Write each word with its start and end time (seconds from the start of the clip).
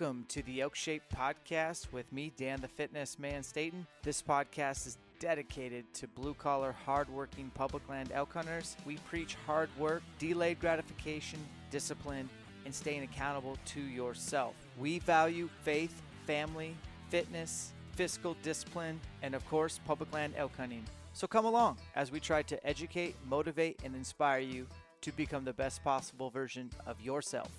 Welcome 0.00 0.24
to 0.28 0.42
the 0.44 0.62
Elk 0.62 0.76
Shape 0.76 1.02
Podcast 1.14 1.92
with 1.92 2.10
me, 2.10 2.32
Dan 2.38 2.62
the 2.62 2.68
Fitness 2.68 3.18
Man 3.18 3.42
Staten. 3.42 3.86
This 4.02 4.22
podcast 4.22 4.86
is 4.86 4.96
dedicated 5.18 5.92
to 5.92 6.08
blue 6.08 6.32
collar, 6.32 6.74
hardworking 6.86 7.50
public 7.54 7.86
land 7.86 8.10
elk 8.14 8.32
hunters. 8.32 8.76
We 8.86 8.96
preach 9.08 9.36
hard 9.46 9.68
work, 9.78 10.02
delayed 10.18 10.58
gratification, 10.58 11.38
discipline, 11.70 12.30
and 12.64 12.74
staying 12.74 13.02
accountable 13.02 13.58
to 13.66 13.80
yourself. 13.80 14.54
We 14.78 15.00
value 15.00 15.50
faith, 15.64 16.00
family, 16.26 16.74
fitness, 17.10 17.72
fiscal 17.92 18.36
discipline, 18.42 19.00
and 19.20 19.34
of 19.34 19.46
course, 19.48 19.80
public 19.84 20.14
land 20.14 20.32
elk 20.38 20.56
hunting. 20.56 20.84
So 21.12 21.26
come 21.26 21.44
along 21.44 21.76
as 21.94 22.10
we 22.10 22.20
try 22.20 22.40
to 22.44 22.66
educate, 22.66 23.16
motivate, 23.28 23.82
and 23.84 23.94
inspire 23.94 24.40
you 24.40 24.66
to 25.02 25.12
become 25.12 25.44
the 25.44 25.52
best 25.52 25.84
possible 25.84 26.30
version 26.30 26.70
of 26.86 26.98
yourself. 27.02 27.50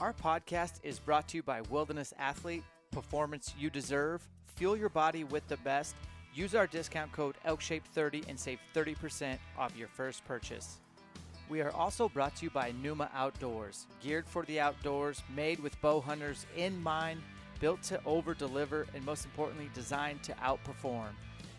Our 0.00 0.14
podcast 0.14 0.80
is 0.82 0.98
brought 0.98 1.28
to 1.28 1.36
you 1.36 1.42
by 1.42 1.60
Wilderness 1.60 2.14
Athlete, 2.18 2.64
Performance 2.90 3.52
You 3.58 3.68
Deserve. 3.68 4.26
Fuel 4.56 4.74
your 4.74 4.88
body 4.88 5.24
with 5.24 5.46
the 5.46 5.58
best. 5.58 5.94
Use 6.32 6.54
our 6.54 6.66
discount 6.66 7.12
code 7.12 7.34
ELKSHAPE30 7.46 8.26
and 8.26 8.40
save 8.40 8.60
30% 8.74 9.36
off 9.58 9.76
your 9.76 9.88
first 9.88 10.24
purchase. 10.24 10.78
We 11.50 11.60
are 11.60 11.70
also 11.72 12.08
brought 12.08 12.34
to 12.36 12.44
you 12.44 12.50
by 12.50 12.72
Numa 12.82 13.10
Outdoors, 13.14 13.88
geared 14.02 14.26
for 14.26 14.46
the 14.46 14.58
outdoors, 14.58 15.22
made 15.36 15.60
with 15.60 15.78
bow 15.82 16.00
hunters 16.00 16.46
in 16.56 16.82
mind, 16.82 17.20
built 17.60 17.82
to 17.82 18.00
over 18.06 18.32
deliver, 18.32 18.86
and 18.94 19.04
most 19.04 19.26
importantly, 19.26 19.68
designed 19.74 20.22
to 20.22 20.32
outperform. 20.36 21.10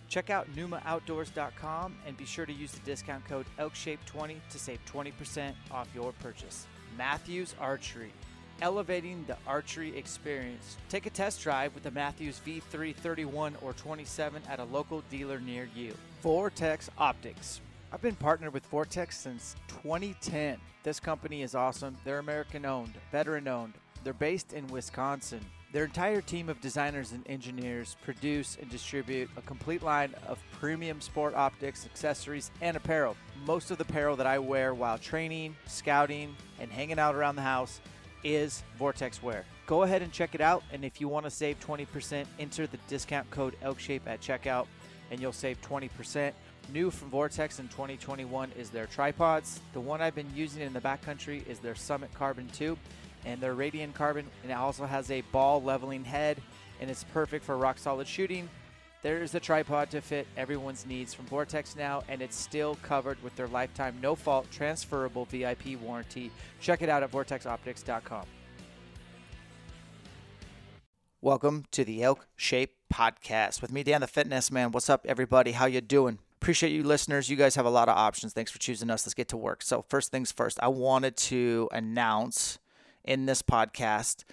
Check 0.10 0.32
out 0.32 0.52
NumaOutdoors.com 0.56 1.96
and 2.08 2.18
be 2.18 2.26
sure 2.26 2.48
to 2.48 2.54
use 2.54 2.72
the 2.72 2.80
discount 2.80 3.24
code 3.26 3.46
ELKSHAPE20 3.60 4.38
to 4.50 4.58
save 4.58 4.80
20% 4.92 5.54
off 5.70 5.88
your 5.94 6.12
purchase. 6.14 6.66
Mathews 6.98 7.56
Archery 7.60 8.12
elevating 8.62 9.26
the 9.28 9.38
archery 9.48 9.96
experience. 9.98 10.78
Take 10.90 11.08
a 11.08 11.10
test 11.10 11.42
drive 11.42 11.74
with 11.74 11.84
the 11.84 11.92
Mathews 11.92 12.40
V331 12.46 13.54
or 13.62 13.74
27 13.74 14.42
at 14.48 14.60
a 14.60 14.64
local 14.66 15.04
dealer 15.10 15.40
near 15.40 15.68
you. 15.76 15.94
Vortex 16.22 16.90
Optics. 16.98 17.62
I've 17.92 18.02
been 18.02 18.16
partnered 18.16 18.54
with 18.54 18.66
Vortex 18.68 19.20
since 19.20 19.56
2010. 19.68 20.58
This 20.84 21.00
company 21.00 21.42
is 21.42 21.56
awesome. 21.56 21.98
They're 22.06 22.20
American 22.20 22.66
owned, 22.66 22.94
veteran 23.12 23.48
owned. 23.48 23.74
They're 24.04 24.14
based 24.14 24.54
in 24.54 24.68
Wisconsin. 24.68 25.42
Their 25.74 25.86
entire 25.86 26.22
team 26.22 26.50
of 26.50 26.60
designers 26.60 27.14
and 27.14 27.26
engineers 27.28 27.96
produce 28.02 28.58
and 28.60 28.70
distribute 28.70 29.30
a 29.38 29.42
complete 29.42 29.82
line 29.82 30.14
of 30.28 30.44
premium 30.52 31.00
sport 31.00 31.34
optics, 31.34 31.86
accessories, 31.86 32.52
and 32.60 32.76
apparel. 32.76 33.16
Most 33.46 33.72
of 33.72 33.78
the 33.78 33.86
apparel 33.86 34.18
that 34.18 34.28
I 34.28 34.38
wear 34.38 34.74
while 34.74 34.98
training, 34.98 35.56
scouting, 35.68 36.36
and 36.60 36.70
hanging 36.72 37.00
out 37.00 37.16
around 37.16 37.38
the 37.38 37.42
house 37.42 37.80
is 38.24 38.64
Vortex 38.78 39.22
Wear. 39.22 39.46
Go 39.66 39.84
ahead 39.84 40.02
and 40.02 40.12
check 40.12 40.36
it 40.36 40.42
out. 40.42 40.64
And 40.72 40.84
if 40.84 41.00
you 41.00 41.08
want 41.08 41.26
to 41.26 41.32
save 41.32 41.60
20%, 41.60 42.26
enter 42.40 42.68
the 42.68 42.78
discount 42.88 43.30
code 43.32 43.56
ELKSHAPE 43.64 44.02
at 44.06 44.22
checkout 44.22 44.68
and 45.10 45.20
you'll 45.20 45.34
save 45.34 45.62
20%. 45.62 46.32
New 46.74 46.90
from 46.92 47.10
Vortex 47.10 47.60
in 47.60 47.68
2021 47.68 48.52
is 48.58 48.70
their 48.70 48.86
tripods. 48.86 49.60
The 49.74 49.80
one 49.80 50.02
I've 50.02 50.16
been 50.16 50.32
using 50.36 50.62
in 50.62 50.74
the 50.74 50.82
backcountry 50.82 51.46
is 51.48 51.60
their 51.60 51.76
Summit 51.76 52.14
Carbon 52.14 52.48
2 52.54 52.78
and 53.26 53.42
their 53.42 53.56
Radian 53.56 53.94
Carbon. 53.94 54.26
And 54.44 54.52
it 54.52 54.56
also 54.56 54.86
has 54.86 55.12
a 55.12 55.22
ball 55.32 55.62
leveling 55.62 56.04
head 56.04 56.42
and 56.80 56.90
it's 56.90 57.04
perfect 57.06 57.46
for 57.46 57.58
rock 57.58 57.78
solid 57.78 58.08
shooting. 58.08 58.50
There's 59.04 59.34
a 59.34 59.40
tripod 59.40 59.90
to 59.92 60.02
fit 60.02 60.28
everyone's 60.38 60.86
needs 60.86 61.12
from 61.12 61.26
Vortex 61.26 61.76
now, 61.76 62.04
and 62.08 62.22
it's 62.22 62.36
still 62.36 62.76
covered 62.84 63.22
with 63.24 63.36
their 63.36 63.48
lifetime 63.48 63.98
no 64.00 64.14
fault 64.14 64.46
transferable 64.52 65.26
VIP 65.26 65.80
warranty. 65.82 66.30
Check 66.60 66.84
it 66.84 66.90
out 66.90 67.02
at 67.02 67.12
vortexoptics.com. 67.12 68.26
Welcome 71.20 71.66
to 71.72 71.84
the 71.84 72.04
Elk 72.04 72.28
Shape 72.36 72.76
Podcast 72.94 73.60
with 73.62 73.72
me, 73.72 73.82
Dan 73.82 74.02
the 74.02 74.08
Fitness 74.08 74.52
Man. 74.52 74.72
What's 74.72 74.90
up, 74.90 75.06
everybody? 75.08 75.54
How 75.54 75.66
you 75.66 75.82
doing? 75.82 76.20
Appreciate 76.40 76.72
you 76.72 76.84
listeners. 76.84 77.28
You 77.28 77.38
guys 77.38 77.56
have 77.56 77.66
a 77.66 77.72
lot 77.72 77.90
of 77.90 77.98
options. 77.98 78.34
Thanks 78.34 78.52
for 78.52 78.60
choosing 78.60 78.92
us. 78.92 79.06
Let's 79.06 79.16
get 79.16 79.30
to 79.30 79.38
work. 79.38 79.64
So, 79.64 79.84
first 79.90 80.12
things 80.12 80.32
first, 80.32 80.60
I 80.62 80.68
wanted 80.68 81.18
to 81.18 81.70
announce 81.72 82.60
in 83.04 83.26
this 83.26 83.42
podcast 83.42 84.26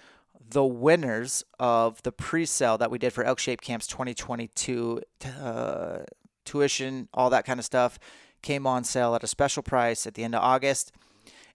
the 0.51 0.65
winners 0.65 1.45
of 1.59 2.03
the 2.03 2.13
pre-sale 2.13 2.79
that 2.79 2.91
we 2.91 2.99
did 2.99 3.13
for 3.13 3.25
Elk 3.25 3.39
Shape 3.39 3.61
Camps 3.61 3.87
2022 3.87 5.03
uh, 5.41 5.99
tuition, 6.45 7.09
all 7.13 7.31
that 7.31 7.45
kind 7.45 7.61
of 7.61 7.67
stuff, 7.67 7.99
came 8.43 8.67
on 8.67 8.85
sale 8.85 9.15
at 9.15 9.25
a 9.25 9.27
special 9.27 9.63
price 9.63 10.07
at 10.07 10.15
the 10.15 10.25
end 10.25 10.35
of 10.35 10.43
August. 10.43 10.93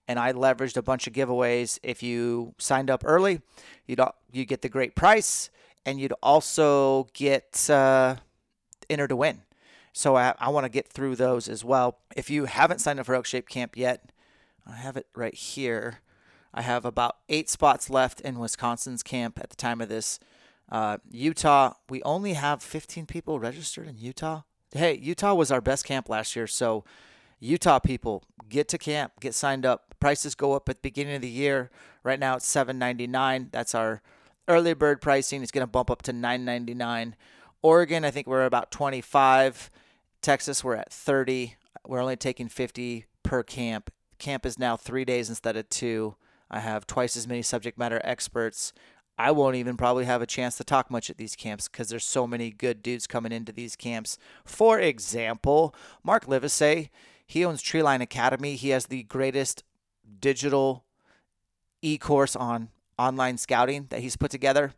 And 0.06 0.18
I 0.18 0.32
leveraged 0.32 0.76
a 0.76 0.82
bunch 0.82 1.06
of 1.06 1.14
giveaways. 1.14 1.78
If 1.82 2.02
you 2.02 2.54
signed 2.58 2.90
up 2.90 3.02
early, 3.06 3.40
you'd 3.86 4.00
you 4.32 4.44
get 4.44 4.60
the 4.60 4.68
great 4.68 4.94
price, 4.94 5.50
and 5.86 5.98
you'd 5.98 6.12
also 6.22 7.08
get 7.14 7.68
uh, 7.70 8.16
entered 8.90 9.08
to 9.08 9.16
win. 9.16 9.42
So 9.94 10.16
I, 10.16 10.34
I 10.38 10.50
want 10.50 10.64
to 10.64 10.68
get 10.68 10.88
through 10.88 11.16
those 11.16 11.48
as 11.48 11.64
well. 11.64 11.98
If 12.16 12.28
you 12.28 12.44
haven't 12.44 12.80
signed 12.80 13.00
up 13.00 13.06
for 13.06 13.14
Elk 13.14 13.26
Shape 13.26 13.48
Camp 13.48 13.76
yet, 13.76 14.10
I 14.66 14.76
have 14.76 14.96
it 14.96 15.06
right 15.14 15.34
here. 15.34 16.00
I 16.54 16.62
have 16.62 16.84
about 16.84 17.16
eight 17.28 17.50
spots 17.50 17.90
left 17.90 18.20
in 18.20 18.38
Wisconsin's 18.38 19.02
camp 19.02 19.38
at 19.42 19.50
the 19.50 19.56
time 19.56 19.80
of 19.80 19.88
this. 19.88 20.20
Uh, 20.70 20.98
Utah, 21.10 21.74
we 21.90 22.02
only 22.04 22.34
have 22.34 22.62
15 22.62 23.06
people 23.06 23.38
registered 23.38 23.88
in 23.88 23.98
Utah. 23.98 24.42
Hey, 24.72 24.96
Utah 24.96 25.34
was 25.34 25.50
our 25.50 25.60
best 25.60 25.84
camp 25.84 26.08
last 26.08 26.34
year, 26.34 26.46
so 26.46 26.84
Utah 27.40 27.80
people 27.80 28.24
get 28.48 28.68
to 28.68 28.78
camp, 28.78 29.12
get 29.20 29.34
signed 29.34 29.66
up. 29.66 29.94
Prices 30.00 30.34
go 30.34 30.52
up 30.52 30.68
at 30.68 30.76
the 30.76 30.88
beginning 30.88 31.16
of 31.16 31.22
the 31.22 31.28
year. 31.28 31.70
Right 32.02 32.18
now 32.18 32.36
it's 32.36 32.46
7.99. 32.46 33.50
That's 33.50 33.74
our 33.74 34.00
early 34.48 34.74
bird 34.74 35.00
pricing. 35.00 35.42
It's 35.42 35.52
going 35.52 35.66
to 35.66 35.70
bump 35.70 35.90
up 35.90 36.02
to 36.02 36.12
9.99 36.12 37.14
Oregon, 37.64 38.04
I 38.04 38.10
think 38.10 38.26
we're 38.26 38.44
about 38.44 38.70
25. 38.70 39.70
Texas, 40.20 40.62
we're 40.62 40.74
at 40.74 40.92
30. 40.92 41.56
We're 41.86 42.02
only 42.02 42.14
taking 42.14 42.50
50 42.50 43.06
per 43.22 43.42
camp. 43.42 43.90
Camp 44.18 44.44
is 44.44 44.58
now 44.58 44.76
three 44.76 45.06
days 45.06 45.30
instead 45.30 45.56
of 45.56 45.70
two. 45.70 46.14
I 46.50 46.60
have 46.60 46.86
twice 46.86 47.16
as 47.16 47.26
many 47.26 47.42
subject 47.42 47.78
matter 47.78 48.00
experts. 48.04 48.72
I 49.16 49.30
won't 49.30 49.56
even 49.56 49.76
probably 49.76 50.04
have 50.06 50.22
a 50.22 50.26
chance 50.26 50.56
to 50.56 50.64
talk 50.64 50.90
much 50.90 51.08
at 51.08 51.18
these 51.18 51.36
camps 51.36 51.68
because 51.68 51.88
there's 51.88 52.04
so 52.04 52.26
many 52.26 52.50
good 52.50 52.82
dudes 52.82 53.06
coming 53.06 53.32
into 53.32 53.52
these 53.52 53.76
camps. 53.76 54.18
For 54.44 54.80
example, 54.80 55.74
Mark 56.02 56.26
Livesey, 56.26 56.90
he 57.26 57.44
owns 57.44 57.62
Treeline 57.62 58.02
Academy. 58.02 58.56
He 58.56 58.70
has 58.70 58.86
the 58.86 59.04
greatest 59.04 59.62
digital 60.20 60.84
e-course 61.80 62.34
on 62.34 62.70
online 62.98 63.38
scouting 63.38 63.86
that 63.90 64.00
he's 64.00 64.16
put 64.16 64.30
together 64.30 64.72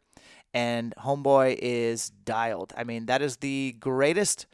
and 0.53 0.95
homeboy 0.97 1.59
is 1.61 2.11
dialed. 2.11 2.73
I 2.77 2.85
mean, 2.85 3.07
that 3.07 3.21
is 3.21 3.39
the 3.39 3.77
greatest 3.79 4.47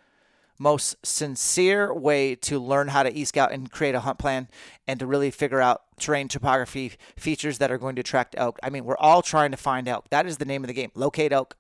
most 0.63 0.95
sincere 1.05 1.93
way 1.93 2.37
to 2.37 2.61
learn 2.61 2.89
how 2.89 3.03
to 3.03 3.13
e-scout 3.13 3.51
and 3.51 3.71
create 3.71 3.97
a 3.97 4.01
hunt 4.01 4.19
plan 4.19 4.49
and 4.87 5.01
to 5.01 5.07
really 5.07 5.31
figure 5.31 5.61
out 5.61 5.83
terrain 5.99 6.29
topography 6.29 6.93
features 7.17 7.59
that 7.59 7.73
are 7.73 7.79
going 7.79 7.97
to 7.97 8.01
attract 8.01 8.37
elk. 8.39 8.59
I 8.63 8.71
mean, 8.71 8.85
we're 8.85 8.97
all 8.97 9.23
trying 9.23 9.51
to 9.51 9.57
find 9.57 9.89
elk. 9.89 10.09
That 10.11 10.27
is 10.27 10.39
the 10.39 10.45
name 10.45 10.63
of 10.63 10.69
the 10.69 10.75
game. 10.75 10.93
Locate 10.95 11.33
elk. 11.33 11.57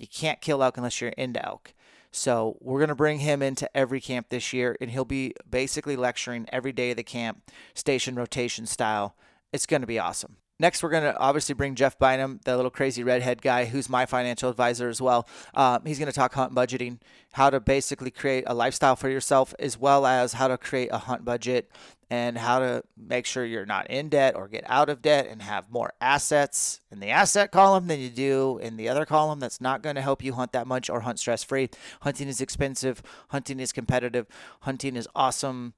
You 0.00 0.08
can't 0.08 0.40
kill 0.40 0.62
elk 0.62 0.76
unless 0.76 1.00
you're 1.00 1.10
into 1.10 1.44
elk. 1.44 1.74
So 2.10 2.56
we're 2.60 2.80
going 2.80 2.88
to 2.88 2.96
bring 2.96 3.20
him 3.20 3.40
into 3.40 3.74
every 3.76 4.00
camp 4.00 4.30
this 4.30 4.52
year, 4.52 4.76
and 4.80 4.90
he'll 4.90 5.04
be 5.04 5.32
basically 5.48 5.94
lecturing 5.94 6.46
every 6.52 6.72
day 6.72 6.90
of 6.90 6.96
the 6.96 7.04
camp, 7.04 7.48
station 7.72 8.16
rotation 8.16 8.66
style. 8.66 9.14
It's 9.52 9.66
going 9.66 9.82
to 9.82 9.86
be 9.86 10.00
awesome. 10.00 10.36
Next, 10.60 10.82
we're 10.82 10.90
going 10.90 11.04
to 11.04 11.16
obviously 11.16 11.54
bring 11.54 11.74
Jeff 11.74 11.98
Bynum, 11.98 12.40
the 12.44 12.54
little 12.54 12.70
crazy 12.70 13.02
redhead 13.02 13.40
guy 13.40 13.64
who's 13.64 13.88
my 13.88 14.04
financial 14.04 14.50
advisor 14.50 14.90
as 14.90 15.00
well. 15.00 15.26
Um, 15.54 15.86
he's 15.86 15.98
going 15.98 16.10
to 16.10 16.12
talk 16.12 16.34
hunt 16.34 16.54
budgeting, 16.54 16.98
how 17.32 17.48
to 17.48 17.60
basically 17.60 18.10
create 18.10 18.44
a 18.46 18.52
lifestyle 18.52 18.94
for 18.94 19.08
yourself, 19.08 19.54
as 19.58 19.78
well 19.78 20.04
as 20.04 20.34
how 20.34 20.48
to 20.48 20.58
create 20.58 20.90
a 20.92 20.98
hunt 20.98 21.24
budget 21.24 21.70
and 22.10 22.36
how 22.36 22.58
to 22.58 22.84
make 22.94 23.24
sure 23.24 23.42
you're 23.42 23.64
not 23.64 23.88
in 23.88 24.10
debt 24.10 24.36
or 24.36 24.48
get 24.48 24.64
out 24.66 24.90
of 24.90 25.00
debt 25.00 25.26
and 25.30 25.40
have 25.40 25.70
more 25.70 25.94
assets 25.98 26.80
in 26.90 27.00
the 27.00 27.08
asset 27.08 27.50
column 27.50 27.86
than 27.86 27.98
you 27.98 28.10
do 28.10 28.58
in 28.58 28.76
the 28.76 28.86
other 28.86 29.06
column 29.06 29.40
that's 29.40 29.62
not 29.62 29.80
going 29.80 29.96
to 29.96 30.02
help 30.02 30.22
you 30.22 30.34
hunt 30.34 30.52
that 30.52 30.66
much 30.66 30.90
or 30.90 31.00
hunt 31.00 31.18
stress 31.18 31.42
free. 31.42 31.70
Hunting 32.02 32.28
is 32.28 32.42
expensive, 32.42 33.02
hunting 33.28 33.60
is 33.60 33.72
competitive, 33.72 34.26
hunting 34.60 34.94
is 34.94 35.08
awesome. 35.14 35.72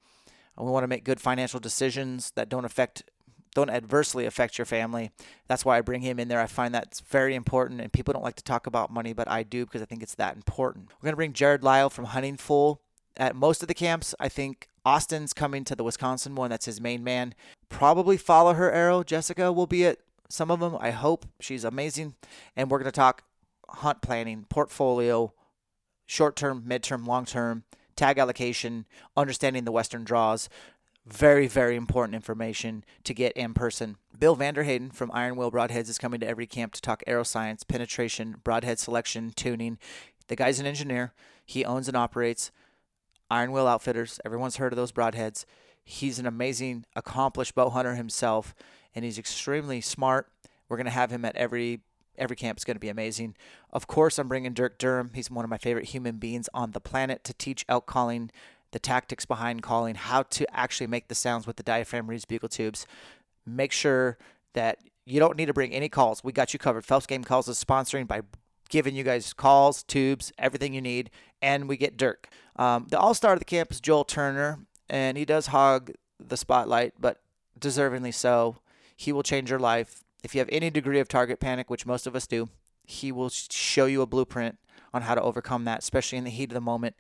We 0.57 0.71
want 0.71 0.83
to 0.83 0.89
make 0.89 1.05
good 1.05 1.21
financial 1.21 1.61
decisions 1.61 2.33
that 2.33 2.49
don't 2.49 2.65
affect 2.65 3.05
don't 3.55 3.71
adversely 3.71 4.27
affect 4.27 4.59
your 4.59 4.65
family. 4.65 5.11
That's 5.47 5.65
why 5.65 5.79
I 5.79 5.83
bring 5.83 6.01
him 6.01 6.19
in 6.19 6.29
there. 6.29 6.41
I 6.41 6.47
find 6.47 6.75
that's 6.75 7.01
very 7.01 7.35
important, 7.35 7.81
and 7.81 7.93
people 7.93 8.13
don't 8.13 8.25
like 8.25 8.37
to 8.37 8.45
talk 8.45 8.67
about 8.67 8.93
money, 8.93 9.13
but 9.13 9.29
I 9.29 9.43
do 9.43 9.65
because 9.65 9.83
I 9.83 9.85
think 9.87 10.03
it's 10.03 10.15
that 10.15 10.37
important. 10.37 10.89
We're 10.89 11.07
going 11.07 11.13
to 11.13 11.17
bring 11.17 11.33
Jared 11.33 11.63
Lyle 11.63 11.91
from 11.91 12.07
Hunting 12.07 12.37
Fool 12.37 12.81
at 13.17 13.37
most 13.37 13.63
of 13.63 13.69
the 13.69 13.75
camps. 13.75 14.15
I 14.19 14.29
think 14.29 14.69
Austin's 14.85 15.33
coming 15.33 15.65
to 15.65 15.77
the 15.77 15.85
Wisconsin 15.85 16.35
one. 16.35 16.51
That's 16.51 16.67
his 16.67 16.81
main 16.81 17.05
man. 17.05 17.35
Probably 17.69 18.17
follow 18.17 18.55
her 18.55 18.71
arrow. 18.71 19.03
Jessica 19.03 19.53
will 19.53 19.67
be 19.67 19.87
at 19.87 19.99
some 20.29 20.51
of 20.51 20.61
them. 20.61 20.77
I 20.81 20.91
hope 20.91 21.27
she's 21.41 21.65
amazing. 21.65 22.15
And 22.57 22.71
we're 22.71 22.79
going 22.79 22.87
to 22.87 22.93
talk 22.93 23.25
hunt 23.69 24.03
planning, 24.03 24.47
portfolio, 24.49 25.33
short 26.07 26.37
term, 26.37 26.63
mid 26.67 26.83
term, 26.83 27.05
long 27.05 27.25
term, 27.25 27.65
tag 27.97 28.19
allocation, 28.19 28.87
understanding 29.17 29.65
the 29.65 29.73
Western 29.73 30.05
draws, 30.05 30.49
very, 31.07 31.49
very 31.49 31.77
important 31.77 32.15
information 32.15 32.85
to 33.05 33.15
get 33.15 33.33
in 33.33 33.55
person. 33.55 33.97
Bill 34.19 34.37
Vanderhayden 34.37 34.95
from 34.95 35.11
Iron 35.13 35.37
Will 35.37 35.51
Broadheads 35.51 35.89
is 35.89 35.99
coming 35.99 36.21
to 36.21 36.29
every 36.29 36.47
camp 36.47 36.73
to 36.75 36.81
talk 36.81 37.03
arrow 37.07 37.25
science, 37.25 37.65
penetration, 37.65 38.37
broadhead 38.45 38.79
selection, 38.79 39.33
tuning. 39.35 39.79
The 40.29 40.37
guy's 40.37 40.61
an 40.61 40.67
engineer. 40.67 41.13
He 41.45 41.65
owns 41.65 41.89
and 41.89 41.97
operates 41.97 42.53
Iron 43.31 43.51
Will 43.51 43.67
Outfitters. 43.67 44.21
Everyone's 44.25 44.57
heard 44.57 44.73
of 44.73 44.77
those 44.77 44.93
broadheads. 44.93 45.45
He's 45.85 46.19
an 46.19 46.27
amazing, 46.27 46.85
accomplished 46.95 47.55
bow 47.55 47.71
hunter 47.71 47.97
himself, 47.97 48.55
and 48.95 49.05
he's 49.05 49.19
extremely 49.19 49.81
smart. 49.81 50.31
We're 50.69 50.77
going 50.77 50.85
to 50.85 50.91
have 50.93 51.11
him 51.11 51.25
at 51.25 51.37
every 51.37 51.81
every 52.19 52.37
camp 52.37 52.59
is 52.59 52.65
going 52.65 52.77
to 52.77 52.81
be 52.81 52.91
amazing. 52.91 53.35
Of 53.73 53.87
course, 53.87 54.19
I'm 54.19 54.29
bringing 54.29 54.53
Dirk 54.53 54.79
Durham. 54.79 55.11
He's 55.15 55.31
one 55.31 55.45
of 55.45 55.51
my 55.51 55.57
favorite 55.57 55.87
human 55.87 56.19
beings 56.19 56.49
on 56.53 56.73
the 56.73 56.81
planet 56.81 57.25
to 57.25 57.33
teach 57.33 57.65
elk 57.69 57.87
calling 57.87 58.31
the 58.73 58.79
tactics 58.79 59.25
behind 59.25 59.63
calling, 59.63 59.95
how 59.95 60.23
to 60.25 60.47
actually 60.57 60.87
make 60.87 61.09
the 61.09 61.15
sounds 61.15 61.47
with 61.47 61.57
the 61.57 61.63
diaphragm 61.63 62.09
reeds 62.09 62.25
bugle 62.25 62.49
tubes. 62.49 62.87
Make 63.47 63.73
sure 63.73 64.19
that 64.55 64.79
you 65.05 65.21
don't 65.21 65.37
need 65.37 65.47
to 65.47 65.53
bring 65.53 65.73
any 65.73 65.89
calls. 65.89 66.25
We 66.25 66.33
got 66.33 66.53
you 66.53 66.59
covered. 66.59 66.85
Phelps 66.85 67.07
Game 67.07 67.25
Calls 67.25 67.49
is 67.49 67.63
sponsoring 67.63 68.07
by 68.07 68.23
giving 68.69 68.95
you 68.95 69.05
guys 69.05 69.33
calls, 69.33 69.83
tubes, 69.83 70.33
everything 70.39 70.75
you 70.75 70.81
need, 70.81 71.11
and 71.41 71.69
we 71.69 71.77
get 71.77 71.97
Dirk. 71.97 72.29
Um, 72.57 72.87
the 72.91 72.99
all 72.99 73.15
star 73.15 73.35
of 73.35 73.39
the 73.39 73.45
camp 73.45 73.71
is 73.71 73.81
Joel 73.81 74.05
Turner, 74.05 74.61
and 74.89 75.19
he 75.19 75.25
does 75.25 75.49
hog 75.49 75.93
the 76.19 76.37
spotlight, 76.37 76.95
but 76.99 77.21
deservingly 77.59 78.15
so. 78.15 78.57
He 78.97 79.13
will 79.13 79.23
change 79.23 79.51
your 79.51 79.59
life. 79.59 80.03
If 80.23 80.35
you 80.35 80.39
have 80.39 80.49
any 80.53 80.71
degree 80.71 81.01
of 81.01 81.09
target 81.09 81.41
panic, 81.41 81.69
which 81.69 81.85
most 81.85 82.07
of 82.07 82.15
us 82.15 82.27
do, 82.27 82.49
he 82.85 83.13
will 83.13 83.29
show 83.29 83.87
you 83.87 84.03
a 84.03 84.07
blueprint 84.07 84.59
on 84.95 85.03
how 85.03 85.15
to 85.15 85.23
overcome 85.23 85.65
that, 85.65 85.81
especially 85.81 86.19
in 86.19 86.25
the 86.25 86.31
heat 86.31 86.51
of 86.51 86.55
the 86.55 86.61
moment 86.61 86.97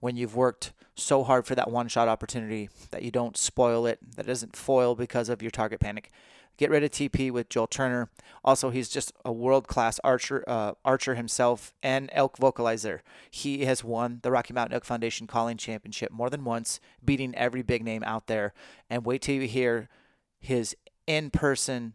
when 0.00 0.16
you've 0.16 0.36
worked 0.36 0.72
so 0.94 1.24
hard 1.24 1.46
for 1.46 1.54
that 1.54 1.70
one 1.70 1.88
shot 1.88 2.08
opportunity 2.08 2.68
that 2.90 3.02
you 3.02 3.10
don't 3.10 3.36
spoil 3.36 3.86
it, 3.86 3.98
that 4.16 4.26
it 4.26 4.28
doesn't 4.28 4.56
foil 4.56 4.94
because 4.94 5.28
of 5.28 5.42
your 5.42 5.50
target 5.50 5.80
panic. 5.80 6.10
Get 6.56 6.70
rid 6.70 6.82
of 6.82 6.90
TP 6.90 7.30
with 7.30 7.50
Joel 7.50 7.66
Turner. 7.66 8.08
Also, 8.42 8.70
he's 8.70 8.88
just 8.88 9.12
a 9.24 9.32
world 9.32 9.68
class 9.68 10.00
archer, 10.02 10.42
uh, 10.46 10.72
archer 10.84 11.14
himself 11.14 11.74
and 11.82 12.08
elk 12.12 12.38
vocalizer. 12.38 13.00
He 13.30 13.66
has 13.66 13.84
won 13.84 14.20
the 14.22 14.30
Rocky 14.30 14.54
Mountain 14.54 14.74
Elk 14.74 14.84
Foundation 14.84 15.26
Calling 15.26 15.58
Championship 15.58 16.10
more 16.10 16.30
than 16.30 16.44
once, 16.44 16.80
beating 17.04 17.34
every 17.34 17.62
big 17.62 17.84
name 17.84 18.02
out 18.04 18.26
there. 18.26 18.54
And 18.88 19.04
wait 19.04 19.20
till 19.22 19.34
you 19.34 19.46
hear 19.46 19.90
his 20.38 20.74
in 21.06 21.30
person 21.30 21.94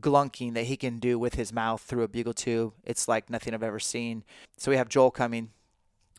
glunking 0.00 0.54
that 0.54 0.64
he 0.64 0.76
can 0.76 0.98
do 0.98 1.18
with 1.18 1.34
his 1.34 1.52
mouth 1.52 1.80
through 1.80 2.02
a 2.02 2.08
bugle 2.08 2.32
tube. 2.32 2.74
It's 2.84 3.08
like 3.08 3.28
nothing 3.28 3.52
I've 3.52 3.62
ever 3.62 3.80
seen. 3.80 4.24
So 4.56 4.70
we 4.70 4.76
have 4.76 4.88
Joel 4.88 5.10
coming. 5.10 5.50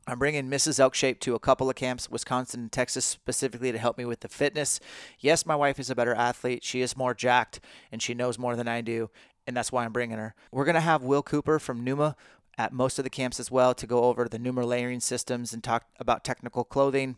I'm 0.05 0.19
bringing 0.19 0.50
Mrs. 0.50 0.79
Elkshape 0.79 1.19
to 1.21 1.33
a 1.33 1.39
couple 1.39 1.69
of 1.69 1.75
camps, 1.75 2.11
Wisconsin 2.11 2.61
and 2.61 2.71
Texas 2.71 3.05
specifically, 3.05 3.71
to 3.71 3.77
help 3.77 3.97
me 3.97 4.03
with 4.03 4.19
the 4.19 4.27
fitness. 4.27 4.81
Yes, 5.19 5.45
my 5.45 5.55
wife 5.55 5.79
is 5.79 5.89
a 5.89 5.95
better 5.95 6.13
athlete. 6.13 6.63
She 6.63 6.81
is 6.81 6.97
more 6.97 7.13
jacked 7.13 7.61
and 7.91 8.01
she 8.01 8.13
knows 8.13 8.38
more 8.38 8.57
than 8.57 8.67
I 8.67 8.81
do, 8.81 9.09
and 9.47 9.55
that's 9.55 9.71
why 9.71 9.85
I'm 9.85 9.94
bringing 9.94 10.17
her. 10.17 10.35
We're 10.51 10.65
going 10.65 10.75
to 10.75 10.81
have 10.81 11.03
Will 11.03 11.23
Cooper 11.23 11.57
from 11.57 11.85
Numa 11.85 12.17
at 12.57 12.73
most 12.73 13.00
of 13.00 13.03
the 13.03 13.09
camps 13.09 13.39
as 13.39 13.50
well 13.50 13.73
to 13.73 13.88
go 13.88 14.03
over 14.03 14.27
the 14.27 14.39
Numa 14.39 14.65
layering 14.65 15.00
systems 15.00 15.53
and 15.53 15.63
talk 15.63 15.85
about 16.00 16.24
technical 16.24 16.65
clothing. 16.65 17.15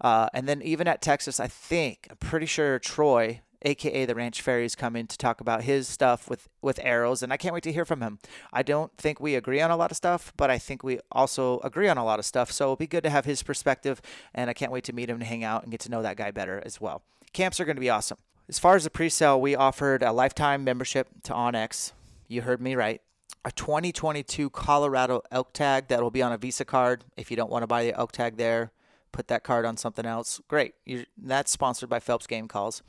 Uh, 0.00 0.28
and 0.32 0.48
then 0.48 0.62
even 0.62 0.86
at 0.86 1.02
Texas, 1.02 1.40
I 1.40 1.48
think, 1.48 2.06
I'm 2.10 2.16
pretty 2.16 2.46
sure 2.46 2.78
Troy 2.78 3.40
aka 3.64 4.04
the 4.04 4.14
Ranch 4.14 4.40
Fairy, 4.42 4.64
is 4.64 4.74
coming 4.74 5.06
to 5.06 5.18
talk 5.18 5.40
about 5.40 5.62
his 5.62 5.88
stuff 5.88 6.28
with 6.28 6.48
with 6.62 6.78
arrows, 6.82 7.22
and 7.22 7.32
I 7.32 7.36
can't 7.36 7.54
wait 7.54 7.62
to 7.64 7.72
hear 7.72 7.84
from 7.84 8.00
him. 8.00 8.18
I 8.52 8.62
don't 8.62 8.96
think 8.96 9.20
we 9.20 9.34
agree 9.34 9.60
on 9.60 9.70
a 9.70 9.76
lot 9.76 9.90
of 9.90 9.96
stuff, 9.96 10.32
but 10.36 10.50
I 10.50 10.58
think 10.58 10.82
we 10.82 11.00
also 11.10 11.60
agree 11.60 11.88
on 11.88 11.98
a 11.98 12.04
lot 12.04 12.18
of 12.18 12.24
stuff. 12.24 12.52
So 12.52 12.64
it'll 12.64 12.76
be 12.76 12.86
good 12.86 13.04
to 13.04 13.10
have 13.10 13.24
his 13.24 13.42
perspective, 13.42 14.00
and 14.34 14.50
I 14.50 14.52
can't 14.52 14.72
wait 14.72 14.84
to 14.84 14.92
meet 14.92 15.08
him 15.08 15.16
and 15.16 15.24
hang 15.24 15.44
out 15.44 15.62
and 15.62 15.70
get 15.70 15.80
to 15.80 15.90
know 15.90 16.02
that 16.02 16.16
guy 16.16 16.30
better 16.30 16.62
as 16.64 16.80
well. 16.80 17.02
Camps 17.32 17.58
are 17.60 17.64
going 17.64 17.76
to 17.76 17.80
be 17.80 17.90
awesome. 17.90 18.18
As 18.48 18.58
far 18.58 18.76
as 18.76 18.84
the 18.84 18.90
pre-sale, 18.90 19.40
we 19.40 19.56
offered 19.56 20.02
a 20.02 20.12
lifetime 20.12 20.64
membership 20.64 21.08
to 21.24 21.32
onX. 21.32 21.92
You 22.28 22.42
heard 22.42 22.60
me 22.60 22.74
right. 22.74 23.00
A 23.44 23.52
2022 23.52 24.50
Colorado 24.50 25.22
elk 25.30 25.52
tag 25.52 25.88
that 25.88 26.02
will 26.02 26.10
be 26.10 26.22
on 26.22 26.32
a 26.32 26.38
Visa 26.38 26.64
card. 26.64 27.04
If 27.16 27.30
you 27.30 27.36
don't 27.36 27.50
want 27.50 27.62
to 27.62 27.66
buy 27.66 27.84
the 27.84 27.94
elk 27.94 28.12
tag 28.12 28.36
there, 28.36 28.72
put 29.14 29.28
that 29.28 29.44
card 29.44 29.64
on 29.64 29.76
something 29.76 30.04
else. 30.04 30.40
Great. 30.48 30.74
You're, 30.84 31.04
that's 31.16 31.52
sponsored 31.52 31.88
by 31.88 32.00
Phelps 32.00 32.26
Game 32.26 32.48
Calls. 32.48 32.82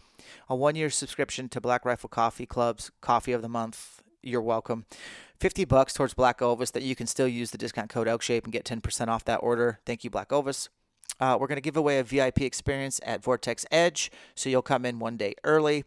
A 0.49 0.55
one 0.55 0.75
year 0.75 0.89
subscription 0.89 1.47
to 1.49 1.61
Black 1.61 1.85
Rifle 1.85 2.09
Coffee 2.09 2.45
Club's 2.45 2.91
Coffee 2.99 3.31
of 3.31 3.41
the 3.41 3.49
Month. 3.49 4.01
You're 4.23 4.41
welcome. 4.41 4.85
50 5.39 5.65
bucks 5.65 5.93
towards 5.93 6.13
Black 6.13 6.41
Ovis 6.41 6.71
that 6.71 6.83
you 6.83 6.95
can 6.95 7.05
still 7.05 7.27
use 7.27 7.51
the 7.51 7.57
discount 7.57 7.89
code 7.89 8.07
ELKSHAPE 8.07 8.45
and 8.45 8.53
get 8.53 8.65
10% 8.65 9.07
off 9.07 9.23
that 9.25 9.37
order. 9.37 9.79
Thank 9.85 10.03
you, 10.03 10.09
Black 10.09 10.33
Ovis. 10.33 10.69
Uh, 11.19 11.37
we're 11.39 11.47
going 11.47 11.57
to 11.57 11.61
give 11.61 11.77
away 11.77 11.99
a 11.99 12.03
VIP 12.03 12.41
experience 12.41 12.99
at 13.05 13.23
Vortex 13.23 13.65
Edge, 13.71 14.11
so 14.35 14.49
you'll 14.49 14.61
come 14.61 14.85
in 14.85 14.99
one 14.99 15.17
day 15.17 15.33
early 15.43 15.85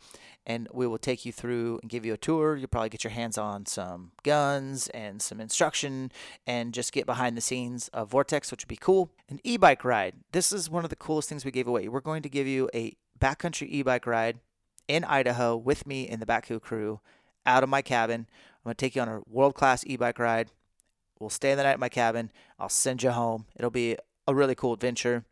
and 0.49 0.67
we 0.73 0.87
will 0.87 0.99
take 0.99 1.27
you 1.27 1.31
through 1.31 1.79
and 1.83 1.91
give 1.91 2.07
you 2.07 2.15
a 2.15 2.17
tour. 2.17 2.57
You'll 2.57 2.69
probably 2.69 2.89
get 2.89 3.05
your 3.05 3.11
hands 3.11 3.37
on 3.37 3.67
some 3.67 4.13
guns 4.23 4.89
and 4.89 5.21
some 5.21 5.41
instruction 5.41 6.11
and 6.47 6.73
just 6.73 6.91
get 6.91 7.05
behind 7.05 7.37
the 7.37 7.43
scenes 7.43 7.89
of 7.89 8.09
Vortex, 8.09 8.51
which 8.51 8.65
would 8.65 8.69
be 8.69 8.77
cool. 8.77 9.11
An 9.29 9.41
e 9.45 9.59
bike 9.59 9.85
ride. 9.85 10.15
This 10.33 10.51
is 10.51 10.71
one 10.71 10.85
of 10.85 10.91
the 10.91 10.97
coolest 10.97 11.29
things 11.29 11.45
we 11.45 11.51
gave 11.51 11.69
away. 11.69 11.87
We're 11.87 12.01
going 12.01 12.23
to 12.23 12.31
give 12.31 12.47
you 12.47 12.71
a 12.75 12.97
backcountry 13.21 13.69
e 13.69 13.83
bike 13.83 14.07
ride 14.07 14.39
in 14.89 15.05
Idaho 15.05 15.55
with 15.55 15.87
me 15.87 16.09
and 16.09 16.21
the 16.21 16.27
Backcountry 16.27 16.63
crew 16.63 17.01
out 17.45 17.63
of 17.63 17.69
my 17.69 17.83
cabin. 17.83 18.27
I'm 18.31 18.65
going 18.65 18.75
to 18.75 18.81
take 18.81 18.97
you 18.97 19.03
on 19.03 19.09
a 19.09 19.21
world 19.29 19.55
class 19.55 19.85
e 19.87 19.97
bike 19.97 20.19
ride. 20.19 20.51
We'll 21.21 21.31
stay 21.31 21.55
the 21.55 21.63
night 21.63 21.73
at 21.73 21.81
my 21.81 21.91
cabin. 21.91 22.31
I'll 22.59 22.69
send 22.71 23.03
you 23.03 23.11
home. 23.11 23.47
It'll 23.57 23.71
be 23.71 23.97
a 24.29 24.35
really 24.35 24.55
cool 24.55 24.75
adventure. 24.75 25.25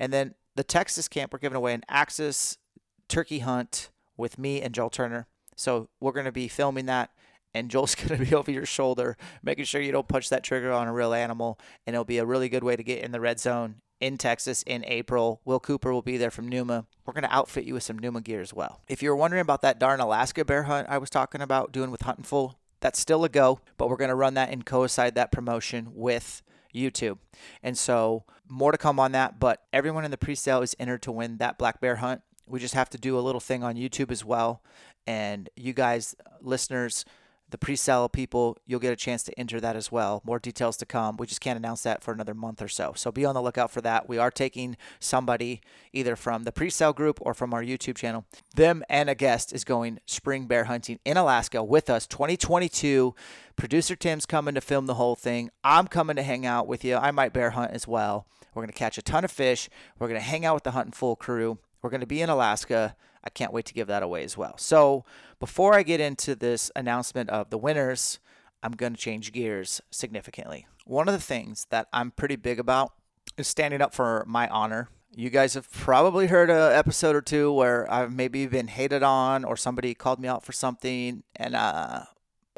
And 0.00 0.12
then 0.12 0.34
the 0.56 0.64
Texas 0.64 1.06
camp, 1.06 1.32
we're 1.32 1.38
giving 1.38 1.56
away 1.56 1.74
an 1.74 1.84
Axis 1.88 2.58
turkey 3.06 3.40
hunt 3.40 3.90
with 4.16 4.38
me 4.38 4.62
and 4.62 4.74
Joel 4.74 4.90
Turner. 4.90 5.26
So 5.54 5.88
we're 6.00 6.12
going 6.12 6.24
to 6.24 6.32
be 6.32 6.48
filming 6.48 6.86
that 6.86 7.10
and 7.52 7.70
Joel's 7.70 7.94
going 7.94 8.18
to 8.18 8.24
be 8.24 8.34
over 8.34 8.50
your 8.50 8.66
shoulder, 8.66 9.16
making 9.42 9.66
sure 9.66 9.80
you 9.80 9.92
don't 9.92 10.08
punch 10.08 10.30
that 10.30 10.42
trigger 10.42 10.72
on 10.72 10.88
a 10.88 10.92
real 10.92 11.12
animal. 11.12 11.60
And 11.86 11.94
it'll 11.94 12.04
be 12.04 12.18
a 12.18 12.26
really 12.26 12.48
good 12.48 12.64
way 12.64 12.74
to 12.74 12.82
get 12.82 13.04
in 13.04 13.12
the 13.12 13.20
red 13.20 13.38
zone 13.38 13.76
in 14.00 14.18
Texas 14.18 14.62
in 14.66 14.84
April. 14.86 15.40
Will 15.44 15.60
Cooper 15.60 15.92
will 15.92 16.02
be 16.02 16.16
there 16.16 16.30
from 16.30 16.48
Numa. 16.48 16.86
We're 17.06 17.12
going 17.12 17.24
to 17.24 17.34
outfit 17.34 17.64
you 17.64 17.74
with 17.74 17.82
some 17.82 17.98
Numa 17.98 18.22
gear 18.22 18.40
as 18.40 18.52
well. 18.52 18.80
If 18.88 19.02
you're 19.02 19.14
wondering 19.14 19.42
about 19.42 19.62
that 19.62 19.78
darn 19.78 20.00
Alaska 20.00 20.44
bear 20.44 20.64
hunt 20.64 20.88
I 20.88 20.98
was 20.98 21.10
talking 21.10 21.40
about 21.40 21.72
doing 21.72 21.90
with 21.90 22.02
Hunting 22.02 22.24
Fool, 22.24 22.58
that's 22.80 22.98
still 22.98 23.24
a 23.24 23.28
go, 23.28 23.60
but 23.78 23.88
we're 23.88 23.96
going 23.96 24.08
to 24.08 24.14
run 24.14 24.34
that 24.34 24.50
and 24.50 24.66
coincide 24.66 25.14
that 25.14 25.32
promotion 25.32 25.88
with 25.92 26.42
YouTube. 26.74 27.18
And 27.62 27.78
so 27.78 28.24
more 28.48 28.72
to 28.72 28.78
come 28.78 29.00
on 29.00 29.12
that, 29.12 29.38
but 29.38 29.62
everyone 29.72 30.04
in 30.04 30.10
the 30.10 30.18
pre-sale 30.18 30.62
is 30.62 30.74
entered 30.78 31.02
to 31.02 31.12
win 31.12 31.38
that 31.38 31.58
black 31.58 31.80
bear 31.80 31.96
hunt. 31.96 32.22
We 32.46 32.60
just 32.60 32.74
have 32.74 32.90
to 32.90 32.98
do 32.98 33.18
a 33.18 33.20
little 33.20 33.40
thing 33.40 33.62
on 33.62 33.76
YouTube 33.76 34.10
as 34.10 34.24
well. 34.24 34.62
And 35.06 35.48
you 35.56 35.72
guys, 35.72 36.14
listeners, 36.40 37.04
the 37.50 37.58
pre-sale 37.58 38.08
people, 38.08 38.56
you'll 38.66 38.80
get 38.80 38.92
a 38.92 38.96
chance 38.96 39.22
to 39.24 39.38
enter 39.38 39.60
that 39.60 39.76
as 39.76 39.92
well. 39.92 40.22
More 40.24 40.38
details 40.38 40.76
to 40.78 40.86
come. 40.86 41.16
We 41.16 41.26
just 41.26 41.40
can't 41.40 41.56
announce 41.56 41.82
that 41.82 42.02
for 42.02 42.12
another 42.12 42.34
month 42.34 42.60
or 42.60 42.68
so. 42.68 42.92
So 42.96 43.12
be 43.12 43.24
on 43.24 43.34
the 43.34 43.42
lookout 43.42 43.70
for 43.70 43.80
that. 43.82 44.08
We 44.08 44.18
are 44.18 44.30
taking 44.30 44.76
somebody 44.98 45.60
either 45.92 46.16
from 46.16 46.44
the 46.44 46.52
pre-sale 46.52 46.92
group 46.92 47.18
or 47.20 47.34
from 47.34 47.54
our 47.54 47.62
YouTube 47.62 47.96
channel. 47.96 48.24
Them 48.54 48.82
and 48.88 49.08
a 49.08 49.14
guest 49.14 49.52
is 49.52 49.64
going 49.64 50.00
spring 50.06 50.46
bear 50.46 50.64
hunting 50.64 50.98
in 51.04 51.16
Alaska 51.16 51.62
with 51.62 51.88
us 51.90 52.06
2022. 52.06 53.14
Producer 53.56 53.94
Tim's 53.94 54.26
coming 54.26 54.54
to 54.54 54.60
film 54.60 54.86
the 54.86 54.94
whole 54.94 55.14
thing. 55.14 55.50
I'm 55.62 55.86
coming 55.86 56.16
to 56.16 56.22
hang 56.22 56.44
out 56.44 56.66
with 56.66 56.84
you. 56.84 56.96
I 56.96 57.10
might 57.10 57.32
bear 57.32 57.50
hunt 57.50 57.72
as 57.72 57.86
well. 57.86 58.26
We're 58.54 58.62
going 58.62 58.72
to 58.72 58.78
catch 58.78 58.98
a 58.98 59.02
ton 59.02 59.24
of 59.24 59.30
fish. 59.30 59.68
We're 59.98 60.08
going 60.08 60.20
to 60.20 60.26
hang 60.26 60.44
out 60.44 60.54
with 60.54 60.64
the 60.64 60.72
Hunting 60.72 60.92
Fool 60.92 61.16
crew. 61.16 61.58
We're 61.84 61.90
going 61.90 62.00
to 62.00 62.06
be 62.06 62.22
in 62.22 62.30
Alaska. 62.30 62.96
I 63.22 63.28
can't 63.28 63.52
wait 63.52 63.66
to 63.66 63.74
give 63.74 63.88
that 63.88 64.02
away 64.02 64.24
as 64.24 64.38
well. 64.38 64.56
So, 64.56 65.04
before 65.38 65.74
I 65.74 65.82
get 65.82 66.00
into 66.00 66.34
this 66.34 66.70
announcement 66.74 67.28
of 67.28 67.50
the 67.50 67.58
winners, 67.58 68.20
I'm 68.62 68.72
going 68.72 68.94
to 68.94 68.98
change 68.98 69.32
gears 69.32 69.82
significantly. 69.90 70.66
One 70.86 71.08
of 71.08 71.12
the 71.12 71.20
things 71.20 71.66
that 71.68 71.88
I'm 71.92 72.10
pretty 72.10 72.36
big 72.36 72.58
about 72.58 72.94
is 73.36 73.48
standing 73.48 73.82
up 73.82 73.92
for 73.92 74.24
my 74.26 74.48
honor. 74.48 74.88
You 75.14 75.28
guys 75.28 75.52
have 75.52 75.70
probably 75.70 76.28
heard 76.28 76.48
an 76.48 76.72
episode 76.72 77.14
or 77.14 77.20
two 77.20 77.52
where 77.52 77.86
I've 77.92 78.14
maybe 78.14 78.46
been 78.46 78.68
hated 78.68 79.02
on 79.02 79.44
or 79.44 79.54
somebody 79.54 79.92
called 79.92 80.18
me 80.18 80.26
out 80.26 80.42
for 80.42 80.52
something 80.52 81.22
and 81.36 81.54
uh, 81.54 82.04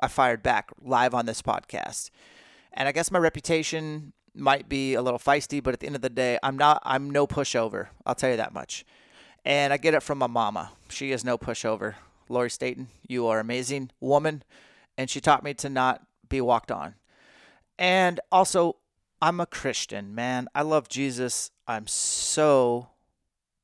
I 0.01 0.07
fired 0.07 0.45
back 0.45 0.71
live 0.81 1.15
on 1.15 1.27
this 1.27 1.43
podcast. 1.43 2.11
And 2.73 2.87
I 2.87 2.93
guess 2.93 3.11
my 3.11 3.19
reputation 3.19 4.13
might 4.37 4.69
be 4.69 4.95
a 4.95 5.03
little 5.03 5.19
feisty, 5.19 5.61
but 5.61 5.75
at 5.75 5.81
the 5.81 5.87
end 5.89 5.97
of 5.97 6.03
the 6.03 6.11
day, 6.11 6.39
I'm 6.45 6.57
not 6.57 6.81
I'm 6.85 7.11
no 7.11 7.27
pushover. 7.27 7.89
I'll 8.07 8.15
tell 8.15 8.31
you 8.31 8.37
that 8.37 8.55
much. 8.55 8.85
And 9.47 9.73
I 9.73 9.77
get 9.77 9.95
it 9.95 10.03
from 10.03 10.19
my 10.19 10.27
mama. 10.27 10.73
She 10.89 11.13
is 11.13 11.25
no 11.25 11.39
pushover. 11.39 11.95
Lori 12.29 12.51
Staten, 12.51 12.89
you 13.07 13.29
are 13.29 13.39
amazing 13.39 13.93
woman. 14.01 14.43
And 14.99 15.09
she 15.09 15.21
taught 15.21 15.45
me 15.45 15.55
to 15.55 15.69
not 15.69 16.03
be 16.29 16.41
walked 16.41 16.73
on. 16.73 16.97
And 17.79 18.19
also, 18.33 18.79
I'm 19.23 19.39
a 19.39 19.47
Christian, 19.47 20.17
man. 20.17 20.49
I 20.53 20.63
love 20.63 20.89
Jesus. 20.89 21.53
I'm 21.69 21.87
so 21.87 22.89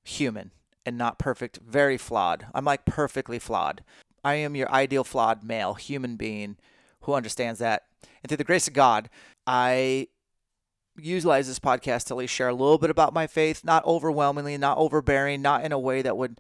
human 0.05 0.53
and 0.87 0.97
not 0.97 1.19
perfect, 1.19 1.59
very 1.59 1.99
flawed. 1.99 2.47
I'm 2.55 2.65
like 2.65 2.85
perfectly 2.85 3.41
flawed. 3.41 3.83
I 4.25 4.35
am 4.35 4.55
your 4.55 4.71
ideal 4.71 5.03
flawed 5.03 5.43
male, 5.43 5.75
human 5.75 6.15
being 6.15 6.59
who 7.03 7.15
understands 7.15 7.59
that. 7.59 7.87
And 8.23 8.29
through 8.29 8.37
the 8.37 8.45
grace 8.45 8.69
of 8.69 8.75
God, 8.75 9.11
I 9.49 10.07
utilize 10.97 11.49
this 11.49 11.59
podcast 11.59 12.05
to 12.05 12.15
at 12.15 12.19
least 12.19 12.35
share 12.35 12.49
a 12.49 12.55
little 12.55 12.79
bit 12.79 12.91
about 12.91 13.15
my 13.15 13.27
faith, 13.27 13.65
not 13.65 13.85
overwhelmingly, 13.85 14.59
not 14.59 14.79
overbearing, 14.79 15.43
not 15.43 15.65
in 15.65 15.73
a 15.73 15.79
way 15.79 16.03
that 16.03 16.17
would 16.17 16.39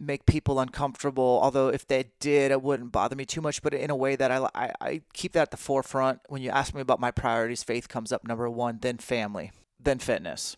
make 0.00 0.26
people 0.26 0.60
uncomfortable. 0.60 1.40
Although 1.42 1.68
if 1.68 1.86
they 1.86 2.10
did, 2.20 2.50
it 2.50 2.62
wouldn't 2.62 2.92
bother 2.92 3.16
me 3.16 3.24
too 3.24 3.40
much. 3.40 3.62
But 3.62 3.74
in 3.74 3.90
a 3.90 3.96
way 3.96 4.16
that 4.16 4.30
I, 4.30 4.48
I, 4.54 4.72
I 4.80 5.00
keep 5.12 5.32
that 5.32 5.42
at 5.42 5.50
the 5.50 5.56
forefront. 5.56 6.20
When 6.28 6.42
you 6.42 6.50
ask 6.50 6.74
me 6.74 6.80
about 6.80 7.00
my 7.00 7.10
priorities, 7.10 7.62
faith 7.62 7.88
comes 7.88 8.12
up 8.12 8.26
number 8.26 8.48
one, 8.48 8.78
then 8.80 8.98
family, 8.98 9.52
then 9.80 9.98
fitness, 9.98 10.56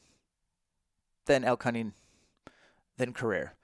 then 1.26 1.44
elk 1.44 1.62
hunting, 1.62 1.92
then 2.98 3.12
career. 3.12 3.54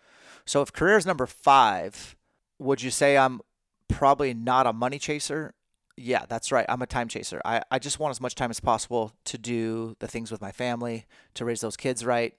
So 0.44 0.62
if 0.62 0.72
career 0.72 0.96
is 0.96 1.06
number 1.06 1.26
five, 1.26 2.16
would 2.58 2.82
you 2.82 2.90
say 2.90 3.18
I'm 3.18 3.40
probably 3.88 4.32
not 4.32 4.66
a 4.66 4.72
money 4.72 4.98
chaser? 4.98 5.54
Yeah, 5.96 6.26
that's 6.28 6.52
right. 6.52 6.66
I'm 6.68 6.82
a 6.82 6.86
time 6.86 7.08
chaser. 7.08 7.40
I, 7.44 7.62
I 7.70 7.78
just 7.78 7.98
want 7.98 8.10
as 8.10 8.20
much 8.20 8.34
time 8.34 8.50
as 8.50 8.60
possible 8.60 9.12
to 9.24 9.38
do 9.38 9.96
the 9.98 10.06
things 10.06 10.30
with 10.30 10.42
my 10.42 10.52
family, 10.52 11.06
to 11.34 11.44
raise 11.44 11.62
those 11.62 11.76
kids 11.76 12.04
right. 12.04 12.34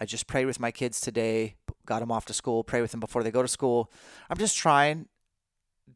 I 0.00 0.06
just 0.06 0.26
prayed 0.26 0.46
with 0.46 0.58
my 0.58 0.70
kids 0.70 1.00
today, 1.00 1.56
got 1.84 2.00
them 2.00 2.10
off 2.10 2.24
to 2.26 2.32
school, 2.32 2.64
pray 2.64 2.80
with 2.80 2.90
them 2.90 3.00
before 3.00 3.22
they 3.22 3.30
go 3.30 3.42
to 3.42 3.48
school. 3.48 3.92
I'm 4.30 4.38
just 4.38 4.56
trying 4.56 5.08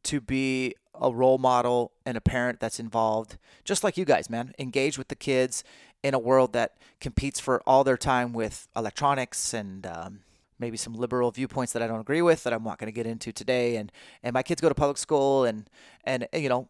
to 0.04 0.20
be 0.20 0.74
a 0.94 1.10
role 1.10 1.38
model 1.38 1.92
and 2.04 2.16
a 2.16 2.20
parent 2.20 2.60
that's 2.60 2.78
involved, 2.78 3.38
just 3.64 3.82
like 3.82 3.96
you 3.96 4.04
guys, 4.04 4.28
man. 4.28 4.52
Engage 4.58 4.98
with 4.98 5.08
the 5.08 5.16
kids 5.16 5.64
in 6.02 6.12
a 6.12 6.18
world 6.18 6.52
that 6.52 6.76
competes 7.00 7.40
for 7.40 7.62
all 7.66 7.82
their 7.82 7.96
time 7.96 8.34
with 8.34 8.68
electronics 8.76 9.54
and 9.54 9.86
um, 9.86 10.20
maybe 10.58 10.76
some 10.76 10.94
liberal 10.94 11.30
viewpoints 11.30 11.72
that 11.72 11.82
I 11.82 11.86
don't 11.86 12.00
agree 12.00 12.22
with 12.22 12.44
that 12.44 12.52
I'm 12.52 12.62
not 12.62 12.78
going 12.78 12.88
to 12.88 12.92
get 12.92 13.06
into 13.06 13.32
today. 13.32 13.76
And 13.76 13.90
and 14.22 14.34
my 14.34 14.42
kids 14.42 14.60
go 14.60 14.68
to 14.68 14.74
public 14.74 14.98
school 14.98 15.44
and 15.44 15.68
and 16.04 16.28
you 16.32 16.48
know 16.48 16.68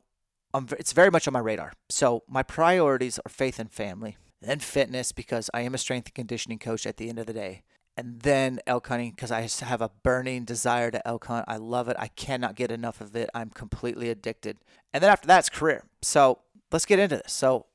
I'm, 0.55 0.67
it's 0.79 0.93
very 0.93 1.11
much 1.11 1.27
on 1.27 1.33
my 1.33 1.41
radar. 1.41 1.73
So 1.89 2.23
my 2.29 2.43
priorities 2.43 3.19
are 3.19 3.29
faith 3.29 3.59
and 3.59 3.71
family, 3.71 4.17
then 4.41 4.61
fitness 4.61 5.13
because 5.13 5.51
I 5.53 5.63
am 5.63 5.75
a 5.75 5.79
strength 5.79 6.09
and 6.09 6.15
conditioning 6.15 6.59
coach 6.59 6.87
at 6.87 6.97
the 6.97 7.09
end 7.09 7.19
of 7.19 7.27
the 7.27 7.33
day, 7.33 7.63
and 7.97 8.21
then 8.21 8.61
elk 8.67 8.87
hunting 8.89 9.11
because 9.11 9.31
I 9.31 9.49
have 9.65 9.81
a 9.81 9.91
burning 10.03 10.45
desire 10.45 10.91
to 10.91 11.07
elk 11.07 11.27
hunt. 11.27 11.47
I 11.49 11.57
love 11.57 11.89
it. 11.89 11.97
I 11.99 12.09
cannot 12.09 12.57
get 12.57 12.71
enough 12.71 13.01
of 13.01 13.17
it. 13.17 13.31
I'm 13.35 13.51
completely 13.51 14.11
addicted. 14.11 14.59
And 14.93 15.03
then 15.03 15.11
after 15.11 15.27
that's 15.27 15.49
career. 15.49 15.85
So 16.03 16.41
let's 16.71 16.87
get 16.87 16.99
into 16.99 17.17
this. 17.17 17.33
So 17.33 17.67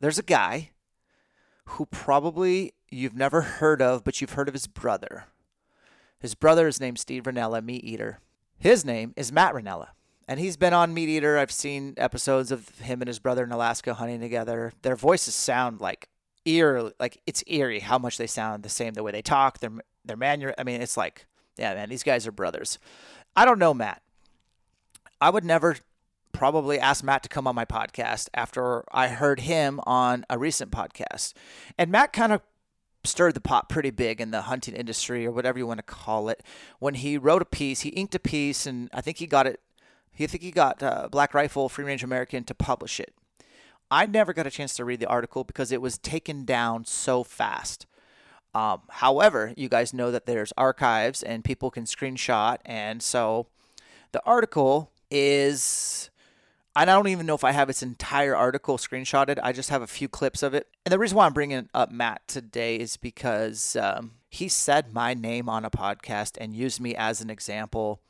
there's 0.00 0.18
a 0.18 0.22
guy 0.22 0.70
who 1.66 1.86
probably 1.86 2.74
you've 2.90 3.16
never 3.16 3.40
heard 3.40 3.82
of, 3.82 4.04
but 4.04 4.20
you've 4.20 4.32
heard 4.34 4.48
of 4.48 4.54
his 4.54 4.66
brother. 4.66 5.24
His 6.18 6.34
brother 6.34 6.68
is 6.68 6.80
named 6.80 6.98
Steve 6.98 7.24
Rinella, 7.24 7.62
Meat 7.62 7.84
Eater. 7.84 8.20
His 8.56 8.84
name 8.84 9.12
is 9.16 9.32
Matt 9.32 9.54
Rinella 9.54 9.88
and 10.26 10.40
he's 10.40 10.56
been 10.56 10.72
on 10.72 10.94
Meat 10.94 11.08
Eater. 11.08 11.38
I've 11.38 11.50
seen 11.50 11.94
episodes 11.96 12.50
of 12.50 12.68
him 12.80 13.02
and 13.02 13.08
his 13.08 13.18
brother 13.18 13.44
in 13.44 13.52
Alaska 13.52 13.94
hunting 13.94 14.20
together. 14.20 14.72
Their 14.82 14.96
voices 14.96 15.34
sound 15.34 15.80
like 15.80 16.08
eerie, 16.44 16.92
like 16.98 17.20
it's 17.26 17.44
eerie 17.46 17.80
how 17.80 17.98
much 17.98 18.18
they 18.18 18.26
sound 18.26 18.62
the 18.62 18.68
same. 18.68 18.94
The 18.94 19.02
way 19.02 19.12
they 19.12 19.22
talk, 19.22 19.58
their 19.58 19.72
their 20.04 20.16
manner. 20.16 20.54
I 20.58 20.64
mean, 20.64 20.80
it's 20.80 20.96
like, 20.96 21.26
yeah, 21.56 21.74
man, 21.74 21.88
these 21.88 22.02
guys 22.02 22.26
are 22.26 22.32
brothers. 22.32 22.78
I 23.36 23.44
don't 23.44 23.58
know 23.58 23.74
Matt. 23.74 24.02
I 25.20 25.30
would 25.30 25.44
never 25.44 25.76
probably 26.32 26.78
ask 26.78 27.04
Matt 27.04 27.22
to 27.22 27.28
come 27.28 27.46
on 27.46 27.54
my 27.54 27.64
podcast 27.64 28.28
after 28.34 28.84
I 28.92 29.08
heard 29.08 29.40
him 29.40 29.80
on 29.86 30.24
a 30.28 30.38
recent 30.38 30.70
podcast, 30.70 31.32
and 31.78 31.90
Matt 31.90 32.12
kind 32.12 32.32
of 32.32 32.40
stirred 33.06 33.34
the 33.34 33.40
pot 33.40 33.68
pretty 33.68 33.90
big 33.90 34.20
in 34.20 34.30
the 34.30 34.42
hunting 34.42 34.74
industry 34.74 35.26
or 35.26 35.30
whatever 35.30 35.58
you 35.58 35.66
want 35.66 35.78
to 35.78 35.82
call 35.82 36.30
it 36.30 36.42
when 36.78 36.94
he 36.94 37.18
wrote 37.18 37.42
a 37.42 37.44
piece 37.44 37.82
he 37.82 37.90
inked 37.90 38.14
a 38.14 38.18
piece 38.18 38.66
and 38.66 38.88
i 38.94 39.00
think 39.02 39.18
he 39.18 39.26
got 39.26 39.46
it 39.46 39.60
he 40.14 40.26
think 40.26 40.42
he 40.42 40.50
got 40.50 40.82
uh, 40.82 41.08
Black 41.10 41.34
Rifle 41.34 41.68
Free 41.68 41.84
Range 41.84 42.02
American 42.02 42.44
to 42.44 42.54
publish 42.54 43.00
it. 43.00 43.12
I 43.90 44.06
never 44.06 44.32
got 44.32 44.46
a 44.46 44.50
chance 44.50 44.74
to 44.76 44.84
read 44.84 45.00
the 45.00 45.06
article 45.06 45.44
because 45.44 45.70
it 45.70 45.82
was 45.82 45.98
taken 45.98 46.44
down 46.44 46.84
so 46.84 47.22
fast. 47.22 47.86
Um, 48.54 48.82
however, 48.88 49.52
you 49.56 49.68
guys 49.68 49.92
know 49.92 50.10
that 50.10 50.26
there's 50.26 50.52
archives 50.56 51.22
and 51.22 51.44
people 51.44 51.70
can 51.70 51.84
screenshot, 51.84 52.58
and 52.64 53.02
so 53.02 53.48
the 54.12 54.22
article 54.24 54.90
is. 55.10 56.10
I 56.76 56.84
don't 56.84 57.06
even 57.06 57.24
know 57.24 57.36
if 57.36 57.44
I 57.44 57.52
have 57.52 57.70
its 57.70 57.84
entire 57.84 58.34
article 58.34 58.78
screenshotted. 58.78 59.38
I 59.40 59.52
just 59.52 59.70
have 59.70 59.82
a 59.82 59.86
few 59.86 60.08
clips 60.08 60.42
of 60.42 60.54
it. 60.54 60.66
And 60.84 60.92
the 60.92 60.98
reason 60.98 61.16
why 61.16 61.26
I'm 61.26 61.32
bringing 61.32 61.68
up 61.72 61.92
Matt 61.92 62.26
today 62.26 62.74
is 62.74 62.96
because 62.96 63.76
um, 63.76 64.14
he 64.28 64.48
said 64.48 64.92
my 64.92 65.14
name 65.14 65.48
on 65.48 65.64
a 65.64 65.70
podcast 65.70 66.36
and 66.40 66.52
used 66.52 66.80
me 66.80 66.96
as 66.96 67.20
an 67.20 67.30
example 67.30 68.00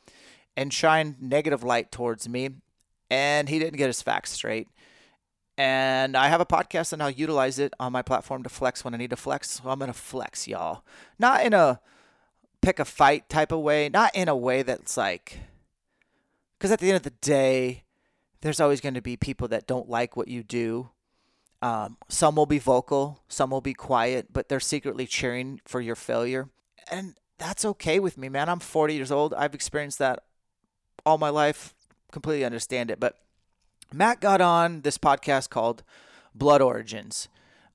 and 0.56 0.72
shine 0.72 1.16
negative 1.20 1.62
light 1.62 1.90
towards 1.90 2.28
me. 2.28 2.50
And 3.10 3.48
he 3.48 3.58
didn't 3.58 3.76
get 3.76 3.88
his 3.88 4.02
facts 4.02 4.32
straight. 4.32 4.68
And 5.56 6.16
I 6.16 6.28
have 6.28 6.40
a 6.40 6.46
podcast 6.46 6.92
and 6.92 7.02
I'll 7.02 7.10
utilize 7.10 7.58
it 7.58 7.72
on 7.78 7.92
my 7.92 8.02
platform 8.02 8.42
to 8.42 8.48
flex 8.48 8.84
when 8.84 8.94
I 8.94 8.96
need 8.96 9.10
to 9.10 9.16
flex. 9.16 9.50
So 9.50 9.68
I'm 9.68 9.78
going 9.78 9.92
to 9.92 9.98
flex, 9.98 10.48
y'all. 10.48 10.84
Not 11.18 11.44
in 11.44 11.52
a 11.52 11.80
pick 12.60 12.78
a 12.78 12.84
fight 12.84 13.28
type 13.28 13.52
of 13.52 13.60
way, 13.60 13.88
not 13.88 14.14
in 14.14 14.28
a 14.28 14.36
way 14.36 14.62
that's 14.62 14.96
like, 14.96 15.38
because 16.58 16.72
at 16.72 16.80
the 16.80 16.88
end 16.88 16.96
of 16.96 17.02
the 17.02 17.10
day, 17.10 17.84
there's 18.40 18.60
always 18.60 18.80
going 18.80 18.94
to 18.94 19.02
be 19.02 19.16
people 19.16 19.48
that 19.48 19.66
don't 19.66 19.88
like 19.88 20.16
what 20.16 20.28
you 20.28 20.42
do. 20.42 20.90
Um, 21.62 21.98
some 22.08 22.36
will 22.36 22.46
be 22.46 22.58
vocal, 22.58 23.22
some 23.28 23.50
will 23.50 23.60
be 23.60 23.74
quiet, 23.74 24.32
but 24.32 24.48
they're 24.48 24.60
secretly 24.60 25.06
cheering 25.06 25.60
for 25.64 25.80
your 25.80 25.94
failure. 25.94 26.48
And 26.90 27.14
that's 27.38 27.64
okay 27.64 27.98
with 28.00 28.18
me, 28.18 28.28
man. 28.28 28.48
I'm 28.48 28.60
40 28.60 28.94
years 28.94 29.12
old. 29.12 29.32
I've 29.34 29.54
experienced 29.54 29.98
that 29.98 30.24
all 31.04 31.18
my 31.18 31.30
life. 31.30 31.74
Completely 32.12 32.44
understand 32.44 32.90
it. 32.90 33.00
But 33.00 33.18
Matt 33.92 34.20
got 34.20 34.40
on 34.40 34.82
this 34.82 34.98
podcast 34.98 35.50
called 35.50 35.82
Blood 36.34 36.62
Origins. 36.62 37.28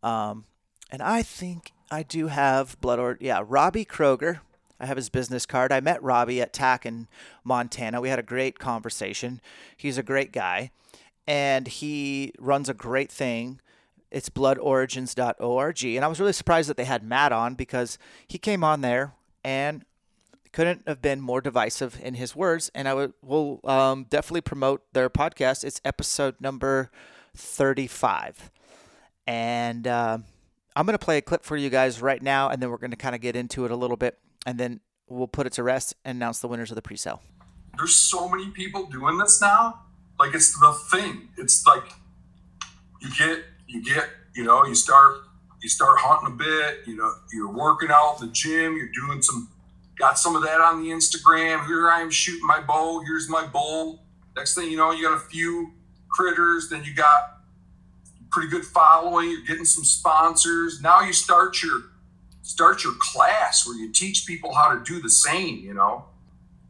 Um, 0.03 0.45
and 0.91 1.01
I 1.01 1.21
think 1.21 1.71
I 1.91 2.03
do 2.03 2.27
have 2.27 2.79
Blood 2.81 2.99
or 2.99 3.17
yeah, 3.19 3.43
Robbie 3.45 3.85
Kroger. 3.85 4.39
I 4.79 4.85
have 4.85 4.97
his 4.97 5.09
business 5.09 5.45
card. 5.45 5.71
I 5.71 5.81
met 5.81 6.01
Robbie 6.01 6.41
at 6.41 6.53
TAC 6.53 6.85
in 6.85 7.07
Montana. 7.43 7.99
We 7.99 8.09
had 8.09 8.19
a 8.19 8.23
great 8.23 8.59
conversation. 8.59 9.41
He's 9.75 9.97
a 9.97 10.03
great 10.03 10.31
guy, 10.31 10.71
and 11.27 11.67
he 11.67 12.31
runs 12.39 12.69
a 12.69 12.73
great 12.73 13.11
thing. 13.11 13.59
It's 14.09 14.29
bloodorigins.org. 14.29 15.83
And 15.83 16.05
I 16.05 16.07
was 16.07 16.19
really 16.19 16.33
surprised 16.33 16.69
that 16.69 16.77
they 16.77 16.85
had 16.85 17.03
Matt 17.03 17.31
on 17.31 17.55
because 17.55 17.97
he 18.27 18.37
came 18.37 18.63
on 18.63 18.81
there 18.81 19.13
and 19.43 19.83
couldn't 20.51 20.87
have 20.87 21.01
been 21.01 21.21
more 21.21 21.41
divisive 21.41 21.99
in 22.01 22.15
his 22.15 22.35
words. 22.35 22.71
And 22.73 22.87
I 22.87 22.93
will, 22.93 23.13
will 23.21 23.59
um, 23.63 24.05
definitely 24.09 24.41
promote 24.41 24.81
their 24.93 25.09
podcast. 25.09 25.63
It's 25.63 25.81
episode 25.85 26.35
number 26.39 26.89
35. 27.35 28.51
And 29.27 29.85
uh, 29.87 30.17
I'm 30.75 30.85
going 30.85 30.97
to 30.97 31.03
play 31.03 31.17
a 31.17 31.21
clip 31.21 31.43
for 31.43 31.57
you 31.57 31.69
guys 31.69 32.01
right 32.01 32.21
now, 32.21 32.49
and 32.49 32.61
then 32.61 32.69
we're 32.69 32.77
going 32.77 32.91
to 32.91 32.97
kind 32.97 33.13
of 33.13 33.21
get 33.21 33.35
into 33.35 33.65
it 33.65 33.71
a 33.71 33.75
little 33.75 33.97
bit, 33.97 34.17
and 34.45 34.59
then 34.59 34.79
we'll 35.07 35.27
put 35.27 35.45
it 35.45 35.53
to 35.53 35.63
rest 35.63 35.93
and 36.05 36.15
announce 36.15 36.39
the 36.39 36.47
winners 36.47 36.71
of 36.71 36.75
the 36.75 36.81
pre-sale. 36.81 37.21
There's 37.77 37.95
so 37.95 38.29
many 38.29 38.49
people 38.49 38.85
doing 38.85 39.17
this 39.17 39.41
now. 39.41 39.81
Like 40.19 40.33
it's 40.33 40.57
the 40.59 40.73
thing. 40.91 41.29
It's 41.37 41.65
like 41.65 41.83
you 43.01 43.09
get, 43.17 43.43
you 43.67 43.83
get, 43.83 44.09
you 44.35 44.43
know, 44.43 44.65
you 44.65 44.75
start, 44.75 45.17
you 45.61 45.69
start 45.69 45.97
hunting 45.99 46.33
a 46.33 46.37
bit. 46.37 46.87
You 46.87 46.97
know, 46.97 47.13
you're 47.31 47.51
working 47.51 47.89
out 47.91 48.17
in 48.19 48.27
the 48.27 48.33
gym. 48.33 48.75
You're 48.75 48.91
doing 49.07 49.21
some, 49.21 49.49
got 49.99 50.17
some 50.17 50.35
of 50.35 50.43
that 50.43 50.61
on 50.61 50.81
the 50.81 50.89
Instagram. 50.89 51.67
Here 51.67 51.89
I 51.91 52.01
am 52.01 52.09
shooting 52.09 52.47
my 52.47 52.61
bow. 52.61 53.01
Here's 53.01 53.29
my 53.29 53.45
bowl. 53.45 53.99
Next 54.35 54.55
thing 54.55 54.71
you 54.71 54.77
know, 54.77 54.91
you 54.91 55.03
got 55.03 55.15
a 55.15 55.19
few 55.19 55.73
critters. 56.09 56.69
Then 56.69 56.83
you 56.83 56.95
got 56.95 57.41
pretty 58.31 58.49
good 58.49 58.65
following. 58.65 59.29
You're 59.29 59.45
getting 59.45 59.65
some 59.65 59.83
sponsors. 59.83 60.81
Now 60.81 61.01
you 61.01 61.13
start 61.13 61.61
your 61.61 61.81
start 62.41 62.83
your 62.83 62.93
class 62.99 63.67
where 63.67 63.75
you 63.77 63.91
teach 63.91 64.25
people 64.25 64.53
how 64.53 64.73
to 64.73 64.83
do 64.83 65.01
the 65.01 65.09
same. 65.09 65.59
You 65.59 65.73
know, 65.73 66.05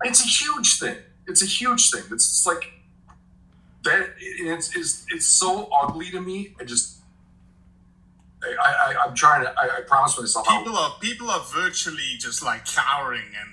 it's 0.04 0.22
a 0.22 0.28
huge 0.28 0.80
thing. 0.80 0.98
It's 1.28 1.44
a 1.44 1.46
huge 1.46 1.92
thing. 1.92 2.04
It's, 2.12 2.26
it's 2.26 2.46
like 2.48 2.72
that. 3.84 4.16
It's, 4.20 4.76
it's 4.76 5.06
it's 5.10 5.28
so 5.28 5.70
ugly 5.82 6.10
to 6.12 6.20
me. 6.20 6.56
I 6.60 6.64
just. 6.64 6.99
I, 8.44 8.94
I, 8.94 9.06
I'm 9.06 9.16
trying 9.16 9.44
to. 9.44 9.54
I, 9.58 9.78
I 9.78 9.82
promise 9.88 10.20
myself. 10.20 10.48
People 10.48 10.78
are 10.78 10.96
people 11.00 11.30
are 11.30 11.44
virtually 11.54 12.16
just 12.20 12.44
like 12.44 12.66
cowering 12.66 13.22
and 13.40 13.50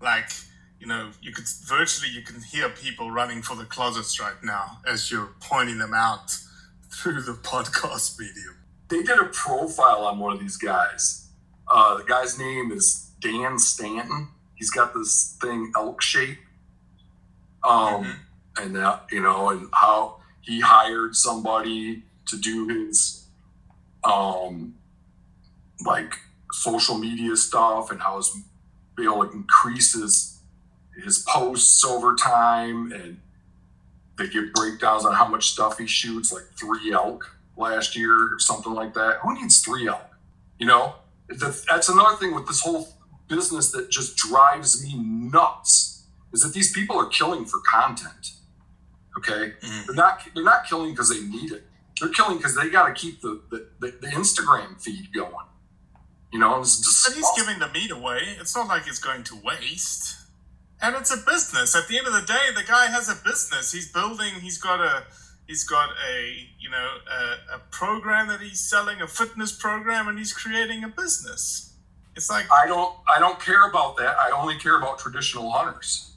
like 0.00 0.30
you 0.78 0.86
know 0.86 1.10
you 1.20 1.32
could 1.32 1.46
virtually 1.66 2.10
you 2.10 2.22
can 2.22 2.40
hear 2.42 2.68
people 2.68 3.10
running 3.10 3.42
for 3.42 3.56
the 3.56 3.64
closets 3.64 4.20
right 4.20 4.42
now 4.42 4.78
as 4.86 5.10
you're 5.10 5.30
pointing 5.40 5.78
them 5.78 5.94
out 5.94 6.38
through 6.90 7.22
the 7.22 7.32
podcast 7.32 8.18
medium. 8.18 8.56
They 8.88 9.02
did 9.02 9.18
a 9.18 9.26
profile 9.26 10.04
on 10.04 10.18
one 10.18 10.32
of 10.32 10.40
these 10.40 10.56
guys. 10.56 11.28
Uh, 11.68 11.98
the 11.98 12.04
guy's 12.04 12.38
name 12.38 12.72
is 12.72 13.10
Dan 13.20 13.58
Stanton. 13.58 14.28
He's 14.56 14.70
got 14.70 14.92
this 14.92 15.36
thing 15.40 15.72
elk 15.76 16.02
shape. 16.02 16.38
Um, 17.62 18.04
mm-hmm. 18.04 18.62
and 18.62 18.76
that, 18.76 19.06
you 19.12 19.22
know, 19.22 19.50
and 19.50 19.68
how 19.72 20.20
he 20.40 20.60
hired 20.60 21.14
somebody 21.14 22.02
to 22.26 22.36
do 22.38 22.68
his, 22.68 23.19
um, 24.04 24.74
like 25.84 26.18
social 26.52 26.98
media 26.98 27.36
stuff 27.36 27.90
and 27.90 28.00
how 28.00 28.16
his, 28.16 28.36
be 28.96 29.04
able 29.04 29.26
to 29.26 29.32
increase 29.32 29.92
his, 29.94 30.40
his 31.02 31.24
posts 31.28 31.84
over 31.84 32.14
time 32.14 32.92
and 32.92 33.20
they 34.18 34.28
give 34.28 34.52
breakdowns 34.52 35.04
on 35.04 35.14
how 35.14 35.26
much 35.26 35.50
stuff 35.50 35.78
he 35.78 35.86
shoots, 35.86 36.32
like 36.32 36.42
three 36.58 36.92
elk 36.92 37.36
last 37.56 37.96
year 37.96 38.12
or 38.12 38.38
something 38.38 38.72
like 38.72 38.92
that. 38.94 39.18
Who 39.22 39.34
needs 39.34 39.60
three 39.60 39.88
elk? 39.88 40.06
You 40.58 40.66
know, 40.66 40.94
that's 41.28 41.88
another 41.88 42.16
thing 42.16 42.34
with 42.34 42.46
this 42.46 42.60
whole 42.60 42.88
business 43.28 43.70
that 43.70 43.90
just 43.90 44.16
drives 44.16 44.84
me 44.84 44.94
nuts 44.98 46.04
is 46.32 46.42
that 46.42 46.52
these 46.52 46.72
people 46.72 46.98
are 46.98 47.06
killing 47.06 47.44
for 47.44 47.60
content. 47.60 48.32
Okay, 49.16 49.54
mm-hmm. 49.60 49.86
they're 49.86 49.96
not 49.96 50.22
they're 50.34 50.44
not 50.44 50.66
killing 50.66 50.90
because 50.90 51.08
they 51.08 51.20
need 51.20 51.52
it. 51.52 51.64
They're 52.00 52.08
killing 52.08 52.38
because 52.38 52.56
they 52.56 52.70
got 52.70 52.88
to 52.88 52.94
keep 52.94 53.20
the, 53.20 53.40
the, 53.50 53.68
the, 53.78 53.94
the, 54.00 54.06
Instagram 54.08 54.82
feed 54.82 55.12
going. 55.12 55.34
You 56.32 56.38
know, 56.38 56.56
but 56.56 57.14
he's 57.14 57.30
giving 57.36 57.58
the 57.58 57.68
meat 57.72 57.90
away. 57.90 58.20
It's 58.40 58.56
not 58.56 58.68
like 58.68 58.86
it's 58.86 58.98
going 58.98 59.24
to 59.24 59.36
waste 59.44 60.20
and 60.82 60.96
it's 60.96 61.12
a 61.12 61.18
business. 61.18 61.76
At 61.76 61.88
the 61.88 61.98
end 61.98 62.06
of 62.06 62.12
the 62.12 62.22
day, 62.22 62.52
the 62.54 62.64
guy 62.66 62.86
has 62.86 63.08
a 63.08 63.16
business. 63.24 63.72
He's 63.72 63.90
building. 63.90 64.34
He's 64.40 64.58
got 64.58 64.80
a. 64.80 65.04
He's 65.46 65.64
got 65.64 65.90
a 66.08 66.48
you 66.60 66.70
know 66.70 66.88
a, 67.10 67.56
a 67.56 67.58
program 67.70 68.28
that 68.28 68.40
he's 68.40 68.60
selling, 68.60 69.00
a 69.00 69.08
fitness 69.08 69.52
program, 69.52 70.06
and 70.08 70.16
he's 70.16 70.32
creating 70.32 70.84
a 70.84 70.88
business. 70.88 71.74
It's 72.16 72.30
like 72.30 72.46
I 72.52 72.66
don't. 72.66 72.94
I 73.14 73.18
don't 73.18 73.40
care 73.40 73.68
about 73.68 73.96
that. 73.96 74.16
I 74.16 74.30
only 74.30 74.56
care 74.56 74.78
about 74.78 74.98
traditional 74.98 75.50
hunters. 75.50 76.12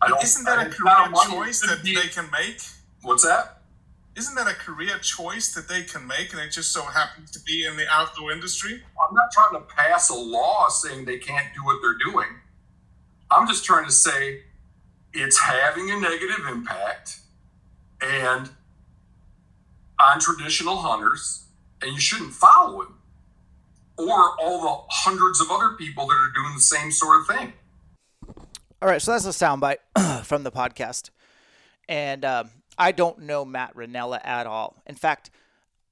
I 0.00 0.08
don't, 0.08 0.22
isn't 0.22 0.44
that 0.44 0.64
a 0.64 0.70
career 0.70 1.12
choice 1.28 1.60
that 1.62 1.82
be, 1.82 1.96
they 1.96 2.06
can 2.06 2.30
make? 2.30 2.60
What's 3.02 3.24
that? 3.24 3.57
Isn't 4.18 4.34
that 4.34 4.48
a 4.48 4.54
career 4.54 4.98
choice 4.98 5.54
that 5.54 5.68
they 5.68 5.84
can 5.84 6.04
make, 6.04 6.32
and 6.32 6.42
it 6.42 6.50
just 6.50 6.72
so 6.72 6.82
happens 6.82 7.30
to 7.30 7.40
be 7.40 7.64
in 7.64 7.76
the 7.76 7.86
outdoor 7.88 8.32
industry? 8.32 8.82
I'm 9.00 9.14
not 9.14 9.30
trying 9.30 9.52
to 9.52 9.60
pass 9.60 10.10
a 10.10 10.14
law 10.16 10.68
saying 10.68 11.04
they 11.04 11.18
can't 11.18 11.46
do 11.54 11.64
what 11.64 11.78
they're 11.80 12.12
doing. 12.12 12.26
I'm 13.30 13.46
just 13.46 13.64
trying 13.64 13.84
to 13.84 13.92
say 13.92 14.40
it's 15.12 15.38
having 15.38 15.88
a 15.92 16.00
negative 16.00 16.46
impact 16.50 17.20
and 18.00 18.50
on 20.00 20.18
traditional 20.18 20.78
hunters, 20.78 21.44
and 21.80 21.92
you 21.92 22.00
shouldn't 22.00 22.32
follow 22.32 22.82
him 22.82 22.94
or 23.96 24.34
all 24.40 24.60
the 24.60 24.84
hundreds 24.88 25.40
of 25.40 25.48
other 25.52 25.76
people 25.76 26.08
that 26.08 26.14
are 26.14 26.32
doing 26.34 26.54
the 26.56 26.60
same 26.60 26.90
sort 26.90 27.20
of 27.20 27.36
thing. 27.36 27.52
All 28.82 28.88
right, 28.88 29.00
so 29.00 29.12
that's 29.12 29.26
a 29.26 29.28
soundbite 29.28 29.78
from 30.24 30.42
the 30.42 30.50
podcast, 30.50 31.10
and 31.88 32.24
um, 32.24 32.50
I 32.78 32.92
don't 32.92 33.20
know 33.20 33.44
Matt 33.44 33.74
Rinella 33.74 34.20
at 34.24 34.46
all. 34.46 34.82
In 34.86 34.94
fact, 34.94 35.30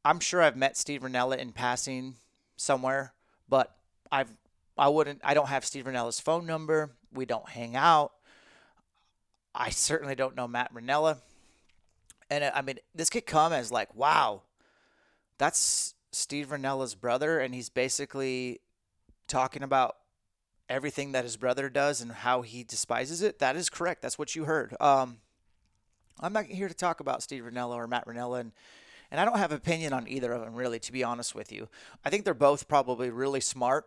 I'm 0.04 0.20
sure 0.20 0.40
I've 0.40 0.56
met 0.56 0.76
Steve 0.76 1.02
Rinella 1.02 1.36
in 1.36 1.52
passing 1.52 2.14
somewhere, 2.56 3.12
but 3.48 3.74
I've 4.10 4.30
I 4.78 4.88
wouldn't 4.88 5.20
I 5.24 5.34
don't 5.34 5.48
have 5.48 5.64
Steve 5.64 5.86
Rinella's 5.86 6.20
phone 6.20 6.46
number 6.46 6.92
we 7.16 7.26
don't 7.26 7.48
hang 7.48 7.74
out. 7.74 8.12
I 9.54 9.70
certainly 9.70 10.14
don't 10.14 10.36
know 10.36 10.46
Matt 10.46 10.72
Rinella. 10.72 11.18
And 12.28 12.44
I 12.44 12.62
mean, 12.62 12.78
this 12.94 13.10
could 13.10 13.26
come 13.26 13.52
as 13.52 13.72
like, 13.72 13.94
wow, 13.94 14.42
that's 15.38 15.94
Steve 16.12 16.48
Rinella's 16.48 16.94
brother, 16.94 17.38
and 17.38 17.54
he's 17.54 17.68
basically 17.68 18.60
talking 19.28 19.62
about 19.62 19.96
everything 20.68 21.12
that 21.12 21.24
his 21.24 21.36
brother 21.36 21.68
does 21.68 22.00
and 22.00 22.10
how 22.10 22.42
he 22.42 22.64
despises 22.64 23.22
it. 23.22 23.38
That 23.38 23.56
is 23.56 23.70
correct. 23.70 24.02
That's 24.02 24.18
what 24.18 24.34
you 24.34 24.44
heard. 24.44 24.74
Um, 24.80 25.18
I'm 26.20 26.32
not 26.32 26.46
here 26.46 26.68
to 26.68 26.74
talk 26.74 27.00
about 27.00 27.22
Steve 27.22 27.44
Rinella 27.44 27.76
or 27.76 27.86
Matt 27.86 28.06
Rinella, 28.06 28.40
and 28.40 28.52
and 29.10 29.20
I 29.20 29.24
don't 29.24 29.38
have 29.38 29.52
opinion 29.52 29.92
on 29.92 30.08
either 30.08 30.32
of 30.32 30.42
them 30.42 30.54
really, 30.54 30.80
to 30.80 30.92
be 30.92 31.04
honest 31.04 31.34
with 31.34 31.52
you. 31.52 31.68
I 32.04 32.10
think 32.10 32.24
they're 32.24 32.34
both 32.34 32.66
probably 32.66 33.10
really 33.10 33.40
smart, 33.40 33.86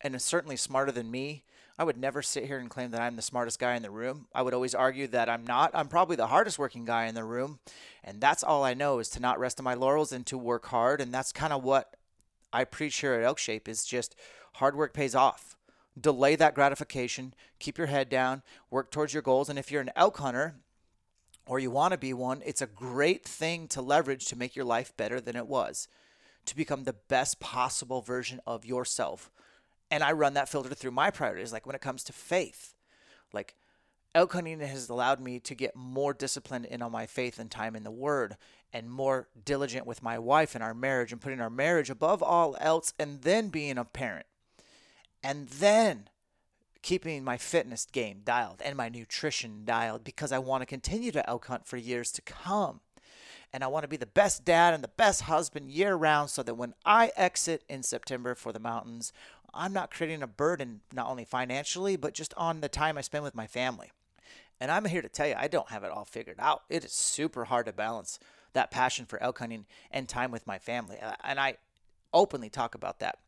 and 0.00 0.20
certainly 0.20 0.56
smarter 0.56 0.92
than 0.92 1.10
me. 1.10 1.44
I 1.78 1.84
would 1.84 1.98
never 1.98 2.22
sit 2.22 2.46
here 2.46 2.58
and 2.58 2.70
claim 2.70 2.90
that 2.92 3.02
I'm 3.02 3.16
the 3.16 3.22
smartest 3.22 3.58
guy 3.58 3.74
in 3.74 3.82
the 3.82 3.90
room. 3.90 4.28
I 4.34 4.40
would 4.40 4.54
always 4.54 4.74
argue 4.74 5.06
that 5.08 5.28
I'm 5.28 5.44
not. 5.44 5.72
I'm 5.74 5.88
probably 5.88 6.16
the 6.16 6.28
hardest 6.28 6.58
working 6.58 6.86
guy 6.86 7.04
in 7.04 7.14
the 7.14 7.24
room. 7.24 7.58
And 8.02 8.18
that's 8.18 8.42
all 8.42 8.64
I 8.64 8.72
know 8.72 8.98
is 8.98 9.10
to 9.10 9.20
not 9.20 9.38
rest 9.38 9.60
on 9.60 9.64
my 9.64 9.74
laurels 9.74 10.10
and 10.10 10.24
to 10.26 10.38
work 10.38 10.66
hard. 10.66 11.02
And 11.02 11.12
that's 11.12 11.32
kind 11.32 11.52
of 11.52 11.62
what 11.62 11.96
I 12.50 12.64
preach 12.64 12.96
here 13.00 13.12
at 13.12 13.22
Elk 13.22 13.38
Shape 13.38 13.68
is 13.68 13.84
just 13.84 14.16
hard 14.54 14.74
work 14.74 14.94
pays 14.94 15.14
off. 15.14 15.54
Delay 16.00 16.34
that 16.36 16.54
gratification, 16.54 17.34
keep 17.58 17.76
your 17.76 17.88
head 17.88 18.08
down, 18.08 18.42
work 18.70 18.90
towards 18.90 19.12
your 19.12 19.22
goals. 19.22 19.50
And 19.50 19.58
if 19.58 19.70
you're 19.70 19.82
an 19.82 19.92
elk 19.96 20.16
hunter 20.16 20.56
or 21.46 21.58
you 21.58 21.70
want 21.70 21.92
to 21.92 21.98
be 21.98 22.12
one, 22.12 22.42
it's 22.44 22.62
a 22.62 22.66
great 22.66 23.24
thing 23.24 23.68
to 23.68 23.82
leverage 23.82 24.26
to 24.26 24.36
make 24.36 24.56
your 24.56 24.64
life 24.64 24.96
better 24.96 25.20
than 25.20 25.36
it 25.36 25.46
was, 25.46 25.88
to 26.44 26.56
become 26.56 26.84
the 26.84 26.92
best 26.92 27.40
possible 27.40 28.02
version 28.02 28.40
of 28.46 28.64
yourself 28.64 29.30
and 29.90 30.02
I 30.02 30.12
run 30.12 30.34
that 30.34 30.48
filter 30.48 30.74
through 30.74 30.90
my 30.92 31.10
priorities. 31.10 31.52
Like 31.52 31.66
when 31.66 31.76
it 31.76 31.80
comes 31.80 32.04
to 32.04 32.12
faith, 32.12 32.74
like 33.32 33.54
elk 34.14 34.32
hunting 34.32 34.60
has 34.60 34.88
allowed 34.88 35.20
me 35.20 35.38
to 35.40 35.54
get 35.54 35.76
more 35.76 36.12
disciplined 36.12 36.66
in 36.66 36.82
on 36.82 36.92
my 36.92 37.06
faith 37.06 37.38
and 37.38 37.50
time 37.50 37.76
in 37.76 37.84
the 37.84 37.90
Word, 37.90 38.36
and 38.72 38.90
more 38.90 39.28
diligent 39.44 39.86
with 39.86 40.02
my 40.02 40.18
wife 40.18 40.54
and 40.54 40.64
our 40.64 40.74
marriage, 40.74 41.12
and 41.12 41.20
putting 41.20 41.40
our 41.40 41.50
marriage 41.50 41.90
above 41.90 42.22
all 42.22 42.56
else, 42.60 42.92
and 42.98 43.22
then 43.22 43.48
being 43.48 43.78
a 43.78 43.84
parent, 43.84 44.26
and 45.22 45.48
then 45.48 46.08
keeping 46.86 47.24
my 47.24 47.36
fitness 47.36 47.84
game 47.90 48.20
dialed 48.24 48.62
and 48.64 48.76
my 48.76 48.88
nutrition 48.88 49.64
dialed 49.64 50.04
because 50.04 50.30
I 50.30 50.38
want 50.38 50.62
to 50.62 50.66
continue 50.66 51.10
to 51.10 51.28
elk 51.28 51.46
hunt 51.46 51.66
for 51.66 51.76
years 51.76 52.12
to 52.12 52.22
come. 52.22 52.78
And 53.52 53.64
I 53.64 53.66
want 53.66 53.82
to 53.82 53.88
be 53.88 53.96
the 53.96 54.06
best 54.06 54.44
dad 54.44 54.72
and 54.72 54.84
the 54.84 54.90
best 54.96 55.22
husband 55.22 55.72
year 55.72 55.96
round 55.96 56.30
so 56.30 56.44
that 56.44 56.54
when 56.54 56.74
I 56.84 57.10
exit 57.16 57.64
in 57.68 57.82
September 57.82 58.36
for 58.36 58.52
the 58.52 58.60
mountains 58.60 59.12
I'm 59.52 59.72
not 59.72 59.90
creating 59.90 60.22
a 60.22 60.28
burden, 60.28 60.82
not 60.92 61.08
only 61.08 61.24
financially, 61.24 61.96
but 61.96 62.14
just 62.14 62.32
on 62.36 62.60
the 62.60 62.68
time 62.68 62.96
I 62.96 63.00
spend 63.00 63.24
with 63.24 63.34
my 63.34 63.48
family. 63.48 63.90
And 64.60 64.70
I'm 64.70 64.84
here 64.84 65.02
to 65.02 65.08
tell 65.08 65.26
you, 65.26 65.34
I 65.36 65.48
don't 65.48 65.70
have 65.70 65.82
it 65.82 65.90
all 65.90 66.04
figured 66.04 66.36
out. 66.38 66.62
It 66.68 66.84
is 66.84 66.92
super 66.92 67.46
hard 67.46 67.66
to 67.66 67.72
balance 67.72 68.20
that 68.52 68.70
passion 68.70 69.06
for 69.06 69.20
elk 69.20 69.40
hunting 69.40 69.66
and 69.90 70.08
time 70.08 70.30
with 70.30 70.46
my 70.46 70.60
family. 70.60 70.98
And 71.24 71.40
I 71.40 71.56
openly 72.14 72.48
talk 72.48 72.76
about 72.76 73.00
that. 73.00 73.18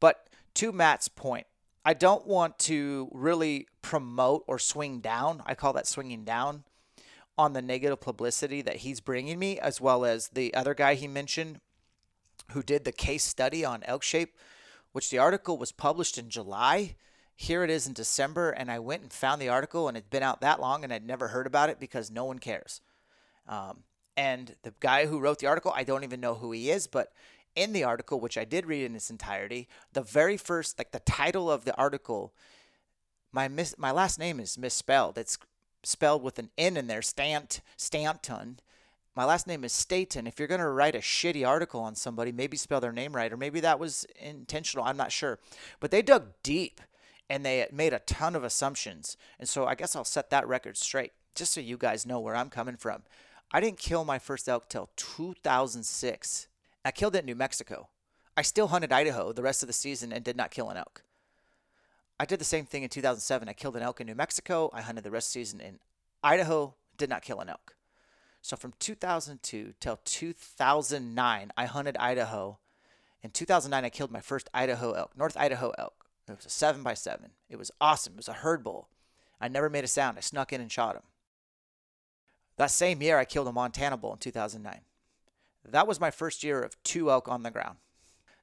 But 0.00 0.28
to 0.54 0.70
Matt's 0.70 1.08
point, 1.08 1.46
I 1.84 1.94
don't 1.94 2.26
want 2.26 2.58
to 2.60 3.08
really 3.12 3.66
promote 3.80 4.44
or 4.46 4.58
swing 4.58 5.00
down. 5.00 5.42
I 5.46 5.54
call 5.54 5.72
that 5.72 5.86
swinging 5.86 6.24
down 6.24 6.64
on 7.38 7.54
the 7.54 7.62
negative 7.62 8.00
publicity 8.00 8.60
that 8.62 8.76
he's 8.76 9.00
bringing 9.00 9.38
me, 9.38 9.58
as 9.58 9.80
well 9.80 10.04
as 10.04 10.28
the 10.28 10.52
other 10.52 10.74
guy 10.74 10.94
he 10.94 11.08
mentioned 11.08 11.60
who 12.52 12.62
did 12.62 12.84
the 12.84 12.92
case 12.92 13.24
study 13.24 13.64
on 13.64 13.82
elk 13.84 14.02
shape, 14.02 14.36
which 14.92 15.10
the 15.10 15.18
article 15.18 15.56
was 15.56 15.72
published 15.72 16.18
in 16.18 16.28
July. 16.28 16.96
Here 17.34 17.64
it 17.64 17.70
is 17.70 17.86
in 17.86 17.94
December, 17.94 18.50
and 18.50 18.70
I 18.70 18.78
went 18.78 19.02
and 19.02 19.12
found 19.12 19.40
the 19.40 19.48
article, 19.48 19.88
and 19.88 19.96
it'd 19.96 20.10
been 20.10 20.22
out 20.22 20.42
that 20.42 20.60
long, 20.60 20.84
and 20.84 20.92
I'd 20.92 21.06
never 21.06 21.28
heard 21.28 21.46
about 21.46 21.70
it 21.70 21.80
because 21.80 22.10
no 22.10 22.26
one 22.26 22.38
cares. 22.38 22.82
Um, 23.48 23.84
and 24.16 24.54
the 24.62 24.74
guy 24.80 25.06
who 25.06 25.18
wrote 25.18 25.38
the 25.38 25.46
article, 25.46 25.72
I 25.74 25.84
don't 25.84 26.04
even 26.04 26.20
know 26.20 26.34
who 26.34 26.52
he 26.52 26.70
is, 26.70 26.86
but 26.86 27.12
in 27.54 27.72
the 27.72 27.84
article, 27.84 28.20
which 28.20 28.38
I 28.38 28.44
did 28.44 28.66
read 28.66 28.84
in 28.84 28.94
its 28.94 29.10
entirety, 29.10 29.68
the 29.92 30.02
very 30.02 30.36
first, 30.36 30.78
like 30.78 30.92
the 30.92 31.00
title 31.00 31.50
of 31.50 31.64
the 31.64 31.76
article, 31.76 32.32
my 33.32 33.48
mis- 33.48 33.78
my 33.78 33.90
last 33.90 34.18
name 34.18 34.40
is 34.40 34.58
misspelled. 34.58 35.18
It's 35.18 35.38
spelled 35.82 36.22
with 36.22 36.38
an 36.38 36.50
N 36.58 36.76
in 36.76 36.86
there, 36.86 37.02
Stant, 37.02 37.60
Stanton. 37.76 38.60
My 39.16 39.24
last 39.24 39.46
name 39.46 39.64
is 39.64 39.72
Staten. 39.72 40.26
If 40.26 40.38
you're 40.38 40.48
going 40.48 40.60
to 40.60 40.68
write 40.68 40.94
a 40.94 41.00
shitty 41.00 41.46
article 41.46 41.80
on 41.80 41.94
somebody, 41.94 42.32
maybe 42.32 42.56
spell 42.56 42.80
their 42.80 42.92
name 42.92 43.14
right, 43.14 43.32
or 43.32 43.36
maybe 43.36 43.60
that 43.60 43.80
was 43.80 44.06
intentional. 44.20 44.84
I'm 44.84 44.96
not 44.96 45.12
sure. 45.12 45.38
But 45.80 45.90
they 45.90 46.02
dug 46.02 46.28
deep 46.42 46.80
and 47.28 47.44
they 47.44 47.66
made 47.72 47.92
a 47.92 48.00
ton 48.00 48.34
of 48.34 48.44
assumptions. 48.44 49.16
And 49.38 49.48
so 49.48 49.66
I 49.66 49.74
guess 49.74 49.94
I'll 49.94 50.04
set 50.04 50.30
that 50.30 50.48
record 50.48 50.76
straight, 50.76 51.12
just 51.34 51.52
so 51.52 51.60
you 51.60 51.76
guys 51.76 52.06
know 52.06 52.20
where 52.20 52.36
I'm 52.36 52.50
coming 52.50 52.76
from. 52.76 53.02
I 53.52 53.60
didn't 53.60 53.78
kill 53.78 54.04
my 54.04 54.18
first 54.18 54.48
elk 54.48 54.68
till 54.68 54.90
2006. 54.96 56.46
I 56.84 56.90
killed 56.90 57.14
it 57.14 57.20
in 57.20 57.26
New 57.26 57.34
Mexico. 57.34 57.88
I 58.36 58.42
still 58.42 58.68
hunted 58.68 58.92
Idaho 58.92 59.32
the 59.32 59.42
rest 59.42 59.62
of 59.62 59.66
the 59.66 59.72
season 59.72 60.12
and 60.12 60.24
did 60.24 60.36
not 60.36 60.50
kill 60.50 60.70
an 60.70 60.76
elk. 60.76 61.02
I 62.18 62.24
did 62.24 62.40
the 62.40 62.44
same 62.44 62.66
thing 62.66 62.82
in 62.82 62.88
2007. 62.88 63.48
I 63.48 63.52
killed 63.52 63.76
an 63.76 63.82
elk 63.82 64.00
in 64.00 64.06
New 64.06 64.14
Mexico. 64.14 64.70
I 64.72 64.82
hunted 64.82 65.04
the 65.04 65.10
rest 65.10 65.28
of 65.28 65.32
the 65.34 65.44
season 65.44 65.60
in 65.60 65.78
Idaho, 66.22 66.74
did 66.96 67.10
not 67.10 67.22
kill 67.22 67.40
an 67.40 67.48
elk. 67.48 67.76
So 68.42 68.56
from 68.56 68.72
2002 68.78 69.74
till 69.80 70.00
2009, 70.04 71.52
I 71.56 71.64
hunted 71.66 71.96
Idaho. 71.98 72.58
In 73.22 73.30
2009, 73.30 73.84
I 73.84 73.90
killed 73.90 74.10
my 74.10 74.20
first 74.20 74.48
Idaho 74.54 74.92
elk, 74.92 75.12
North 75.16 75.36
Idaho 75.36 75.72
elk. 75.78 76.06
It 76.28 76.36
was 76.36 76.46
a 76.46 76.50
seven 76.50 76.82
by 76.82 76.94
seven. 76.94 77.30
It 77.48 77.56
was 77.56 77.70
awesome. 77.80 78.14
It 78.14 78.18
was 78.18 78.28
a 78.28 78.34
herd 78.34 78.62
bull. 78.62 78.88
I 79.40 79.48
never 79.48 79.68
made 79.68 79.84
a 79.84 79.88
sound. 79.88 80.16
I 80.16 80.20
snuck 80.20 80.52
in 80.52 80.60
and 80.60 80.70
shot 80.70 80.96
him. 80.96 81.02
That 82.56 82.70
same 82.70 83.02
year, 83.02 83.18
I 83.18 83.24
killed 83.24 83.48
a 83.48 83.52
Montana 83.52 83.96
bull 83.96 84.12
in 84.12 84.18
2009. 84.18 84.80
That 85.68 85.86
was 85.86 86.00
my 86.00 86.10
first 86.10 86.42
year 86.42 86.62
of 86.62 86.82
two 86.82 87.10
elk 87.10 87.28
on 87.28 87.42
the 87.42 87.50
ground. 87.50 87.76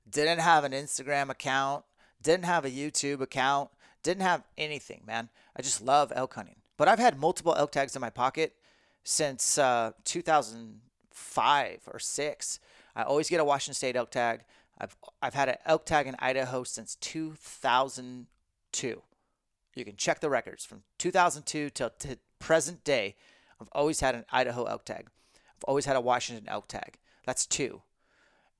Didn't 0.09 0.39
have 0.39 0.63
an 0.63 0.71
Instagram 0.71 1.29
account. 1.29 1.83
Didn't 2.21 2.45
have 2.45 2.65
a 2.65 2.69
YouTube 2.69 3.21
account. 3.21 3.69
Didn't 4.03 4.23
have 4.23 4.43
anything, 4.57 5.01
man. 5.05 5.29
I 5.55 5.61
just 5.61 5.81
love 5.81 6.13
elk 6.15 6.35
hunting. 6.35 6.57
But 6.77 6.87
I've 6.87 6.99
had 6.99 7.19
multiple 7.19 7.55
elk 7.57 7.71
tags 7.71 7.95
in 7.95 8.01
my 8.01 8.09
pocket 8.09 8.53
since 9.03 9.57
uh, 9.57 9.91
2005 10.05 11.79
or 11.87 11.99
six. 11.99 12.59
I 12.95 13.03
always 13.03 13.29
get 13.29 13.39
a 13.39 13.45
Washington 13.45 13.73
State 13.73 13.95
elk 13.95 14.11
tag. 14.11 14.41
I've 14.79 14.95
I've 15.21 15.33
had 15.33 15.49
an 15.49 15.55
elk 15.65 15.85
tag 15.85 16.07
in 16.07 16.15
Idaho 16.19 16.63
since 16.63 16.95
2002. 16.95 19.01
You 19.75 19.85
can 19.85 19.95
check 19.95 20.19
the 20.19 20.29
records 20.29 20.65
from 20.65 20.83
2002 20.97 21.69
till 21.71 21.89
to 21.89 22.17
present 22.39 22.83
day. 22.83 23.15
I've 23.59 23.69
always 23.71 23.99
had 23.99 24.15
an 24.15 24.25
Idaho 24.31 24.65
elk 24.65 24.85
tag. 24.85 25.07
I've 25.35 25.63
always 25.63 25.85
had 25.85 25.95
a 25.95 26.01
Washington 26.01 26.47
elk 26.47 26.67
tag. 26.67 26.97
That's 27.27 27.45
two. 27.45 27.81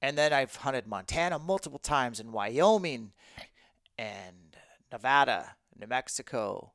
And 0.01 0.17
then 0.17 0.33
I've 0.33 0.57
hunted 0.57 0.85
Montana 0.85 1.39
multiple 1.39 1.79
times 1.79 2.19
in 2.19 2.33
Wyoming 2.33 3.13
and 3.97 4.57
Nevada, 4.91 5.55
New 5.79 5.87
Mexico, 5.87 6.73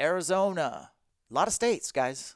Arizona, 0.00 0.90
a 1.30 1.34
lot 1.34 1.46
of 1.46 1.52
states, 1.52 1.92
guys. 1.92 2.34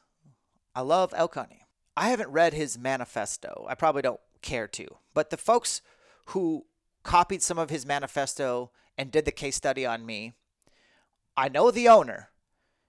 I 0.75 0.81
love 0.81 1.11
elk 1.17 1.33
hunting. 1.33 1.61
I 1.97 2.09
haven't 2.09 2.29
read 2.29 2.53
his 2.53 2.77
manifesto. 2.77 3.65
I 3.67 3.73
probably 3.73 4.03
don't 4.03 4.19
care 4.43 4.67
to. 4.67 4.87
But 5.15 5.31
the 5.31 5.37
folks 5.37 5.81
who 6.27 6.65
copied 7.01 7.41
some 7.41 7.57
of 7.57 7.71
his 7.71 7.87
manifesto 7.87 8.69
and 8.95 9.11
did 9.11 9.25
the 9.25 9.31
case 9.31 9.55
study 9.55 9.87
on 9.87 10.05
me, 10.05 10.33
I 11.35 11.49
know 11.49 11.71
the 11.71 11.89
owner. 11.89 12.29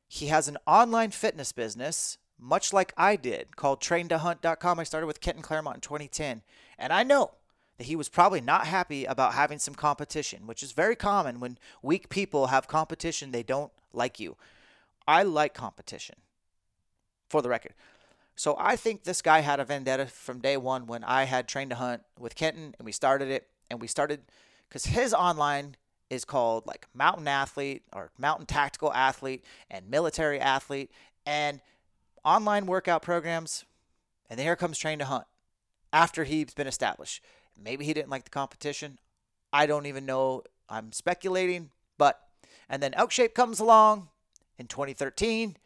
He 0.06 0.26
has 0.26 0.48
an 0.48 0.58
online 0.66 1.12
fitness 1.12 1.52
business, 1.52 2.18
much 2.38 2.72
like 2.72 2.92
I 2.96 3.16
did, 3.16 3.56
called 3.56 3.80
traintohunt.com. 3.80 4.78
I 4.78 4.84
started 4.84 5.06
with 5.06 5.20
Kenton 5.20 5.42
Clairmont 5.42 5.76
in 5.76 5.80
2010. 5.80 6.42
And 6.78 6.92
I 6.92 7.02
know 7.02 7.32
that 7.78 7.86
he 7.86 7.96
was 7.96 8.08
probably 8.08 8.40
not 8.40 8.66
happy 8.66 9.04
about 9.04 9.34
having 9.34 9.58
some 9.58 9.74
competition, 9.74 10.46
which 10.46 10.62
is 10.62 10.72
very 10.72 10.96
common 10.96 11.40
when 11.40 11.58
weak 11.82 12.08
people 12.08 12.48
have 12.48 12.68
competition, 12.68 13.30
they 13.30 13.42
don't 13.42 13.72
like 13.92 14.20
you. 14.20 14.36
I 15.06 15.22
like 15.22 15.54
competition, 15.54 16.16
for 17.28 17.42
the 17.42 17.48
record. 17.48 17.74
So 18.36 18.56
I 18.58 18.76
think 18.76 19.04
this 19.04 19.22
guy 19.22 19.40
had 19.40 19.60
a 19.60 19.64
vendetta 19.64 20.06
from 20.06 20.40
day 20.40 20.56
one 20.56 20.86
when 20.86 21.04
I 21.04 21.24
had 21.24 21.46
trained 21.46 21.70
to 21.70 21.76
hunt 21.76 22.02
with 22.18 22.34
Kenton 22.34 22.74
and 22.78 22.86
we 22.86 22.92
started 22.92 23.28
it. 23.28 23.48
And 23.70 23.80
we 23.80 23.86
started 23.86 24.20
because 24.68 24.86
his 24.86 25.14
online 25.14 25.76
is 26.10 26.24
called 26.24 26.66
like 26.66 26.86
Mountain 26.94 27.28
Athlete 27.28 27.82
or 27.92 28.10
Mountain 28.18 28.46
Tactical 28.46 28.92
Athlete 28.92 29.44
and 29.70 29.88
Military 29.88 30.40
Athlete 30.40 30.90
and 31.26 31.60
online 32.24 32.66
workout 32.66 33.02
programs. 33.02 33.64
And 34.30 34.40
here 34.40 34.56
comes 34.56 34.78
Train 34.78 34.98
to 34.98 35.04
Hunt 35.04 35.26
after 35.92 36.24
he's 36.24 36.54
been 36.54 36.66
established. 36.66 37.22
Maybe 37.62 37.84
he 37.84 37.94
didn't 37.94 38.10
like 38.10 38.24
the 38.24 38.30
competition. 38.30 38.98
I 39.52 39.66
don't 39.66 39.86
even 39.86 40.06
know. 40.06 40.42
I'm 40.68 40.92
speculating, 40.92 41.70
but 41.98 42.20
and 42.68 42.82
then 42.82 42.94
Elk 42.94 43.12
Shape 43.12 43.34
comes 43.34 43.60
along 43.60 44.08
in 44.58 44.66
2013, 44.66 45.56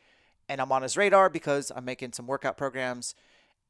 and 0.48 0.60
I'm 0.60 0.72
on 0.72 0.82
his 0.82 0.96
radar 0.96 1.30
because 1.30 1.72
I'm 1.74 1.84
making 1.84 2.12
some 2.12 2.26
workout 2.26 2.56
programs 2.56 3.14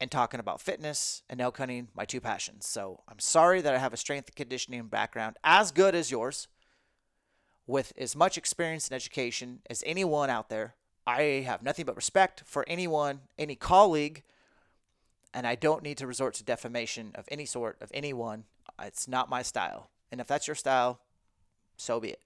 and 0.00 0.10
talking 0.10 0.40
about 0.40 0.60
fitness 0.60 1.22
and 1.28 1.40
elk 1.40 1.58
hunting, 1.58 1.88
my 1.94 2.04
two 2.04 2.20
passions. 2.20 2.66
So 2.66 3.02
I'm 3.08 3.18
sorry 3.18 3.60
that 3.60 3.74
I 3.74 3.78
have 3.78 3.92
a 3.92 3.96
strength 3.96 4.28
and 4.28 4.36
conditioning 4.36 4.86
background 4.86 5.36
as 5.44 5.70
good 5.72 5.94
as 5.94 6.10
yours, 6.10 6.48
with 7.66 7.92
as 7.98 8.16
much 8.16 8.38
experience 8.38 8.88
and 8.88 8.94
education 8.94 9.60
as 9.68 9.82
anyone 9.86 10.30
out 10.30 10.48
there. 10.48 10.74
I 11.08 11.42
have 11.46 11.62
nothing 11.62 11.86
but 11.86 11.96
respect 11.96 12.42
for 12.44 12.64
anyone, 12.68 13.20
any 13.38 13.54
colleague 13.54 14.22
and 15.34 15.46
I 15.46 15.54
don't 15.54 15.82
need 15.82 15.98
to 15.98 16.06
resort 16.06 16.34
to 16.34 16.44
defamation 16.44 17.12
of 17.14 17.26
any 17.30 17.46
sort 17.46 17.76
of 17.80 17.90
anyone. 17.94 18.44
It's 18.82 19.08
not 19.08 19.30
my 19.30 19.42
style. 19.42 19.90
And 20.10 20.20
if 20.20 20.26
that's 20.26 20.46
your 20.46 20.54
style, 20.54 21.00
so 21.76 22.00
be 22.00 22.10
it. 22.10 22.20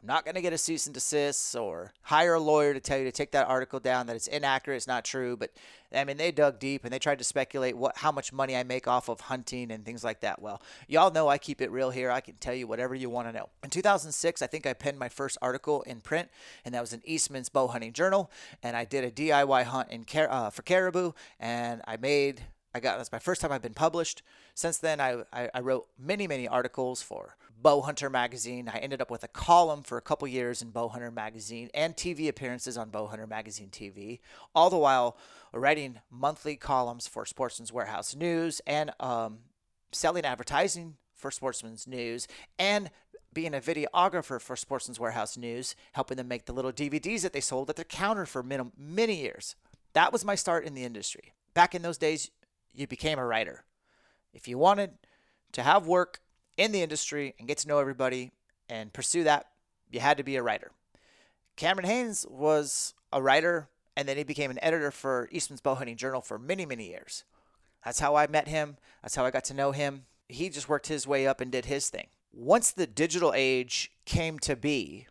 I'm 0.00 0.06
not 0.06 0.24
going 0.24 0.34
to 0.34 0.40
get 0.40 0.54
a 0.54 0.58
cease 0.58 0.86
and 0.86 0.94
desist 0.94 1.54
or 1.54 1.92
hire 2.02 2.34
a 2.34 2.40
lawyer 2.40 2.72
to 2.72 2.80
tell 2.80 2.96
you 2.96 3.04
to 3.04 3.12
take 3.12 3.32
that 3.32 3.46
article 3.46 3.80
down 3.80 4.06
that 4.06 4.16
it's 4.16 4.28
inaccurate, 4.28 4.76
it's 4.76 4.86
not 4.86 5.04
true. 5.04 5.36
But 5.36 5.50
I 5.92 6.04
mean, 6.04 6.16
they 6.16 6.32
dug 6.32 6.58
deep 6.58 6.84
and 6.84 6.92
they 6.92 6.98
tried 6.98 7.18
to 7.18 7.24
speculate 7.24 7.76
what 7.76 7.98
how 7.98 8.10
much 8.10 8.32
money 8.32 8.56
I 8.56 8.62
make 8.62 8.88
off 8.88 9.10
of 9.10 9.20
hunting 9.20 9.70
and 9.70 9.84
things 9.84 10.02
like 10.02 10.20
that. 10.20 10.40
Well, 10.40 10.62
y'all 10.88 11.10
know 11.10 11.28
I 11.28 11.36
keep 11.36 11.60
it 11.60 11.70
real 11.70 11.90
here. 11.90 12.10
I 12.10 12.20
can 12.20 12.36
tell 12.36 12.54
you 12.54 12.66
whatever 12.66 12.94
you 12.94 13.10
want 13.10 13.28
to 13.28 13.32
know. 13.32 13.50
In 13.62 13.68
2006, 13.68 14.40
I 14.40 14.46
think 14.46 14.66
I 14.66 14.72
penned 14.72 14.98
my 14.98 15.10
first 15.10 15.36
article 15.42 15.82
in 15.82 16.00
print, 16.00 16.30
and 16.64 16.74
that 16.74 16.80
was 16.80 16.94
in 16.94 17.02
Eastman's 17.04 17.50
Bow 17.50 17.66
Hunting 17.66 17.92
Journal. 17.92 18.30
And 18.62 18.76
I 18.76 18.86
did 18.86 19.04
a 19.04 19.10
DIY 19.10 19.64
hunt 19.64 19.90
in 19.90 20.06
uh, 20.16 20.48
for 20.48 20.62
caribou, 20.62 21.12
and 21.38 21.82
I 21.86 21.98
made 21.98 22.42
I 22.74 22.80
got 22.80 22.98
that's 22.98 23.12
my 23.12 23.18
first 23.18 23.40
time 23.40 23.52
I've 23.52 23.62
been 23.62 23.74
published. 23.74 24.22
Since 24.54 24.78
then, 24.78 25.00
I, 25.00 25.22
I, 25.32 25.50
I 25.54 25.60
wrote 25.60 25.88
many 25.98 26.26
many 26.26 26.46
articles 26.46 27.02
for 27.02 27.36
Bowhunter 27.62 28.10
magazine. 28.10 28.70
I 28.72 28.78
ended 28.78 29.00
up 29.00 29.10
with 29.10 29.24
a 29.24 29.28
column 29.28 29.82
for 29.82 29.98
a 29.98 30.02
couple 30.02 30.26
years 30.28 30.62
in 30.62 30.72
Bowhunter 30.72 31.12
magazine 31.12 31.68
and 31.74 31.96
TV 31.96 32.28
appearances 32.28 32.78
on 32.78 32.90
Bowhunter 32.90 33.28
magazine 33.28 33.68
TV, 33.70 34.20
all 34.54 34.70
the 34.70 34.78
while 34.78 35.16
writing 35.52 36.00
monthly 36.10 36.56
columns 36.56 37.06
for 37.06 37.26
Sportsman's 37.26 37.72
Warehouse 37.72 38.14
News 38.14 38.60
and 38.66 38.92
um, 39.00 39.40
selling 39.92 40.24
advertising 40.24 40.96
for 41.14 41.30
Sportsman's 41.30 41.86
News 41.86 42.26
and 42.58 42.90
being 43.32 43.54
a 43.54 43.60
videographer 43.60 44.40
for 44.40 44.56
Sportsman's 44.56 44.98
Warehouse 44.98 45.36
News, 45.36 45.76
helping 45.92 46.16
them 46.16 46.28
make 46.28 46.46
the 46.46 46.52
little 46.52 46.72
DVDs 46.72 47.22
that 47.22 47.32
they 47.32 47.40
sold 47.40 47.70
at 47.70 47.76
their 47.76 47.84
counter 47.84 48.26
for 48.26 48.42
many, 48.42 48.64
many 48.76 49.20
years. 49.20 49.54
That 49.92 50.12
was 50.12 50.24
my 50.24 50.34
start 50.34 50.64
in 50.64 50.74
the 50.74 50.84
industry. 50.84 51.34
Back 51.54 51.74
in 51.74 51.82
those 51.82 51.98
days, 51.98 52.30
you 52.72 52.86
became 52.86 53.18
a 53.18 53.26
writer. 53.26 53.64
If 54.32 54.48
you 54.48 54.58
wanted 54.58 54.92
to 55.52 55.62
have 55.62 55.86
work 55.86 56.20
in 56.56 56.72
the 56.72 56.82
industry 56.82 57.34
and 57.38 57.48
get 57.48 57.58
to 57.58 57.68
know 57.68 57.78
everybody 57.78 58.30
and 58.68 58.92
pursue 58.92 59.24
that, 59.24 59.46
you 59.90 60.00
had 60.00 60.16
to 60.18 60.22
be 60.22 60.36
a 60.36 60.42
writer. 60.42 60.70
Cameron 61.56 61.88
Hanes 61.88 62.26
was 62.28 62.94
a 63.12 63.20
writer 63.20 63.68
and 63.96 64.08
then 64.08 64.16
he 64.16 64.24
became 64.24 64.50
an 64.50 64.58
editor 64.62 64.90
for 64.90 65.28
Eastman's 65.32 65.60
Bowhunting 65.60 65.96
Journal 65.96 66.20
for 66.20 66.38
many, 66.38 66.64
many 66.64 66.88
years. 66.88 67.24
That's 67.84 68.00
how 68.00 68.14
I 68.14 68.26
met 68.26 68.48
him. 68.48 68.76
That's 69.02 69.16
how 69.16 69.24
I 69.24 69.30
got 69.30 69.44
to 69.44 69.54
know 69.54 69.72
him. 69.72 70.04
He 70.28 70.48
just 70.48 70.68
worked 70.68 70.86
his 70.86 71.06
way 71.06 71.26
up 71.26 71.40
and 71.40 71.50
did 71.50 71.66
his 71.66 71.90
thing. 71.90 72.06
Once 72.32 72.70
the 72.70 72.86
digital 72.86 73.32
age 73.34 73.90
came 74.04 74.38
to 74.38 74.54
be, 74.54 75.06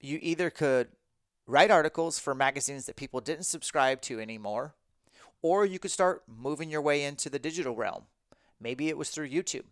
you 0.00 0.18
either 0.22 0.48
could 0.48 0.88
write 1.46 1.70
articles 1.70 2.18
for 2.18 2.34
magazines 2.34 2.86
that 2.86 2.96
people 2.96 3.20
didn't 3.20 3.44
subscribe 3.44 4.00
to 4.00 4.18
anymore, 4.18 4.74
or 5.42 5.66
you 5.66 5.78
could 5.78 5.90
start 5.90 6.22
moving 6.26 6.70
your 6.70 6.80
way 6.80 7.02
into 7.02 7.28
the 7.28 7.38
digital 7.38 7.76
realm. 7.76 8.04
Maybe 8.60 8.88
it 8.88 8.96
was 8.96 9.10
through 9.10 9.28
YouTube. 9.28 9.64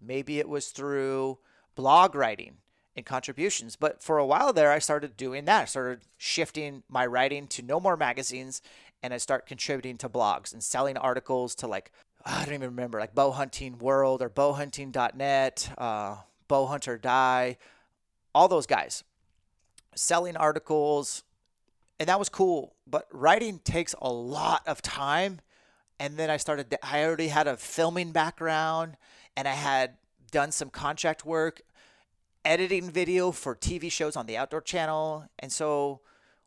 Maybe 0.00 0.38
it 0.38 0.48
was 0.48 0.68
through 0.68 1.38
blog 1.76 2.14
writing 2.14 2.56
and 2.96 3.06
contributions. 3.06 3.76
But 3.76 4.02
for 4.02 4.18
a 4.18 4.26
while 4.26 4.52
there, 4.52 4.72
I 4.72 4.80
started 4.80 5.16
doing 5.16 5.44
that. 5.46 5.62
I 5.62 5.64
started 5.66 6.00
shifting 6.18 6.82
my 6.88 7.06
writing 7.06 7.46
to 7.48 7.62
no 7.62 7.80
more 7.80 7.96
magazines 7.96 8.60
and 9.02 9.14
I 9.14 9.18
start 9.18 9.46
contributing 9.46 9.96
to 9.98 10.08
blogs 10.08 10.52
and 10.52 10.62
selling 10.62 10.96
articles 10.96 11.54
to 11.56 11.66
like, 11.66 11.92
I 12.24 12.44
don't 12.44 12.54
even 12.54 12.70
remember, 12.70 13.00
like 13.00 13.14
Bow 13.14 13.30
Hunting 13.32 13.78
World 13.78 14.22
or 14.22 14.30
bowhunting.net, 14.30 15.70
uh, 15.78 16.16
Bow 16.48 16.66
Hunter 16.66 16.98
Die, 16.98 17.56
all 18.34 18.48
those 18.48 18.66
guys. 18.66 19.02
Selling 19.94 20.36
articles, 20.36 21.24
and 22.02 22.08
that 22.08 22.18
was 22.18 22.28
cool. 22.28 22.74
But 22.84 23.06
writing 23.12 23.60
takes 23.60 23.94
a 24.02 24.10
lot 24.10 24.62
of 24.66 24.82
time. 24.82 25.40
And 26.00 26.16
then 26.16 26.30
I 26.30 26.36
started, 26.36 26.76
I 26.82 27.04
already 27.04 27.28
had 27.28 27.46
a 27.46 27.56
filming 27.56 28.10
background 28.10 28.96
and 29.36 29.46
I 29.46 29.52
had 29.52 29.98
done 30.32 30.50
some 30.50 30.68
contract 30.68 31.24
work 31.24 31.62
editing 32.44 32.90
video 32.90 33.30
for 33.30 33.54
TV 33.54 33.88
shows 33.88 34.16
on 34.16 34.26
the 34.26 34.36
Outdoor 34.36 34.60
Channel. 34.60 35.28
And 35.38 35.52
so 35.52 36.00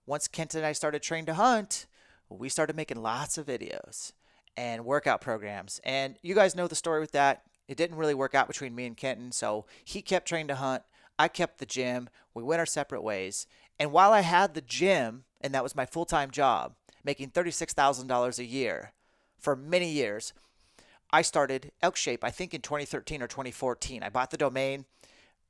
once 0.05 0.27
Kent 0.27 0.55
and 0.55 0.65
I 0.65 0.73
started 0.73 1.01
Train 1.01 1.25
to 1.27 1.35
Hunt, 1.35 1.85
we 2.27 2.49
started 2.49 2.75
making 2.75 3.01
lots 3.01 3.37
of 3.37 3.45
videos 3.45 4.11
and 4.57 4.83
workout 4.83 5.21
programs. 5.21 5.79
And 5.85 6.17
you 6.21 6.35
guys 6.35 6.53
know 6.53 6.67
the 6.67 6.75
story 6.75 6.99
with 6.99 7.13
that. 7.13 7.43
It 7.69 7.77
didn't 7.77 7.95
really 7.95 8.13
work 8.13 8.35
out 8.35 8.47
between 8.47 8.75
me 8.75 8.87
and 8.87 8.97
Kenton. 8.97 9.31
So 9.31 9.67
he 9.85 10.01
kept 10.01 10.27
Train 10.27 10.49
to 10.49 10.55
Hunt. 10.55 10.83
I 11.17 11.29
kept 11.29 11.59
the 11.59 11.65
gym. 11.65 12.09
We 12.33 12.43
went 12.43 12.59
our 12.59 12.65
separate 12.65 13.03
ways. 13.03 13.47
And 13.79 13.93
while 13.93 14.11
I 14.11 14.19
had 14.19 14.53
the 14.53 14.59
gym, 14.61 15.23
and 15.41 15.53
that 15.53 15.63
was 15.63 15.75
my 15.75 15.85
full 15.85 16.05
time 16.05 16.31
job, 16.31 16.73
making 17.03 17.31
$36,000 17.31 18.39
a 18.39 18.45
year 18.45 18.93
for 19.45 19.55
many 19.55 19.91
years, 19.91 20.33
I 21.13 21.21
started 21.21 21.71
Elk 21.81 21.95
Shape, 21.95 22.23
I 22.23 22.31
think 22.31 22.53
in 22.53 22.61
2013 22.61 23.21
or 23.21 23.27
2014. 23.27 24.01
I 24.01 24.09
bought 24.09 24.31
the 24.31 24.37
domain. 24.37 24.85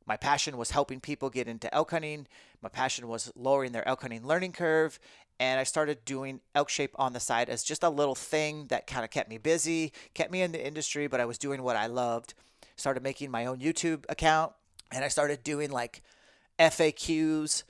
My 0.05 0.17
passion 0.17 0.57
was 0.57 0.71
helping 0.71 0.99
people 0.99 1.29
get 1.29 1.47
into 1.47 1.73
elk 1.73 1.91
hunting. 1.91 2.27
My 2.61 2.69
passion 2.69 3.07
was 3.07 3.31
lowering 3.35 3.71
their 3.71 3.87
elk 3.87 4.01
hunting 4.01 4.27
learning 4.27 4.51
curve. 4.51 4.99
And 5.39 5.59
I 5.59 5.63
started 5.63 6.03
doing 6.05 6.41
elk 6.53 6.69
shape 6.69 6.91
on 6.95 7.13
the 7.13 7.19
side 7.19 7.49
as 7.49 7.63
just 7.63 7.83
a 7.83 7.89
little 7.89 8.15
thing 8.15 8.67
that 8.67 8.85
kind 8.85 9.03
of 9.03 9.11
kept 9.11 9.29
me 9.29 9.37
busy, 9.37 9.93
kept 10.13 10.31
me 10.31 10.41
in 10.41 10.51
the 10.51 10.65
industry, 10.65 11.07
but 11.07 11.21
I 11.21 11.25
was 11.25 11.37
doing 11.37 11.63
what 11.63 11.77
I 11.77 11.87
loved. 11.87 12.33
Started 12.75 13.01
making 13.01 13.31
my 13.31 13.45
own 13.45 13.59
YouTube 13.59 14.05
account 14.09 14.51
and 14.91 15.05
I 15.05 15.07
started 15.07 15.41
doing 15.41 15.71
like 15.71 16.03
FAQs 16.59 17.63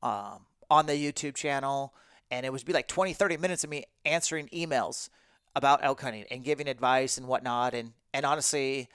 um, 0.00 0.46
on 0.72 0.86
the 0.86 0.94
YouTube 0.94 1.34
channel. 1.34 1.92
And 2.30 2.46
it 2.46 2.52
would 2.52 2.64
be 2.64 2.72
like 2.72 2.88
20, 2.88 3.12
30 3.12 3.36
minutes 3.36 3.62
of 3.62 3.68
me 3.68 3.84
answering 4.06 4.48
emails 4.48 5.10
about 5.54 5.80
elk 5.82 6.00
hunting 6.00 6.24
and 6.30 6.42
giving 6.42 6.66
advice 6.66 7.18
and 7.18 7.28
whatnot. 7.28 7.74
And, 7.74 7.92
and 8.14 8.24
honestly, 8.24 8.88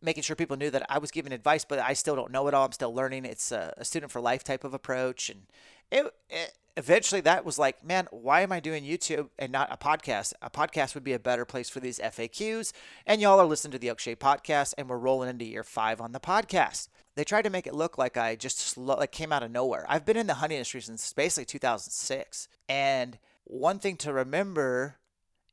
making 0.00 0.22
sure 0.22 0.34
people 0.34 0.56
knew 0.56 0.70
that 0.70 0.86
I 0.88 0.96
was 0.96 1.10
giving 1.10 1.32
advice, 1.32 1.66
but 1.66 1.78
I 1.78 1.92
still 1.92 2.16
don't 2.16 2.32
know 2.32 2.48
it 2.48 2.54
all. 2.54 2.64
I'm 2.64 2.72
still 2.72 2.94
learning. 2.94 3.26
It's 3.26 3.52
a, 3.52 3.74
a 3.76 3.84
student 3.84 4.10
for 4.10 4.22
life 4.22 4.42
type 4.42 4.64
of 4.64 4.72
approach. 4.72 5.28
And 5.28 5.42
it, 5.90 6.10
it, 6.30 6.54
eventually 6.76 7.20
that 7.22 7.44
was 7.44 7.58
like, 7.58 7.84
man, 7.84 8.08
why 8.10 8.40
am 8.40 8.52
I 8.52 8.60
doing 8.60 8.84
YouTube 8.84 9.28
and 9.38 9.52
not 9.52 9.72
a 9.72 9.76
podcast? 9.76 10.32
A 10.40 10.50
podcast 10.50 10.94
would 10.94 11.04
be 11.04 11.12
a 11.12 11.18
better 11.18 11.44
place 11.44 11.68
for 11.68 11.80
these 11.80 11.98
FAQs. 11.98 12.72
And 13.06 13.20
y'all 13.20 13.40
are 13.40 13.46
listening 13.46 13.72
to 13.72 13.78
the 13.78 13.88
Elk 13.88 13.98
Shape 13.98 14.20
podcast, 14.20 14.74
and 14.78 14.88
we're 14.88 14.98
rolling 14.98 15.28
into 15.28 15.44
year 15.44 15.64
five 15.64 16.00
on 16.00 16.12
the 16.12 16.20
podcast. 16.20 16.88
They 17.14 17.24
tried 17.24 17.42
to 17.42 17.50
make 17.50 17.66
it 17.66 17.74
look 17.74 17.98
like 17.98 18.16
I 18.16 18.36
just 18.36 18.58
slow, 18.58 18.96
like 18.96 19.12
came 19.12 19.32
out 19.32 19.42
of 19.42 19.50
nowhere. 19.50 19.84
I've 19.88 20.06
been 20.06 20.16
in 20.16 20.26
the 20.26 20.34
hunting 20.34 20.56
industry 20.56 20.80
since 20.80 21.12
basically 21.12 21.44
2006. 21.44 22.48
And 22.68 23.18
one 23.44 23.78
thing 23.78 23.96
to 23.98 24.12
remember 24.12 24.96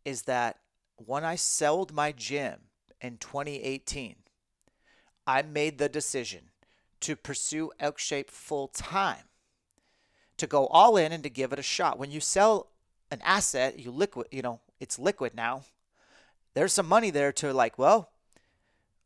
is 0.05 0.23
that 0.23 0.59
when 0.95 1.23
I 1.23 1.35
sold 1.35 1.93
my 1.93 2.11
gym 2.11 2.59
in 3.01 3.17
2018, 3.17 4.15
I 5.27 5.41
made 5.41 5.77
the 5.77 5.89
decision 5.89 6.51
to 7.01 7.15
pursue 7.15 7.71
Elk 7.79 7.97
Shape 7.97 8.29
full 8.29 8.67
time, 8.67 9.25
to 10.39 10.47
go 10.47 10.67
all 10.67 10.97
in 10.97 11.11
and 11.11 11.23
to 11.23 11.29
give 11.29 11.53
it 11.53 11.59
a 11.59 11.63
shot. 11.63 11.99
When 11.99 12.11
you 12.11 12.19
sell 12.19 12.67
an 13.11 13.21
asset, 13.23 13.79
you 13.79 13.91
liquid, 13.91 14.27
you 14.31 14.41
know, 14.41 14.59
it's 14.79 14.99
liquid 14.99 15.35
now. 15.35 15.63
There's 16.53 16.73
some 16.73 16.87
money 16.87 17.09
there 17.09 17.31
to 17.33 17.53
like, 17.53 17.77
well, 17.77 18.09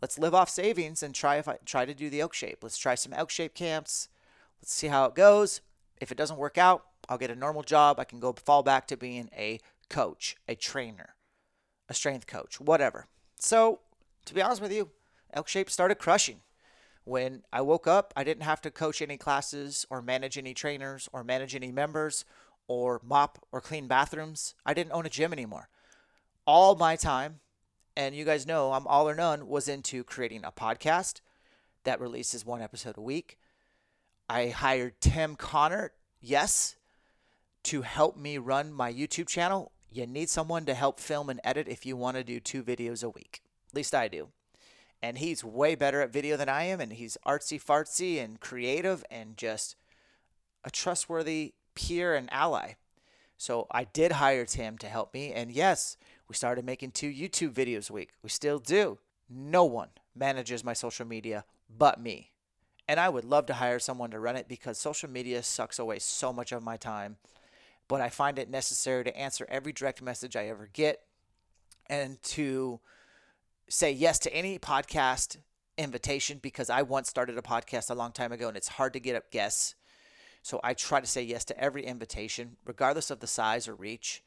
let's 0.01 0.17
live 0.17 0.33
off 0.33 0.49
savings 0.49 1.03
and 1.03 1.13
try 1.13 1.37
if 1.37 1.47
I 1.47 1.57
try 1.65 1.85
to 1.85 1.93
do 1.93 2.09
the 2.09 2.21
Elk 2.21 2.33
Shape. 2.33 2.59
Let's 2.61 2.77
try 2.77 2.95
some 2.95 3.13
Elk 3.13 3.29
Shape 3.29 3.53
camps. 3.53 4.09
Let's 4.61 4.73
see 4.73 4.87
how 4.87 5.05
it 5.05 5.15
goes. 5.15 5.61
If 5.99 6.11
it 6.11 6.17
doesn't 6.17 6.37
work 6.37 6.57
out, 6.57 6.85
I'll 7.09 7.17
get 7.17 7.31
a 7.31 7.35
normal 7.35 7.63
job. 7.63 7.99
I 7.99 8.05
can 8.05 8.19
go 8.19 8.33
fall 8.33 8.63
back 8.63 8.87
to 8.87 8.97
being 8.97 9.29
a 9.35 9.59
coach, 9.89 10.37
a 10.47 10.55
trainer, 10.55 11.15
a 11.89 11.93
strength 11.93 12.27
coach, 12.27 12.59
whatever. 12.59 13.07
So, 13.39 13.79
to 14.25 14.33
be 14.33 14.41
honest 14.41 14.61
with 14.61 14.71
you, 14.71 14.89
Elk 15.33 15.47
Shape 15.47 15.69
started 15.69 15.95
crushing. 15.95 16.41
When 17.05 17.43
I 17.51 17.61
woke 17.61 17.85
up, 17.85 18.13
I 18.15 18.23
didn't 18.23 18.43
have 18.43 18.61
to 18.61 18.71
coach 18.71 19.01
any 19.01 19.17
classes 19.17 19.85
or 19.89 20.01
manage 20.01 20.37
any 20.37 20.53
trainers 20.53 21.09
or 21.11 21.23
manage 21.23 21.53
any 21.53 21.71
members 21.71 22.23
or 22.67 23.01
mop 23.03 23.45
or 23.51 23.59
clean 23.59 23.87
bathrooms. 23.87 24.55
I 24.65 24.73
didn't 24.73 24.93
own 24.93 25.05
a 25.05 25.09
gym 25.09 25.33
anymore. 25.33 25.67
All 26.45 26.75
my 26.75 26.95
time, 26.95 27.39
and 27.95 28.15
you 28.15 28.23
guys 28.23 28.47
know 28.47 28.71
I'm 28.71 28.87
all 28.87 29.09
or 29.09 29.15
none, 29.15 29.47
was 29.47 29.67
into 29.67 30.03
creating 30.03 30.45
a 30.45 30.51
podcast 30.51 31.19
that 31.83 31.99
releases 31.99 32.45
one 32.45 32.61
episode 32.61 32.97
a 32.97 33.01
week. 33.01 33.37
I 34.29 34.47
hired 34.47 35.01
Tim 35.01 35.35
Connor, 35.35 35.91
yes, 36.21 36.77
to 37.63 37.81
help 37.81 38.17
me 38.17 38.37
run 38.37 38.71
my 38.71 38.91
YouTube 38.91 39.27
channel. 39.27 39.71
You 39.91 40.07
need 40.07 40.29
someone 40.29 40.65
to 40.65 40.73
help 40.73 40.99
film 40.99 41.29
and 41.29 41.41
edit 41.43 41.67
if 41.67 41.85
you 41.85 41.97
want 41.97 42.15
to 42.15 42.23
do 42.23 42.39
two 42.39 42.63
videos 42.63 43.03
a 43.03 43.09
week. 43.09 43.41
At 43.69 43.75
least 43.75 43.93
I 43.93 44.07
do 44.07 44.29
and 45.03 45.17
he's 45.17 45.43
way 45.43 45.75
better 45.75 45.99
at 45.99 46.13
video 46.13 46.37
than 46.37 46.47
I 46.47 46.63
am, 46.63 46.79
and 46.79 46.93
he's 46.93 47.17
artsy 47.27 47.61
fartsy 47.61 48.23
and 48.23 48.39
creative 48.39 49.03
and 49.11 49.35
just 49.35 49.75
a 50.63 50.71
trustworthy 50.71 51.55
peer 51.75 52.15
and 52.15 52.31
ally. 52.31 52.75
So 53.37 53.67
I 53.69 53.83
did 53.83 54.13
hire 54.13 54.45
Tim 54.45 54.77
to 54.77 54.87
help 54.87 55.13
me, 55.13 55.33
and 55.33 55.51
yes, 55.51 55.97
we 56.29 56.35
started 56.35 56.63
making 56.63 56.91
two 56.91 57.11
YouTube 57.11 57.51
videos 57.51 57.89
a 57.89 57.93
week. 57.93 58.11
We 58.23 58.29
still 58.29 58.59
do. 58.59 58.97
No 59.29 59.65
one 59.65 59.89
manages 60.15 60.63
my 60.63 60.71
social 60.71 61.05
media 61.05 61.43
but 61.69 61.99
me. 61.99 62.31
And 62.87 62.97
I 62.97 63.09
would 63.09 63.25
love 63.25 63.45
to 63.47 63.55
hire 63.55 63.79
someone 63.79 64.11
to 64.11 64.19
run 64.21 64.37
it 64.37 64.47
because 64.47 64.77
social 64.77 65.09
media 65.09 65.43
sucks 65.43 65.79
away 65.79 65.99
so 65.99 66.31
much 66.31 66.53
of 66.53 66.63
my 66.63 66.77
time. 66.77 67.17
But 67.89 67.99
I 67.99 68.07
find 68.07 68.39
it 68.39 68.49
necessary 68.49 69.03
to 69.03 69.17
answer 69.17 69.45
every 69.49 69.73
direct 69.73 70.01
message 70.01 70.37
I 70.37 70.47
ever 70.47 70.69
get 70.71 71.01
and 71.87 72.21
to 72.23 72.79
say 73.69 73.91
yes 73.91 74.19
to 74.19 74.33
any 74.33 74.59
podcast 74.59 75.37
invitation 75.77 76.39
because 76.41 76.69
I 76.69 76.81
once 76.81 77.09
started 77.09 77.37
a 77.37 77.41
podcast 77.41 77.89
a 77.89 77.95
long 77.95 78.11
time 78.11 78.31
ago 78.31 78.47
and 78.47 78.57
it's 78.57 78.67
hard 78.67 78.93
to 78.93 78.99
get 78.99 79.15
up 79.15 79.31
guests. 79.31 79.75
So 80.41 80.59
I 80.63 80.73
try 80.73 80.99
to 80.99 81.07
say 81.07 81.23
yes 81.23 81.45
to 81.45 81.59
every 81.59 81.85
invitation, 81.85 82.57
regardless 82.65 83.09
of 83.09 83.19
the 83.19 83.27
size 83.27 83.67
or 83.67 83.75
reach. 83.75 84.23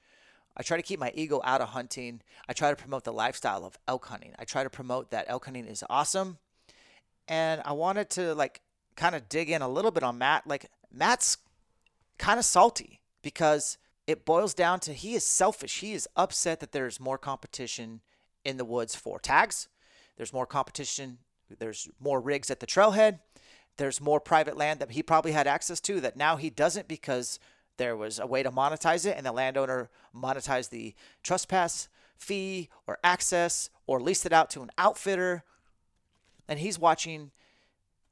I 0.57 0.62
try 0.62 0.79
to 0.79 0.83
keep 0.83 0.99
my 0.99 1.12
ego 1.14 1.42
out 1.44 1.61
of 1.61 1.68
hunting. 1.68 2.22
I 2.49 2.55
try 2.55 2.70
to 2.70 2.77
promote 2.77 3.05
the 3.05 3.12
lifestyle 3.12 3.64
of 3.64 3.79
elk 3.87 4.07
hunting. 4.07 4.33
I 4.38 4.44
try 4.44 4.62
to 4.62 4.70
promote 4.70 5.11
that 5.11 5.27
elk 5.29 5.44
hunting 5.44 5.66
is 5.66 5.85
awesome. 5.90 6.38
And 7.29 7.61
I 7.64 7.72
wanted 7.72 8.09
to 8.11 8.35
like 8.35 8.62
kind 8.96 9.14
of 9.14 9.29
dig 9.29 9.51
in 9.51 9.61
a 9.61 9.68
little 9.68 9.90
bit 9.90 10.03
on 10.03 10.16
Matt. 10.16 10.46
Like 10.46 10.70
Matt's 10.90 11.37
kind 12.18 12.38
of 12.38 12.46
salty 12.46 13.01
because 13.20 13.77
it 14.07 14.25
boils 14.25 14.55
down 14.55 14.81
to 14.81 14.94
he 14.94 15.14
is 15.14 15.27
selfish. 15.27 15.81
He 15.81 15.92
is 15.92 16.09
upset 16.16 16.61
that 16.61 16.72
there's 16.72 16.99
more 16.99 17.18
competition 17.18 18.01
in 18.46 18.56
the 18.56 18.64
woods 18.64 18.94
for 18.94 19.18
tags. 19.18 19.68
There's 20.16 20.32
more 20.32 20.46
competition. 20.46 21.18
There's 21.59 21.88
more 22.00 22.20
rigs 22.20 22.50
at 22.50 22.61
the 22.61 22.66
trailhead. 22.66 23.18
There's 23.76 24.00
more 24.00 24.20
private 24.20 24.56
land 24.56 24.80
that 24.80 24.92
he 24.92 25.02
probably 25.02 25.32
had 25.32 25.46
access 25.46 25.80
to 25.80 26.00
that 26.00 26.16
now 26.16 26.37
he 26.37 26.48
doesn't 26.48 26.88
because 26.88 27.38
there 27.76 27.96
was 27.96 28.18
a 28.18 28.26
way 28.26 28.42
to 28.42 28.50
monetize 28.50 29.04
it 29.04 29.16
and 29.16 29.26
the 29.26 29.32
landowner 29.32 29.90
monetized 30.14 30.70
the 30.70 30.94
trespass 31.22 31.88
fee 32.16 32.70
or 32.87 32.98
access 33.04 33.68
or 33.87 34.00
leased 34.00 34.24
it 34.24 34.32
out 34.32 34.48
to 34.50 34.62
an 34.62 34.70
outfitter. 34.78 35.44
And 36.48 36.61
he's 36.61 36.78
watching 36.78 37.32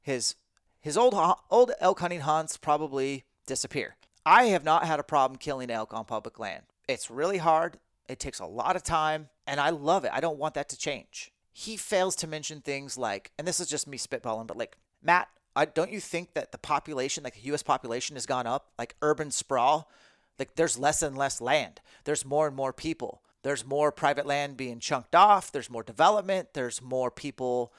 his 0.01 0.35
his 0.81 0.97
old 0.97 1.15
old 1.49 1.71
elk 1.79 1.99
hunting 1.99 2.19
hunts 2.19 2.57
probably 2.57 3.23
disappear. 3.47 3.95
I 4.23 4.45
have 4.45 4.63
not 4.63 4.85
had 4.85 4.99
a 4.99 5.03
problem 5.03 5.39
killing 5.39 5.71
elk 5.71 5.93
on 5.93 6.05
public 6.05 6.37
land. 6.37 6.63
It's 6.87 7.09
really 7.09 7.37
hard. 7.37 7.79
It 8.07 8.19
takes 8.19 8.39
a 8.39 8.45
lot 8.45 8.75
of 8.75 8.83
time, 8.83 9.29
and 9.47 9.59
I 9.59 9.69
love 9.69 10.05
it. 10.05 10.11
I 10.13 10.19
don't 10.19 10.39
want 10.39 10.55
that 10.55 10.69
to 10.69 10.77
change. 10.77 11.31
He 11.51 11.77
fails 11.77 12.15
to 12.17 12.27
mention 12.27 12.61
things 12.61 12.97
like, 12.97 13.31
and 13.37 13.47
this 13.47 13.59
is 13.59 13.67
just 13.67 13.87
me 13.87 13.97
spitballing, 13.97 14.47
but 14.47 14.57
like, 14.57 14.77
Matt, 15.01 15.29
I, 15.55 15.65
don't 15.65 15.91
you 15.91 15.99
think 15.99 16.33
that 16.33 16.51
the 16.51 16.57
population, 16.57 17.23
like 17.23 17.35
the 17.35 17.47
U.S. 17.47 17.63
population, 17.63 18.15
has 18.15 18.25
gone 18.25 18.47
up? 18.47 18.71
Like 18.77 18.95
urban 19.01 19.31
sprawl, 19.31 19.89
like 20.37 20.55
there's 20.55 20.77
less 20.77 21.01
and 21.01 21.17
less 21.17 21.39
land. 21.39 21.79
There's 22.03 22.25
more 22.25 22.47
and 22.47 22.55
more 22.55 22.73
people. 22.73 23.21
There's 23.43 23.65
more 23.65 23.91
private 23.91 24.25
land 24.25 24.57
being 24.57 24.79
chunked 24.79 25.15
off. 25.15 25.51
There's 25.51 25.69
more 25.69 25.83
development. 25.83 26.49
There's 26.53 26.81
more 26.81 27.11
people. 27.11 27.71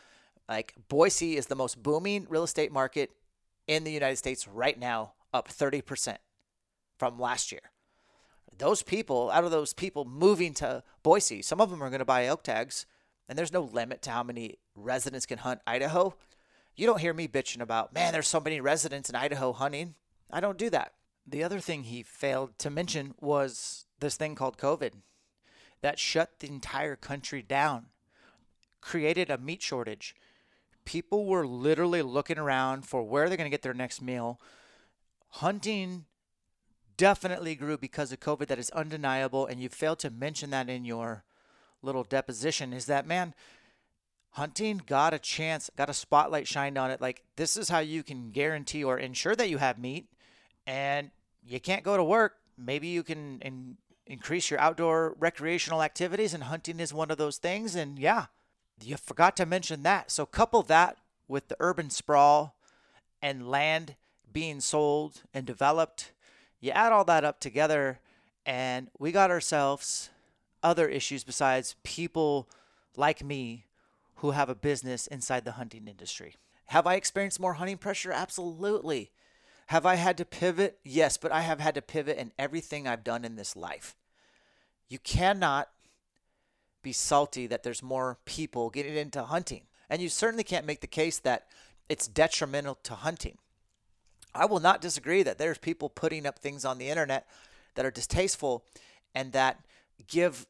Like 0.49 0.75
Boise 0.89 1.37
is 1.37 1.47
the 1.47 1.57
most 1.57 1.83
booming 1.83 2.27
real 2.31 2.45
estate 2.45 2.73
market 2.73 3.11
in 3.67 3.85
the 3.85 3.93
United 3.93 4.17
States 4.17 4.47
right 4.47 4.79
now, 4.79 5.15
up 5.35 5.49
30% 5.49 6.17
from 6.99 7.19
last 7.19 7.51
year 7.53 7.73
those 8.59 8.83
people, 8.83 9.31
out 9.31 9.45
of 9.45 9.51
those 9.51 9.73
people 9.73 10.05
moving 10.05 10.55
to 10.55 10.83
Boise, 11.03 11.43
some 11.43 11.61
of 11.61 11.71
them 11.71 11.83
are 11.83 11.91
going 11.91 12.01
to 12.01 12.05
buy 12.05 12.27
elk 12.27 12.43
tags, 12.43 12.87
and 13.29 13.39
there's 13.39 13.53
no 13.53 13.63
limit 13.63 14.03
to 14.03 14.11
how 14.11 14.23
many 14.23 14.57
residents 14.75 15.27
can 15.27 15.39
hunt 15.39 15.61
Idaho. 15.67 16.15
You 16.77 16.87
don't 16.87 17.01
hear 17.01 17.15
me 17.15 17.29
bitching 17.29 17.61
about, 17.61 17.95
man, 17.95 18.13
there's 18.13 18.29
so 18.29 18.41
many 18.41 18.61
residents 18.61 19.09
in 19.09 19.17
Idaho 19.17 19.53
hunting. 19.53 19.95
I 20.31 20.41
don't 20.41 20.59
do 20.59 20.71
that. 20.71 20.93
The 21.27 21.43
other 21.43 21.59
thing 21.59 21.85
he 21.85 22.03
failed 22.03 22.59
to 22.59 22.71
mention 22.71 23.15
was 23.21 23.87
this 24.01 24.17
thing 24.17 24.35
called 24.35 24.59
COVID 24.59 24.93
that 25.81 25.99
shut 25.99 26.39
the 26.39 26.49
entire 26.49 26.97
country 26.97 27.43
down, 27.43 27.87
created 28.81 29.31
a 29.31 29.39
meat 29.39 29.63
shortage. 29.63 30.15
People 30.85 31.27
were 31.27 31.47
literally 31.47 32.03
looking 32.03 32.39
around 32.39 32.87
for 32.87 33.03
where 33.03 33.29
they're 33.29 33.37
going 33.37 33.51
to 33.51 33.55
get 33.55 33.63
their 33.63 33.75
next 33.75 34.01
meal. 34.01 34.41
Hunting 35.29 36.05
definitely 36.97 37.55
grew 37.55 37.77
because 37.77 38.13
of 38.13 38.21
COVID. 38.21 38.47
That 38.47 38.59
is 38.59 38.71
undeniable. 38.71 39.47
And 39.47 39.61
you 39.61 39.69
failed 39.69 39.99
to 40.01 40.11
mention 40.11 40.51
that 40.51 40.69
in 40.69 40.85
your 40.85 41.25
little 41.83 42.05
deposition 42.05 42.73
is 42.73 42.87
that, 42.87 43.07
man, 43.07 43.35
hunting 44.31 44.83
got 44.87 45.15
a 45.15 45.19
chance, 45.19 45.71
got 45.77 45.91
a 45.91 45.95
spotlight 45.95 46.47
shined 46.47 46.77
on 46.77 46.91
it. 46.91 47.01
Like, 47.01 47.23
this 47.37 47.57
is 47.57 47.69
how 47.69 47.79
you 47.79 48.03
can 48.03 48.31
guarantee 48.31 48.85
or 48.85 48.99
ensure 48.99 49.37
that 49.37 49.49
you 49.49 49.59
have 49.59 49.79
meat 49.79 50.09
and 50.67 51.11
you 51.45 51.61
can't 51.61 51.85
go 51.85 51.97
to 51.97 52.05
work. 52.05 52.35
Maybe 52.59 52.89
you 52.89 53.03
can 53.03 53.41
in, 53.41 53.77
increase 54.07 54.51
your 54.51 54.61
outdoor 54.61 55.15
recreational 55.19 55.83
activities, 55.83 56.35
and 56.35 56.45
hunting 56.45 56.81
is 56.81 56.93
one 56.93 57.11
of 57.11 57.19
those 57.19 57.39
things. 57.39 57.75
And 57.75 57.99
yeah, 57.99 58.27
you 58.83 58.97
forgot 58.97 59.37
to 59.37 59.47
mention 59.47 59.83
that. 59.83 60.11
So, 60.11 60.27
couple 60.27 60.63
that 60.65 60.97
with 61.29 61.49
the 61.49 61.57
urban 61.61 61.91
sprawl 61.91 62.57
and 63.21 63.49
land 63.49 63.97
being 64.33 64.61
sold 64.61 65.23
and 65.33 65.47
developed 65.47 66.13
you 66.61 66.71
add 66.71 66.93
all 66.93 67.05
that 67.05 67.25
up 67.25 67.41
together, 67.41 68.01
and 68.45 68.89
we 68.99 69.13
got 69.13 69.31
ourselves 69.31 70.11
other 70.63 70.89
issues 70.89 71.25
besides 71.25 71.77
people 71.85 72.49
like 72.97 73.23
me 73.23 73.67
who 74.17 74.31
have 74.31 74.49
a 74.49 74.55
business 74.55 75.07
inside 75.07 75.45
the 75.45 75.53
hunting 75.53 75.87
industry. 75.87 76.35
Have 76.67 76.87
I 76.87 76.95
experienced 76.95 77.39
more 77.39 77.55
hunting 77.55 77.79
pressure? 77.79 78.11
Absolutely. 78.11 79.11
Have 79.69 79.85
I 79.87 79.97
had 79.97 80.17
to 80.19 80.25
pivot? 80.25 80.79
Yes, 80.85 81.17
but 81.17 81.33
I 81.33 81.43
have 81.43 81.61
had 81.61 81.75
to 81.75 81.83
pivot 81.83 82.19
in 82.19 82.33
everything 82.39 82.87
I've 82.87 83.05
done 83.05 83.25
in 83.25 83.37
this 83.37 83.57
life. 83.57 83.95
You 84.89 84.99
cannot 84.99 85.69
be 86.83 86.93
salty 86.93 87.47
that 87.49 87.63
there's 87.65 87.83
more 87.83 88.19
people 88.25 88.71
getting 88.71 88.97
into 88.97 89.25
hunting. 89.25 89.63
And 89.91 90.01
you 90.01 90.09
certainly 90.09 90.45
can't 90.45 90.67
make 90.67 90.81
the 90.81 90.87
case 90.87 91.19
that 91.21 91.47
it's 91.89 92.09
detrimental 92.09 92.77
to 92.85 92.95
hunting. 92.95 93.39
I 94.37 94.45
will 94.47 94.61
not 94.61 94.81
disagree 94.81 95.23
that 95.23 95.39
there's 95.39 95.59
people 95.59 95.89
putting 95.89 96.27
up 96.27 96.39
things 96.39 96.65
on 96.65 96.79
the 96.79 96.89
internet 96.89 97.27
that 97.75 97.85
are 97.85 97.91
distasteful 97.91 98.65
and 99.15 99.33
that 99.33 99.65
give 100.07 100.47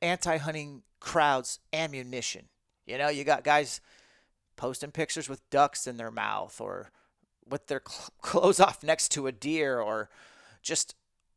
anti-hunting 0.00 0.82
crowds 1.00 1.60
ammunition. 1.72 2.46
You 2.86 2.98
know, 2.98 3.08
you 3.08 3.24
got 3.24 3.44
guys 3.44 3.80
posting 4.56 4.90
pictures 4.90 5.28
with 5.28 5.48
ducks 5.50 5.86
in 5.86 5.96
their 5.96 6.10
mouth 6.10 6.60
or 6.60 6.90
with 7.48 7.66
their 7.66 7.80
clothes 8.20 8.60
off 8.60 8.82
next 8.82 9.10
to 9.12 9.26
a 9.26 9.32
deer 9.32 9.80
or 9.80 10.08
just 10.62 10.94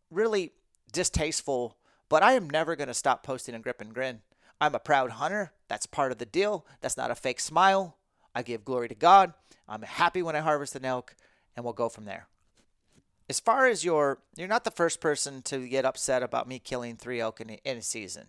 really 0.10 0.52
distasteful. 0.92 1.78
But 2.10 2.24
I 2.24 2.34
am 2.34 2.50
never 2.50 2.76
going 2.76 2.88
to 2.88 2.94
stop 2.94 3.24
posting 3.24 3.56
and 3.56 3.64
grip 3.64 3.82
and 3.82 3.94
grin. 3.94 4.22
I'm 4.60 4.76
a 4.76 4.80
proud 4.80 5.12
hunter. 5.12 5.54
That's 5.68 5.86
part 5.86 6.12
of 6.12 6.18
the 6.18 6.26
deal. 6.26 6.66
That's 6.82 6.98
not 6.98 7.12
a 7.12 7.16
fake 7.16 7.40
smile. 7.40 7.98
I 8.36 8.44
give 8.44 8.66
glory 8.66 8.88
to 8.90 8.96
God. 8.96 9.34
I'm 9.68 9.82
happy 9.82 10.22
when 10.22 10.36
I 10.36 10.40
harvest 10.40 10.76
an 10.76 10.86
elk 10.86 11.16
and 11.56 11.64
we'll 11.64 11.74
go 11.74 11.90
from 11.90 12.06
there. 12.06 12.28
As 13.30 13.40
far 13.40 13.68
as 13.68 13.86
your, 13.86 14.20
you're 14.36 14.48
not 14.48 14.64
the 14.64 14.72
first 14.72 15.00
person 15.00 15.42
to 15.44 15.68
get 15.68 15.86
upset 15.86 16.22
about 16.22 16.48
me 16.48 16.60
killing 16.60 16.98
three 16.98 17.22
elk 17.22 17.40
in 17.40 17.52
a, 17.52 17.60
in 17.64 17.78
a 17.78 17.82
season. 17.82 18.28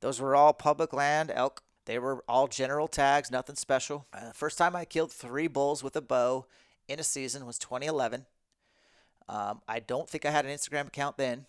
Those 0.00 0.20
were 0.20 0.36
all 0.36 0.52
public 0.52 0.92
land 0.92 1.32
elk. 1.34 1.62
They 1.86 1.98
were 1.98 2.24
all 2.28 2.46
general 2.46 2.88
tags, 2.88 3.30
nothing 3.30 3.56
special. 3.56 4.06
Uh, 4.12 4.32
first 4.32 4.58
time 4.58 4.74
I 4.74 4.84
killed 4.84 5.12
three 5.12 5.46
bulls 5.46 5.82
with 5.82 5.96
a 5.96 6.02
bow 6.02 6.46
in 6.88 6.98
a 6.98 7.04
season 7.04 7.46
was 7.46 7.58
2011. 7.58 8.26
Um, 9.28 9.62
I 9.66 9.80
don't 9.80 10.08
think 10.08 10.26
I 10.26 10.30
had 10.30 10.44
an 10.44 10.54
Instagram 10.54 10.88
account 10.88 11.16
then. 11.16 11.46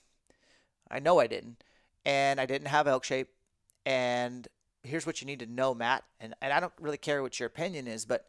I 0.89 0.99
know 0.99 1.19
I 1.19 1.28
didn't. 1.28 1.63
And 2.06 2.39
I 2.39 2.45
didn't 2.45 2.67
have 2.67 2.88
elk 2.88 3.04
shape. 3.04 3.30
And 3.86 4.47
here's 4.84 5.06
what 5.06 5.21
you 5.21 5.28
need 5.28 5.39
to 5.39 5.45
know, 5.45 5.73
Matt. 5.73 6.04
And, 6.19 6.34
and 6.41 6.54
I 6.54 6.60
don't 6.60 6.73
really 6.80 6.97
care 6.97 7.21
what 7.21 7.39
your 7.39 7.47
opinion 7.47 7.88
is, 7.88 8.06
but 8.06 8.28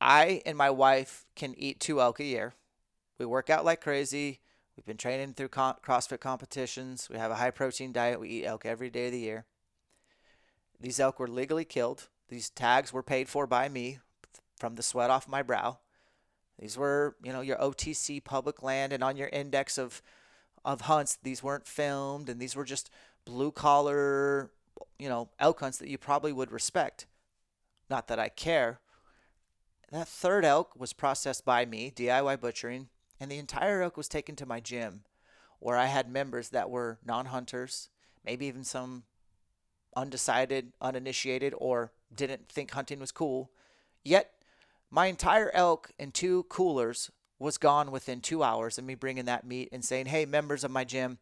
I 0.00 0.42
and 0.46 0.56
my 0.56 0.70
wife 0.70 1.26
can 1.36 1.54
eat 1.58 1.80
two 1.80 2.00
elk 2.00 2.20
a 2.20 2.24
year. 2.24 2.54
We 3.18 3.26
work 3.26 3.50
out 3.50 3.64
like 3.64 3.80
crazy. 3.80 4.40
We've 4.76 4.86
been 4.86 4.96
training 4.96 5.34
through 5.34 5.48
CrossFit 5.48 6.20
competitions. 6.20 7.08
We 7.10 7.18
have 7.18 7.30
a 7.30 7.36
high 7.36 7.50
protein 7.50 7.92
diet. 7.92 8.18
We 8.18 8.30
eat 8.30 8.46
elk 8.46 8.64
every 8.64 8.88
day 8.88 9.06
of 9.06 9.12
the 9.12 9.18
year. 9.18 9.44
These 10.80 10.98
elk 10.98 11.18
were 11.18 11.28
legally 11.28 11.66
killed. 11.66 12.08
These 12.28 12.48
tags 12.48 12.92
were 12.92 13.02
paid 13.02 13.28
for 13.28 13.46
by 13.46 13.68
me 13.68 13.98
from 14.58 14.76
the 14.76 14.82
sweat 14.82 15.10
off 15.10 15.28
my 15.28 15.42
brow. 15.42 15.80
These 16.58 16.78
were, 16.78 17.16
you 17.22 17.32
know, 17.32 17.42
your 17.42 17.58
OTC 17.58 18.24
public 18.24 18.62
land 18.62 18.92
and 18.92 19.04
on 19.04 19.16
your 19.16 19.28
index 19.28 19.76
of 19.76 20.02
of 20.64 20.82
hunts, 20.82 21.18
these 21.22 21.42
weren't 21.42 21.66
filmed 21.66 22.28
and 22.28 22.40
these 22.40 22.54
were 22.54 22.64
just 22.64 22.90
blue 23.24 23.50
collar, 23.50 24.50
you 24.98 25.08
know, 25.08 25.30
elk 25.38 25.60
hunts 25.60 25.78
that 25.78 25.88
you 25.88 25.98
probably 25.98 26.32
would 26.32 26.52
respect. 26.52 27.06
Not 27.88 28.08
that 28.08 28.18
I 28.18 28.28
care, 28.28 28.80
that 29.90 30.08
third 30.08 30.44
elk 30.44 30.72
was 30.76 30.92
processed 30.92 31.44
by 31.44 31.66
me, 31.66 31.92
DIY 31.94 32.40
butchering, 32.40 32.88
and 33.18 33.30
the 33.30 33.38
entire 33.38 33.82
elk 33.82 33.96
was 33.96 34.08
taken 34.08 34.36
to 34.36 34.46
my 34.46 34.60
gym 34.60 35.02
where 35.60 35.76
I 35.76 35.86
had 35.86 36.10
members 36.10 36.48
that 36.50 36.70
were 36.70 36.98
non 37.04 37.26
hunters, 37.26 37.90
maybe 38.24 38.46
even 38.46 38.64
some 38.64 39.04
undecided, 39.94 40.72
uninitiated, 40.80 41.54
or 41.56 41.92
didn't 42.14 42.48
think 42.48 42.72
hunting 42.72 42.98
was 42.98 43.12
cool. 43.12 43.50
Yet, 44.02 44.32
my 44.90 45.06
entire 45.06 45.50
elk 45.54 45.92
and 45.98 46.12
two 46.12 46.44
coolers 46.44 47.10
was 47.38 47.58
gone 47.58 47.90
within 47.90 48.20
two 48.20 48.42
hours 48.42 48.78
of 48.78 48.84
me 48.84 48.94
bringing 48.94 49.26
that 49.26 49.46
meat 49.46 49.68
and 49.70 49.84
saying, 49.84 50.06
Hey, 50.06 50.24
members 50.24 50.64
of 50.64 50.70
my 50.70 50.84
gym, 50.84 51.18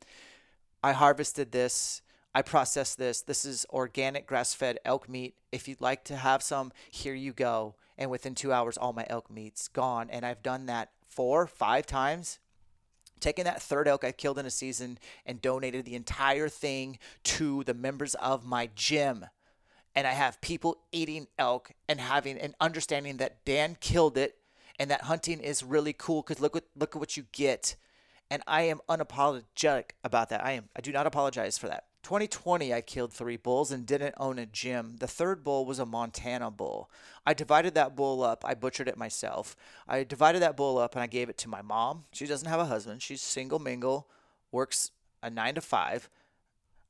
I 0.83 0.93
harvested 0.93 1.53
this. 1.53 2.01
I 2.35 2.43
processed 2.43 2.99
this. 2.99 3.23
This 3.23 3.45
is 3.45 3.67
organic 3.71 4.27
grass 4.27 4.55
fed 4.55 4.79
elk 4.85 5.09
meat. 5.09 5.35
If 5.51 5.67
you'd 5.67 5.81
like 5.81 6.05
to 6.05 6.17
have 6.17 6.43
some, 6.43 6.73
here 6.91 7.15
you 7.15 7.33
go 7.33 7.75
and 7.99 8.11
within 8.11 8.35
two 8.35 8.53
hours, 8.53 8.79
all 8.79 8.93
my 8.93 9.05
elk 9.11 9.31
meat's 9.31 9.67
gone. 9.69 10.09
And 10.09 10.25
I've 10.25 10.43
done 10.43 10.67
that 10.67 10.91
four, 11.09 11.47
five 11.47 11.85
times. 11.85 12.39
Taking 13.21 13.45
that 13.45 13.61
third 13.61 13.89
elk 13.89 14.05
I 14.05 14.13
killed 14.13 14.39
in 14.39 14.47
a 14.47 14.51
season 14.51 14.99
and 15.27 15.43
donated 15.43 15.85
the 15.85 15.97
entire 15.97 16.49
thing 16.49 17.01
to 17.25 17.65
the 17.65 17.75
members 17.75 18.15
of 18.15 18.47
my 18.47 18.71
gym. 18.77 19.27
And 19.97 20.07
I 20.07 20.13
have 20.13 20.41
people 20.41 20.79
eating 20.93 21.27
elk 21.37 21.73
and 21.89 22.01
having 22.01 22.39
an 22.39 22.55
understanding 22.61 23.17
that 23.17 23.45
Dan 23.45 23.77
killed 23.81 24.17
it 24.17 24.37
and 24.79 24.89
that 24.93 25.03
hunting 25.03 25.41
is 25.41 25.65
really 25.65 25.93
cool 25.93 26.23
because 26.23 26.41
look 26.41 26.55
look 26.77 26.95
at 26.95 27.01
what 27.01 27.17
you 27.17 27.25
get. 27.33 27.75
And 28.31 28.45
I 28.47 28.63
am 28.63 28.81
unapologetic 28.89 29.91
about 30.05 30.29
that. 30.29 30.45
I 30.45 30.53
am 30.53 30.69
I 30.77 30.81
do 30.81 30.93
not 30.93 31.09
apologize 31.09 31.59
for 31.59 31.67
that. 31.67 31.88
2020, 32.03 32.73
I 32.73 32.81
killed 32.81 33.13
three 33.13 33.37
bulls 33.37 33.71
and 33.71 33.85
didn't 33.85 34.15
own 34.19 34.39
a 34.39 34.47
gym. 34.47 34.97
The 34.99 35.07
third 35.07 35.45
bull 35.45 35.65
was 35.65 35.79
a 35.79 35.87
Montana 35.87 36.51
bull. 36.51 36.91
I 37.27 37.35
divided 37.35 37.75
that 37.75 37.97
bull 37.97 38.23
up. 38.23 38.45
I 38.47 38.55
butchered 38.55 38.89
it 38.89 38.97
myself. 38.97 39.57
I 39.87 40.05
divided 40.05 40.41
that 40.41 40.57
bull 40.57 40.79
up 40.79 40.95
and 40.95 41.03
I 41.03 41.07
gave 41.07 41.29
it 41.29 41.39
to 41.39 41.49
my 41.49 41.61
mom. 41.61 42.05
She 42.13 42.27
doesn't 42.27 42.49
have 42.49 42.61
a 42.61 42.67
husband. 42.67 43.03
She's 43.03 43.21
single 43.21 43.59
mingle, 43.59 44.09
works 44.53 44.93
a 45.23 45.29
nine 45.29 45.55
to 45.57 45.61
five. 45.61 46.09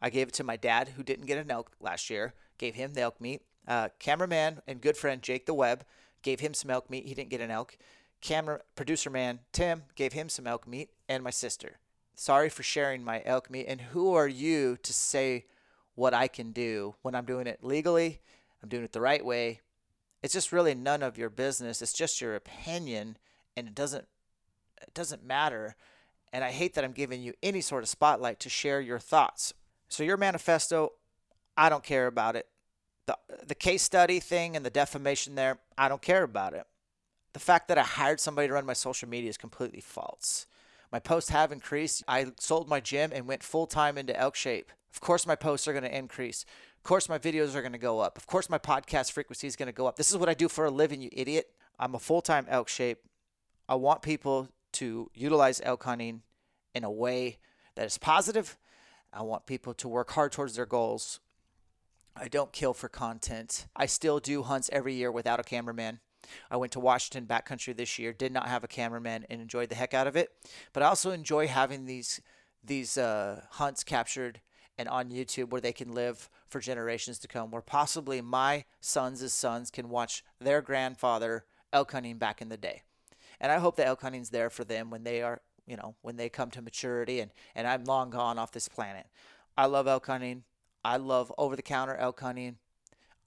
I 0.01 0.11
gave 0.11 0.29
it 0.29 0.35
to 0.35 0.45
my 0.45 0.57
dad, 0.57 0.91
who 0.97 1.03
didn't 1.03 1.27
get 1.27 1.39
an 1.39 1.51
elk 1.51 1.73
last 1.81 2.09
year. 2.11 2.35
Gave 2.57 2.75
him 2.75 2.95
the 2.95 3.01
elk 3.01 3.21
meat. 3.21 3.43
Uh, 3.67 3.89
cameraman 3.99 4.63
and 4.67 4.81
good 4.81 4.97
friend 4.97 5.21
Jake 5.23 5.47
the 5.47 5.55
Web 5.55 5.85
gave 6.23 6.41
him 6.41 6.55
some 6.55 6.71
elk 6.71 6.89
meat. 6.89 7.07
He 7.07 7.15
didn't 7.15 7.31
get 7.31 7.41
an 7.41 7.51
elk. 7.51 7.77
Camera 8.21 8.61
producer 8.75 9.11
man 9.11 9.41
Tim 9.53 9.85
gave 9.95 10.13
him 10.13 10.29
some 10.29 10.47
elk 10.47 10.67
meat, 10.67 10.91
and 11.09 11.23
my 11.23 11.31
sister. 11.31 11.79
Sorry 12.19 12.49
for 12.49 12.65
sharing 12.65 13.05
my 13.05 13.23
elk 13.25 13.49
meat. 13.49 13.67
And 13.69 13.81
who 13.81 14.13
are 14.15 14.27
you 14.27 14.77
to 14.83 14.93
say 14.93 15.45
what 15.95 16.13
I 16.13 16.27
can 16.27 16.51
do 16.51 16.97
when 17.03 17.15
I'm 17.15 17.25
doing 17.25 17.47
it 17.47 17.63
legally? 17.63 18.19
I'm 18.61 18.69
doing 18.69 18.83
it 18.83 18.91
the 18.91 19.01
right 19.01 19.25
way. 19.25 19.61
It's 20.21 20.35
just 20.35 20.51
really 20.51 20.75
none 20.75 21.05
of 21.05 21.17
your 21.17 21.31
business. 21.31 21.81
It's 21.81 21.93
just 21.93 22.21
your 22.21 22.35
opinion, 22.35 23.19
and 23.57 23.69
it 23.69 23.75
doesn't 23.77 24.07
it 24.83 24.95
doesn't 24.95 25.25
matter. 25.25 25.77
And 26.33 26.43
I 26.43 26.51
hate 26.51 26.75
that 26.75 26.83
I'm 26.83 26.91
giving 26.91 27.23
you 27.23 27.35
any 27.41 27.61
sort 27.61 27.85
of 27.85 27.89
spotlight 27.89 28.41
to 28.41 28.49
share 28.49 28.81
your 28.81 28.99
thoughts. 28.99 29.55
So 29.89 30.03
your 30.03 30.17
manifesto, 30.17 30.95
I 31.57 31.69
don't 31.69 31.85
care 31.85 32.09
about 32.09 32.35
it. 32.35 32.49
The 33.07 33.17
the 33.47 33.55
case 33.55 33.83
study 33.83 34.19
thing 34.19 34.57
and 34.57 34.67
the 34.67 34.71
defamation 34.71 35.37
there, 35.37 35.61
I 35.79 35.89
don't 35.89 36.03
care 36.03 36.25
about 36.25 36.53
it. 36.53 36.67
The 37.33 37.39
fact 37.39 37.69
that 37.69 37.79
I 37.79 37.85
hired 37.85 38.19
somebody 38.19 38.49
to 38.49 38.55
run 38.55 38.67
my 38.67 38.73
social 38.73 39.09
media 39.09 39.31
is 39.31 39.37
completely 39.37 39.81
false. 39.81 40.47
My 40.91 40.99
posts 40.99 41.31
have 41.31 41.53
increased. 41.53 42.03
I 42.09 42.33
sold 42.39 42.69
my 42.69 42.81
gym 42.81 43.11
and 43.13 43.27
went 43.27 43.43
full 43.43 43.67
time 43.67 43.99
into 43.99 44.19
elk 44.19 44.35
shape. 44.35 44.73
Of 44.93 45.01
course, 45.01 45.27
my 45.27 45.37
posts 45.37 45.69
are 45.69 45.73
going 45.73 45.85
to 45.85 45.97
increase. 45.97 46.45
Of 46.77 46.83
course, 46.83 47.09
my 47.09 47.19
videos 47.19 47.55
are 47.55 47.61
going 47.61 47.73
to 47.73 47.79
go 47.79 48.01
up. 48.01 48.17
Of 48.17 48.27
course, 48.27 48.49
my 48.49 48.59
podcast 48.59 49.13
frequency 49.13 49.47
is 49.47 49.57
going 49.57 49.67
to 49.67 49.73
go 49.73 49.87
up. 49.87 49.97
This 49.97 50.11
is 50.11 50.17
what 50.17 50.29
I 50.29 50.35
do 50.35 50.49
for 50.49 50.65
a 50.65 50.71
living, 50.71 51.03
you 51.03 51.11
idiot. 51.13 51.51
I'm 51.79 51.95
a 51.95 51.99
full 51.99 52.23
time 52.23 52.47
elk 52.49 52.69
shape. 52.69 52.99
I 53.69 53.75
want 53.75 54.03
people 54.03 54.49
to 54.73 55.11
utilize 55.15 55.61
elk 55.63 55.85
hunting 55.85 56.23
in 56.75 56.85
a 56.85 56.91
way 56.91 57.39
that 57.75 57.87
is 57.87 57.99
positive. 57.99 58.57
I 59.13 59.23
want 59.23 59.47
people 59.47 59.75
to 59.75 59.89
work 59.89 60.11
hard 60.13 60.33
towards 60.33 60.57
their 60.57 60.67
goals. 60.67 61.21
I 62.17 62.29
don't 62.29 62.53
kill 62.53 62.75
for 62.75 62.89
content. 62.89 63.67
I 63.77 63.87
still 63.87 64.19
do 64.19 64.43
hunts 64.43 64.71
every 64.73 64.95
year 64.95 65.13
without 65.13 65.41
a 65.41 65.45
cameraman. 65.45 66.01
I 66.51 66.57
went 66.57 66.73
to 66.73 66.81
Washington 66.81 67.27
backcountry 67.27 67.77
this 67.77 67.99
year, 67.99 68.13
did 68.13 68.33
not 68.33 68.49
have 68.49 68.65
a 68.65 68.69
cameraman, 68.69 69.27
and 69.31 69.41
enjoyed 69.41 69.69
the 69.69 69.75
heck 69.75 69.95
out 69.95 70.07
of 70.07 70.17
it. 70.17 70.31
But 70.73 70.83
I 70.83 70.87
also 70.87 71.11
enjoy 71.11 71.47
having 71.47 71.87
these 71.87 72.21
these 72.65 72.99
uh, 72.99 73.43
hunts 73.53 73.85
captured 73.85 74.41
and 74.77 74.89
on 74.89 75.11
YouTube 75.11 75.51
where 75.51 75.61
they 75.61 75.73
can 75.73 75.93
live 75.93 76.31
for 76.49 76.61
generations 76.61 77.19
to 77.19 77.29
come, 77.29 77.51
where 77.51 77.63
possibly 77.63 78.21
my 78.21 78.65
sons' 78.81 79.33
sons 79.33 79.71
can 79.71 79.89
watch 79.89 80.25
their 80.41 80.63
grandfather 80.63 81.45
elk 81.73 81.93
hunting 81.93 82.17
back 82.17 82.41
in 82.41 82.49
the 82.49 82.57
day. 82.57 82.83
And 83.41 83.51
I 83.51 83.59
hope 83.59 83.77
that 83.77 83.87
elk 83.87 84.03
hunting's 84.03 84.31
there 84.31 84.51
for 84.51 84.65
them 84.65 84.91
when 84.91 85.05
they 85.05 85.23
are, 85.23 85.41
you 85.67 85.77
know, 85.77 85.97
when 86.03 86.17
they 86.17 86.29
come 86.29 86.51
to 86.53 86.63
maturity 86.63 87.21
and, 87.21 87.31
and 87.55 87.67
I'm 87.67 87.85
long 87.85 88.11
gone 88.11 88.39
off 88.39 88.53
this 88.53 88.69
planet. 88.69 89.07
I 89.57 89.67
love 89.67 89.89
elk 89.89 90.07
hunting. 90.07 90.45
I 90.85 90.97
love 90.97 91.33
over 91.37 91.57
the 91.57 91.63
counter 91.63 91.97
elk 91.97 92.21
hunting. 92.21 92.59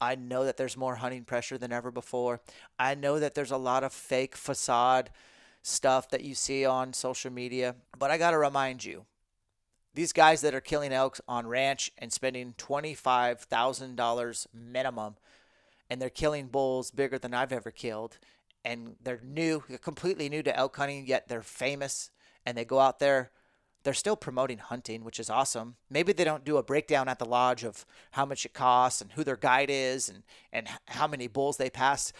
I 0.02 0.16
know 0.16 0.44
that 0.46 0.58
there's 0.58 0.76
more 0.76 0.96
hunting 0.96 1.24
pressure 1.24 1.60
than 1.60 1.72
ever 1.72 1.92
before. 1.92 2.42
I 2.80 2.96
know 2.96 3.20
that 3.20 3.36
there's 3.36 3.52
a 3.52 3.58
lot 3.58 3.84
of 3.84 3.94
fake 3.94 4.36
facade 4.36 5.12
stuff 5.62 6.10
that 6.10 6.24
you 6.24 6.34
see 6.34 6.66
on 6.66 6.92
social 6.92 7.32
media. 7.32 7.76
But 7.98 8.10
I 8.10 8.18
got 8.18 8.32
to 8.32 8.40
remind 8.40 8.84
you 8.84 9.06
these 9.94 10.12
guys 10.12 10.42
that 10.42 10.56
are 10.56 10.62
killing 10.62 10.92
elks 10.92 11.22
on 11.28 11.46
ranch 11.46 11.92
and 12.00 12.12
spending 12.12 12.56
$25,000 12.58 14.48
minimum, 14.54 15.16
and 15.90 16.02
they're 16.02 16.10
killing 16.10 16.48
bulls 16.48 16.90
bigger 16.92 17.20
than 17.20 17.34
I've 17.34 17.52
ever 17.52 17.70
killed, 17.72 18.18
and 18.66 18.96
they're 19.04 19.22
new, 19.24 19.62
completely 19.82 20.30
new 20.30 20.42
to 20.44 20.56
elk 20.56 20.78
hunting, 20.78 21.06
yet 21.06 21.28
they're 21.28 21.42
famous, 21.42 22.10
and 22.46 22.58
they 22.58 22.66
go 22.66 22.80
out 22.80 23.00
there 23.00 23.32
they're 23.84 23.94
still 23.94 24.16
promoting 24.16 24.60
hunting, 24.60 25.04
which 25.04 25.20
is 25.20 25.30
awesome. 25.30 25.76
Maybe 25.90 26.14
they 26.14 26.24
don't 26.24 26.46
do 26.46 26.58
a 26.58 26.64
breakdown 26.64 27.08
at 27.08 27.20
the 27.20 27.26
lodge 27.26 27.64
of 27.64 27.86
how 28.12 28.26
much 28.26 28.46
it 28.46 28.54
costs 28.54 29.02
and 29.02 29.12
who 29.14 29.24
their 29.24 29.38
guide 29.38 29.70
is 29.70 30.10
and, 30.10 30.24
and 30.52 30.68
how 30.88 31.08
many 31.08 31.28
bulls 31.28 31.58
they 31.58 31.70
passed. 31.70 32.14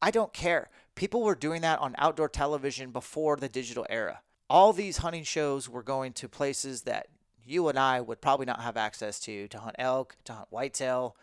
I 0.00 0.10
don't 0.10 0.32
care. 0.32 0.70
People 0.94 1.22
were 1.22 1.34
doing 1.34 1.62
that 1.62 1.78
on 1.80 1.94
outdoor 1.98 2.28
television 2.28 2.90
before 2.90 3.36
the 3.36 3.48
digital 3.48 3.86
era. 3.90 4.20
All 4.48 4.72
these 4.72 4.98
hunting 4.98 5.24
shows 5.24 5.68
were 5.68 5.82
going 5.82 6.12
to 6.14 6.28
places 6.28 6.82
that 6.82 7.08
you 7.44 7.68
and 7.68 7.78
I 7.78 8.00
would 8.00 8.20
probably 8.20 8.46
not 8.46 8.62
have 8.62 8.76
access 8.76 9.20
to 9.20 9.48
to 9.48 9.58
hunt 9.58 9.76
elk, 9.78 10.16
to 10.24 10.32
hunt 10.32 10.48
whitetail, 10.50 11.16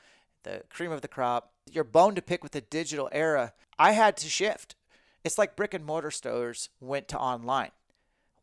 the 0.44 0.64
cream 0.70 0.92
of 0.92 1.02
the 1.02 1.08
crop. 1.08 1.52
Your 1.72 1.84
bone 1.84 2.16
to 2.16 2.22
pick 2.22 2.44
with 2.44 2.52
the 2.52 2.62
digital 2.62 3.10
era, 3.12 3.54
I 3.80 3.94
had 3.94 4.18
to 4.18 4.30
shift. 4.30 4.76
It's 5.24 5.38
like 5.38 5.56
brick 5.56 5.74
and 5.74 5.86
mortar 5.86 6.12
stores 6.12 6.70
went 6.80 7.08
to 7.10 7.18
online. 7.18 7.72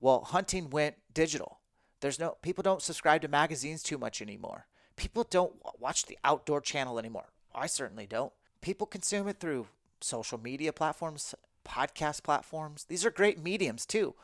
Well, 0.00 0.22
hunting 0.22 0.70
went 0.70 0.96
digital. 1.14 1.61
There's 2.00 2.18
no 2.18 2.36
people 2.42 2.62
don't 2.62 2.82
subscribe 2.82 3.22
to 3.22 3.28
magazines 3.28 3.82
too 3.82 3.98
much 3.98 4.22
anymore. 4.22 4.66
People 4.96 5.26
don't 5.28 5.54
watch 5.78 6.06
the 6.06 6.18
outdoor 6.24 6.61
channel 6.61 6.98
anymore. 6.98 7.32
I 7.54 7.66
certainly 7.66 8.06
don't. 8.06 8.32
People 8.61 8.86
consume 8.86 9.28
it 9.28 9.40
through 9.40 9.66
social 10.00 10.38
media 10.38 10.72
platforms, 10.72 11.34
podcast 11.66 12.22
platforms. 12.22 12.84
These 12.84 13.04
are 13.04 13.11
great 13.11 13.42
mediums 13.42 13.86
too. 13.86 14.14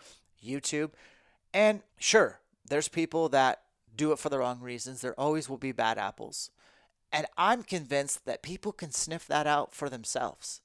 YouTube. 0.44 0.90
And 1.52 1.82
sure, 1.98 2.40
there's 2.68 2.88
people 2.88 3.28
that 3.30 3.62
do 3.94 4.12
it 4.12 4.18
for 4.18 4.28
the 4.28 4.38
wrong 4.38 4.60
reasons. 4.60 5.00
There 5.00 5.18
always 5.18 5.48
will 5.48 5.56
be 5.56 5.72
bad 5.72 5.98
apples. 5.98 6.50
And 7.12 7.26
I'm 7.38 7.62
convinced 7.62 8.26
that 8.26 8.42
people 8.42 8.72
can 8.72 8.90
sniff 8.90 9.26
that 9.26 9.46
out 9.46 9.74
for 9.74 9.88
themselves. 9.88 10.60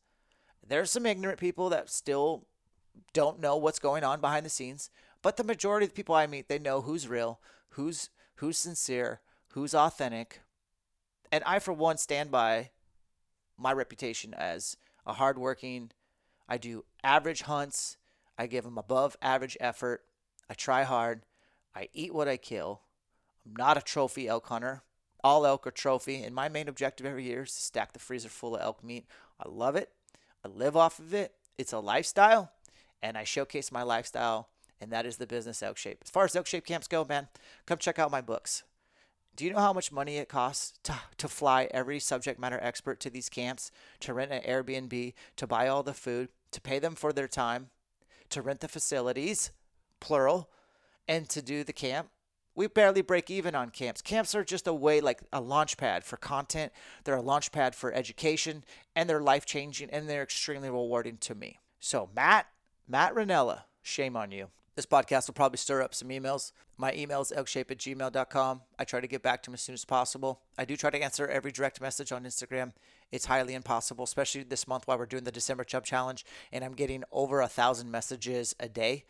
There's 0.67 0.91
some 0.91 1.05
ignorant 1.05 1.39
people 1.39 1.69
that 1.69 1.89
still 1.89 2.45
don't 3.13 3.39
know 3.39 3.55
what's 3.55 3.80
going 3.80 4.03
on 4.03 4.22
behind 4.22 4.45
the 4.45 4.49
scenes. 4.49 4.89
But 5.22 5.38
the 5.38 5.43
majority 5.43 5.86
of 5.86 5.91
the 5.91 5.95
people 5.95 6.15
I 6.15 6.28
meet, 6.28 6.47
they 6.47 6.59
know 6.59 6.82
who's 6.82 7.07
real, 7.07 7.39
who's 7.69 8.09
who's 8.36 8.57
sincere, 8.57 9.22
who's 9.49 9.76
authentic. 9.76 10.41
And 11.32 11.43
I 11.45 11.59
for 11.59 11.74
one 11.74 11.97
stand 11.97 12.32
by 12.32 12.72
my 13.57 13.72
reputation 13.72 14.34
as 14.34 14.76
a 15.05 15.13
hardworking, 15.13 15.91
I 16.49 16.57
do 16.57 16.84
average 17.03 17.43
hunts, 17.43 17.97
I 18.38 18.47
give 18.47 18.63
them 18.63 18.78
above 18.78 19.15
average 19.22 19.55
effort, 19.59 20.03
I 20.49 20.53
try 20.55 20.84
hard, 20.84 21.22
I 21.76 21.89
eat 21.93 22.13
what 22.13 22.28
I 22.28 22.38
kill. 22.38 22.82
I'm 23.45 23.55
not 23.55 23.78
a 23.78 23.82
trophy 23.82 24.28
elk 24.28 24.47
hunter. 24.47 24.82
All 25.24 25.45
elk 25.45 25.67
are 25.67 25.72
trophy, 25.72 26.24
and 26.24 26.34
my 26.34 26.49
main 26.49 26.67
objective 26.67 27.05
every 27.05 27.26
year 27.26 27.43
is 27.43 27.53
to 27.53 27.61
stack 27.61 27.93
the 27.93 27.99
freezer 27.99 28.30
full 28.30 28.55
of 28.55 28.61
elk 28.61 28.84
meat. 28.84 29.05
I 29.39 29.47
love 29.47 29.76
it. 29.76 29.91
I 30.43 30.47
live 30.47 30.76
off 30.76 30.97
of 30.97 31.13
it. 31.13 31.36
It's 31.57 31.74
a 31.74 31.80
lifestyle, 31.80 32.51
and 33.03 33.17
I 33.17 33.24
showcase 33.24 33.72
my 33.72 33.84
lifestyle 33.84 34.49
and 34.82 34.91
that 34.91 35.05
is 35.05 35.17
the 35.17 35.27
business 35.27 35.61
Elk 35.61 35.77
Shape. 35.77 35.99
As 36.03 36.09
far 36.09 36.25
as 36.25 36.36
Elk 36.36 36.47
Shape 36.47 36.65
camps 36.65 36.88
go, 36.88 37.05
man, 37.05 37.27
come 37.65 37.77
check 37.77 37.99
out 37.99 38.11
my 38.11 38.19
books. 38.19 38.63
Do 39.36 39.45
you 39.45 39.53
know 39.53 39.59
how 39.59 39.71
much 39.71 39.91
money 39.91 40.17
it 40.17 40.27
costs 40.27 40.77
to, 40.84 40.95
to 41.17 41.27
fly 41.27 41.69
every 41.71 41.99
subject 41.99 42.39
matter 42.39 42.59
expert 42.61 42.99
to 43.01 43.09
these 43.09 43.29
camps, 43.29 43.71
to 44.01 44.13
rent 44.13 44.32
an 44.32 44.41
Airbnb, 44.41 45.13
to 45.38 45.47
buy 45.47 45.67
all 45.67 45.84
the 45.84 45.93
food, 45.93 46.29
to 46.51 46.59
pay 46.59 46.79
them 46.79 46.95
for 46.95 47.13
their 47.13 47.29
time, 47.29 47.69
to 48.29 48.41
rent 48.41 48.59
the 48.59 48.67
facilities, 48.67 49.51
plural, 50.01 50.49
and 51.07 51.29
to 51.29 51.41
do 51.41 51.63
the 51.63 51.71
camp? 51.71 52.09
We 52.53 52.67
barely 52.67 53.01
break 53.01 53.32
even 53.32 53.55
on 53.55 53.69
camps. 53.69 54.01
Camps 54.01 54.36
are 54.36 54.43
just 54.43 54.67
a 54.67 54.73
way, 54.73 54.99
like 54.99 55.21
a 55.32 55.39
launch 55.39 55.77
pad 55.77 56.03
for 56.03 56.17
content. 56.17 56.73
They're 57.05 57.15
a 57.15 57.21
launch 57.21 57.53
pad 57.53 57.75
for 57.75 57.93
education, 57.93 58.65
and 58.93 59.09
they're 59.09 59.21
life 59.21 59.45
changing, 59.45 59.89
and 59.91 60.09
they're 60.09 60.23
extremely 60.23 60.69
rewarding 60.69 61.17
to 61.19 61.36
me. 61.36 61.59
So, 61.79 62.09
Matt, 62.13 62.47
Matt 62.89 63.15
Rinella, 63.15 63.61
shame 63.82 64.17
on 64.17 64.32
you. 64.32 64.49
This 64.76 64.86
podcast 64.86 65.28
will 65.28 65.34
probably 65.34 65.57
stir 65.57 65.82
up 65.82 65.93
some 65.93 66.07
emails. 66.07 66.53
My 66.78 66.93
email 66.93 67.19
is 67.19 67.34
elkshape 67.36 67.72
at 67.72 67.78
gmail.com. 67.78 68.61
I 68.80 68.84
try 68.86 69.01
to 69.01 69.07
get 69.07 69.22
back 69.22 69.43
to 69.43 69.49
them 69.49 69.55
as 69.55 69.61
soon 69.61 69.74
as 69.74 69.84
possible. 69.84 70.39
I 70.57 70.63
do 70.63 70.78
try 70.78 70.89
to 70.89 71.03
answer 71.03 71.28
every 71.28 71.51
direct 71.51 71.82
message 71.82 72.13
on 72.13 72.24
Instagram. 72.24 72.72
It's 73.11 73.26
highly 73.26 73.53
impossible, 73.53 74.05
especially 74.05 74.43
this 74.43 74.69
month 74.69 74.88
while 74.88 74.97
we're 74.97 75.07
doing 75.07 75.26
the 75.26 75.32
December 75.32 75.65
Chub 75.65 75.84
Challenge, 75.84 76.26
and 76.53 76.63
I'm 76.63 76.72
getting 76.74 77.03
over 77.11 77.41
a 77.41 77.49
thousand 77.49 77.91
messages 77.91 78.55
a 78.61 78.69
day. 78.69 79.03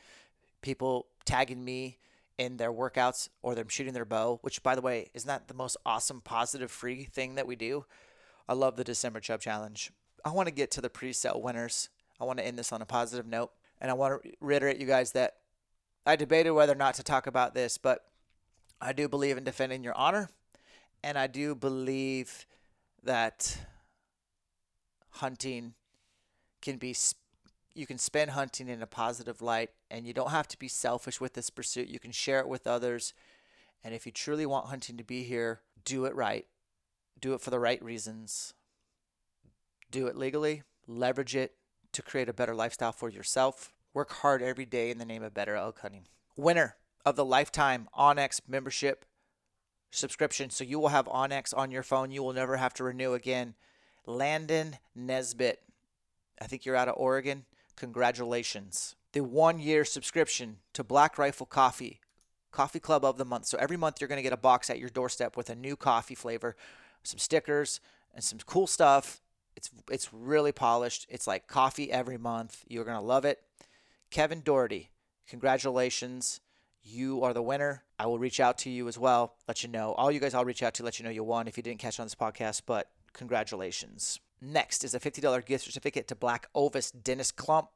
People 0.64 1.06
tagging 1.26 1.64
me 1.64 2.00
in 2.40 2.58
their 2.58 2.74
workouts 2.74 3.30
or 3.44 3.54
them 3.54 3.68
shooting 3.68 3.94
their 3.94 4.04
bow, 4.04 4.40
which, 4.42 4.64
by 4.64 4.74
the 4.74 4.82
way, 4.82 5.12
isn't 5.14 5.28
that 5.28 5.48
the 5.48 5.54
most 5.54 5.78
awesome, 5.86 6.22
positive, 6.22 6.72
free 6.72 7.04
thing 7.04 7.36
that 7.36 7.46
we 7.46 7.56
do? 7.56 7.86
I 8.50 8.54
love 8.54 8.78
the 8.78 8.84
December 8.84 9.20
Chub 9.20 9.42
Challenge. 9.42 9.92
I 10.26 10.32
want 10.32 10.48
to 10.48 10.54
get 10.54 10.72
to 10.72 10.82
the 10.82 10.90
pre 10.90 11.14
sale 11.14 11.40
winners. 11.40 11.90
I 12.20 12.24
want 12.24 12.40
to 12.40 12.46
end 12.46 12.58
this 12.58 12.72
on 12.72 12.82
a 12.82 12.86
positive 12.86 13.28
note. 13.28 13.52
And 13.80 13.90
I 13.90 13.94
want 13.96 14.24
to 14.24 14.32
reiterate 14.40 14.80
you 14.80 14.86
guys 14.86 15.12
that 15.14 15.38
I 16.06 16.16
debated 16.16 16.52
whether 16.52 16.74
or 16.74 16.78
not 16.78 16.96
to 16.96 17.04
talk 17.04 17.28
about 17.28 17.54
this, 17.54 17.78
but 17.78 18.06
I 18.80 18.94
do 18.94 19.08
believe 19.08 19.38
in 19.38 19.44
defending 19.44 19.84
your 19.84 19.94
honor, 19.96 20.30
and 21.04 21.18
I 21.18 21.28
do 21.28 21.54
believe 21.54 22.46
that 23.04 23.58
hunting 25.12 25.74
can 26.62 26.78
be 26.78 26.96
you 27.74 27.86
can 27.86 27.98
spend 27.98 28.32
hunting 28.32 28.68
in 28.68 28.82
a 28.82 28.88
positive 28.88 29.42
light 29.42 29.70
and 29.90 30.06
you 30.06 30.14
don't 30.14 30.32
have 30.32 30.48
to 30.50 30.60
be 30.60 30.68
selfish 30.68 31.22
with 31.22 31.34
this 31.34 31.50
pursuit. 31.50 31.88
You 31.88 32.00
can 32.00 32.12
share 32.12 32.40
it 32.40 32.48
with 32.48 32.68
others. 32.68 33.14
And 33.82 33.96
if 33.96 34.06
you 34.06 34.12
truly 34.12 34.46
want 34.46 34.68
hunting 34.68 34.98
to 34.98 35.06
be 35.06 35.24
here, 35.24 35.62
do 35.86 36.04
it 36.04 36.14
right. 36.14 36.46
Do 37.20 37.34
it 37.34 37.40
for 37.40 37.50
the 37.50 37.60
right 37.60 37.82
reasons. 37.82 38.54
Do 39.90 40.08
it 40.08 40.18
legally, 40.18 40.64
leverage 40.86 41.34
it 41.34 41.54
to 41.94 42.02
create 42.02 42.28
a 42.28 42.34
better 42.34 42.54
lifestyle 42.54 42.92
for 42.92 43.10
yourself 43.10 43.72
Work 43.94 44.12
hard 44.14 44.42
every 44.42 44.66
day 44.66 44.90
in 44.90 44.98
the 44.98 45.06
name 45.06 45.24
of 45.24 45.34
better 45.34 45.58
hunting. 45.58 46.08
Winner 46.38 46.76
of 47.06 47.16
the 47.16 47.26
lifetime 47.26 47.90
onX 47.98 48.42
membership 48.48 49.06
subscription. 49.90 50.50
So 50.50 50.64
you 50.64 50.80
will 50.80 50.90
have 50.90 51.08
onX 51.08 51.56
on 51.56 51.72
your 51.72 51.84
phone. 51.84 52.12
You 52.12 52.24
will 52.24 52.34
never 52.34 52.58
have 52.58 52.74
to 52.76 52.84
renew 52.84 53.14
again. 53.14 53.56
Landon 54.06 54.78
Nesbitt. 54.96 55.60
I 56.42 56.46
think 56.46 56.66
you're 56.66 56.76
out 56.76 56.88
of 56.88 56.96
Oregon. 56.98 57.46
Congratulations. 57.76 58.96
The 59.14 59.22
one 59.22 59.60
year 59.60 59.84
subscription 59.84 60.58
to 60.74 60.84
Black 60.84 61.18
Rifle 61.18 61.46
Coffee, 61.46 62.00
Coffee 62.52 62.80
Club 62.80 63.04
of 63.04 63.18
the 63.18 63.26
Month. 63.26 63.48
So 63.48 63.58
every 63.60 63.78
month 63.78 64.00
you're 64.00 64.08
going 64.08 64.18
to 64.18 64.24
get 64.24 64.34
a 64.34 64.38
box 64.38 64.70
at 64.70 64.80
your 64.80 64.90
doorstep 64.90 65.36
with 65.36 65.50
a 65.50 65.56
new 65.56 65.76
coffee 65.76 66.16
flavor, 66.16 66.56
some 67.04 67.20
stickers, 67.20 67.82
and 68.14 68.24
some 68.24 68.40
cool 68.46 68.68
stuff. 68.68 69.22
It's 69.56 69.70
it's 69.92 70.14
really 70.14 70.54
polished. 70.54 71.06
It's 71.10 71.28
like 71.28 71.48
coffee 71.48 71.92
every 71.92 72.18
month. 72.18 72.64
You're 72.68 72.86
going 72.86 72.98
to 72.98 73.04
love 73.06 73.26
it. 73.26 73.44
Kevin 74.12 74.42
Doherty, 74.42 74.92
congratulations. 75.26 76.42
You 76.84 77.24
are 77.24 77.34
the 77.34 77.42
winner. 77.42 77.84
I 77.98 78.08
will 78.08 78.20
reach 78.20 78.42
out 78.42 78.58
to 78.60 78.70
you 78.70 78.90
as 78.90 78.98
well, 78.98 79.36
let 79.48 79.64
you 79.64 79.70
know. 79.70 79.94
All 79.94 80.12
you 80.12 80.20
guys 80.20 80.34
I'll 80.34 80.44
reach 80.44 80.62
out 80.62 80.74
to 80.76 80.84
let 80.84 81.00
you 81.00 81.06
know 81.06 81.12
you 81.12 81.24
won 81.24 81.48
if 81.48 81.56
you 81.56 81.64
didn't 81.64 81.80
catch 81.80 81.98
on 81.98 82.06
this 82.06 82.16
podcast, 82.16 82.64
but 82.66 82.90
congratulations. 83.14 84.20
Next 84.42 84.84
is 84.84 84.94
a 84.94 85.00
$50 85.00 85.46
gift 85.46 85.64
certificate 85.64 86.10
to 86.10 86.16
Black 86.16 86.50
Ovis 86.54 86.92
Dennis 86.92 87.32
Klump. 87.32 87.70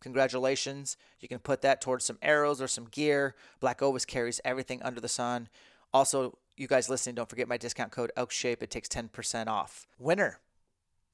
Congratulations. 0.00 0.96
You 1.18 1.26
can 1.26 1.40
put 1.40 1.62
that 1.62 1.80
towards 1.80 2.04
some 2.04 2.18
arrows 2.22 2.62
or 2.62 2.68
some 2.68 2.84
gear. 2.84 3.34
Black 3.58 3.82
Ovis 3.82 4.04
carries 4.04 4.40
everything 4.44 4.80
under 4.82 5.00
the 5.00 5.08
sun. 5.08 5.48
Also, 5.92 6.38
you 6.56 6.68
guys 6.68 6.88
listening, 6.88 7.16
don't 7.16 7.28
forget 7.28 7.48
my 7.48 7.56
discount 7.56 7.90
code 7.90 8.12
ELKSHAPE. 8.16 8.62
It 8.62 8.70
takes 8.70 8.88
10% 8.88 9.48
off. 9.48 9.88
Winner 9.98 10.38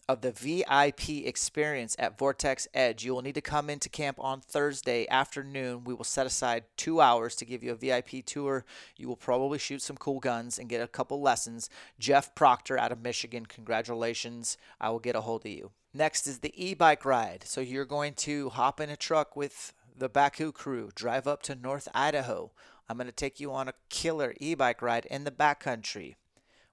of 0.08 0.22
the 0.22 0.32
VIP 0.32 1.26
experience 1.26 1.94
at 1.98 2.18
Vortex 2.18 2.66
Edge. 2.72 3.04
You 3.04 3.14
will 3.14 3.22
need 3.22 3.34
to 3.34 3.42
come 3.42 3.68
into 3.68 3.90
camp 3.90 4.16
on 4.18 4.40
Thursday 4.40 5.06
afternoon. 5.08 5.84
We 5.84 5.92
will 5.92 6.04
set 6.04 6.26
aside 6.26 6.64
two 6.78 7.00
hours 7.00 7.36
to 7.36 7.44
give 7.44 7.62
you 7.62 7.72
a 7.72 7.74
VIP 7.74 8.24
tour. 8.24 8.64
You 8.96 9.06
will 9.06 9.16
probably 9.16 9.58
shoot 9.58 9.82
some 9.82 9.98
cool 9.98 10.18
guns 10.18 10.58
and 10.58 10.68
get 10.68 10.80
a 10.80 10.88
couple 10.88 11.20
lessons. 11.20 11.68
Jeff 11.98 12.34
Proctor 12.34 12.78
out 12.78 12.90
of 12.90 13.02
Michigan, 13.02 13.44
congratulations. 13.44 14.56
I 14.80 14.88
will 14.88 14.98
get 14.98 15.16
a 15.16 15.20
hold 15.20 15.44
of 15.44 15.52
you. 15.52 15.72
Next 15.92 16.26
is 16.26 16.38
the 16.38 16.52
e 16.56 16.74
bike 16.74 17.04
ride. 17.04 17.44
So 17.44 17.60
you're 17.60 17.84
going 17.84 18.14
to 18.14 18.48
hop 18.50 18.80
in 18.80 18.88
a 18.88 18.96
truck 18.96 19.36
with 19.36 19.74
the 19.94 20.08
Bakcou 20.08 20.54
crew, 20.54 20.90
drive 20.94 21.26
up 21.26 21.42
to 21.42 21.54
North 21.54 21.88
Idaho. 21.94 22.50
I'm 22.88 22.96
going 22.96 23.08
to 23.08 23.12
take 23.12 23.40
you 23.40 23.52
on 23.52 23.68
a 23.68 23.74
killer 23.90 24.34
e 24.40 24.54
bike 24.54 24.80
ride 24.80 25.04
in 25.06 25.24
the 25.24 25.30
backcountry. 25.30 26.14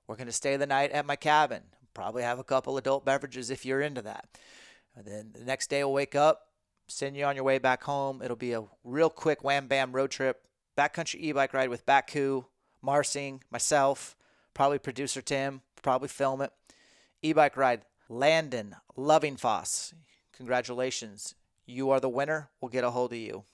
We're 0.08 0.16
going 0.16 0.28
to 0.28 0.34
stay 0.34 0.56
the 0.56 0.68
night 0.68 0.92
at 0.92 1.06
my 1.06 1.16
cabin. 1.16 1.64
Probably 1.96 2.22
have 2.22 2.38
a 2.38 2.43
couple 2.43 2.78
adult 2.78 3.06
beverages 3.06 3.50
if 3.50 3.66
you're 3.66 3.82
into 3.82 4.04
that. 4.04 4.28
And 4.96 5.06
then 5.06 5.32
the 5.34 5.43
next 5.43 5.70
day 5.72 5.84
we'll 5.84 5.93
wake 5.93 6.14
up, 6.14 6.50
send 6.88 7.18
you 7.18 7.26
on 7.26 7.36
your 7.36 7.46
way 7.46 7.58
back 7.58 7.84
home. 7.84 8.22
It'll 8.22 8.36
be 8.36 8.54
a 8.54 8.64
real 8.84 9.10
quick 9.10 9.43
wham 9.43 9.68
bam 9.68 9.93
road 9.93 10.12
trip, 10.12 10.43
backcountry 10.78 11.22
e-bike 11.22 11.54
ride 11.54 11.70
with 11.70 11.86
Bakcou, 11.86 12.46
Marsing, 12.82 13.41
myself, 13.50 14.16
probably 14.54 14.78
producer 14.78 15.22
Tim, 15.22 15.62
probably 15.82 16.10
film 16.10 16.41
it. 16.41 16.52
E-bike 17.24 17.58
ride, 17.58 17.82
Landon 18.10 18.76
Lovingfoss. 18.96 19.93
Congratulations. 20.34 21.34
You 21.66 21.89
are 21.89 22.00
the 22.00 22.10
winner. 22.10 22.50
We'll 22.62 22.70
get 22.70 22.84
a 22.84 22.91
hold 22.91 23.14
of 23.14 23.18
you. 23.18 23.46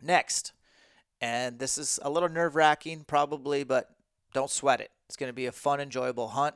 Next, 0.00 0.52
and 1.20 1.58
this 1.58 1.76
is 1.76 1.98
a 2.02 2.10
little 2.10 2.28
nerve 2.28 2.54
wracking, 2.54 3.04
probably, 3.06 3.64
but 3.64 3.90
don't 4.32 4.50
sweat 4.50 4.80
it. 4.80 4.90
It's 5.08 5.16
going 5.16 5.28
to 5.28 5.34
be 5.34 5.46
a 5.46 5.52
fun, 5.52 5.80
enjoyable 5.80 6.28
hunt. 6.28 6.54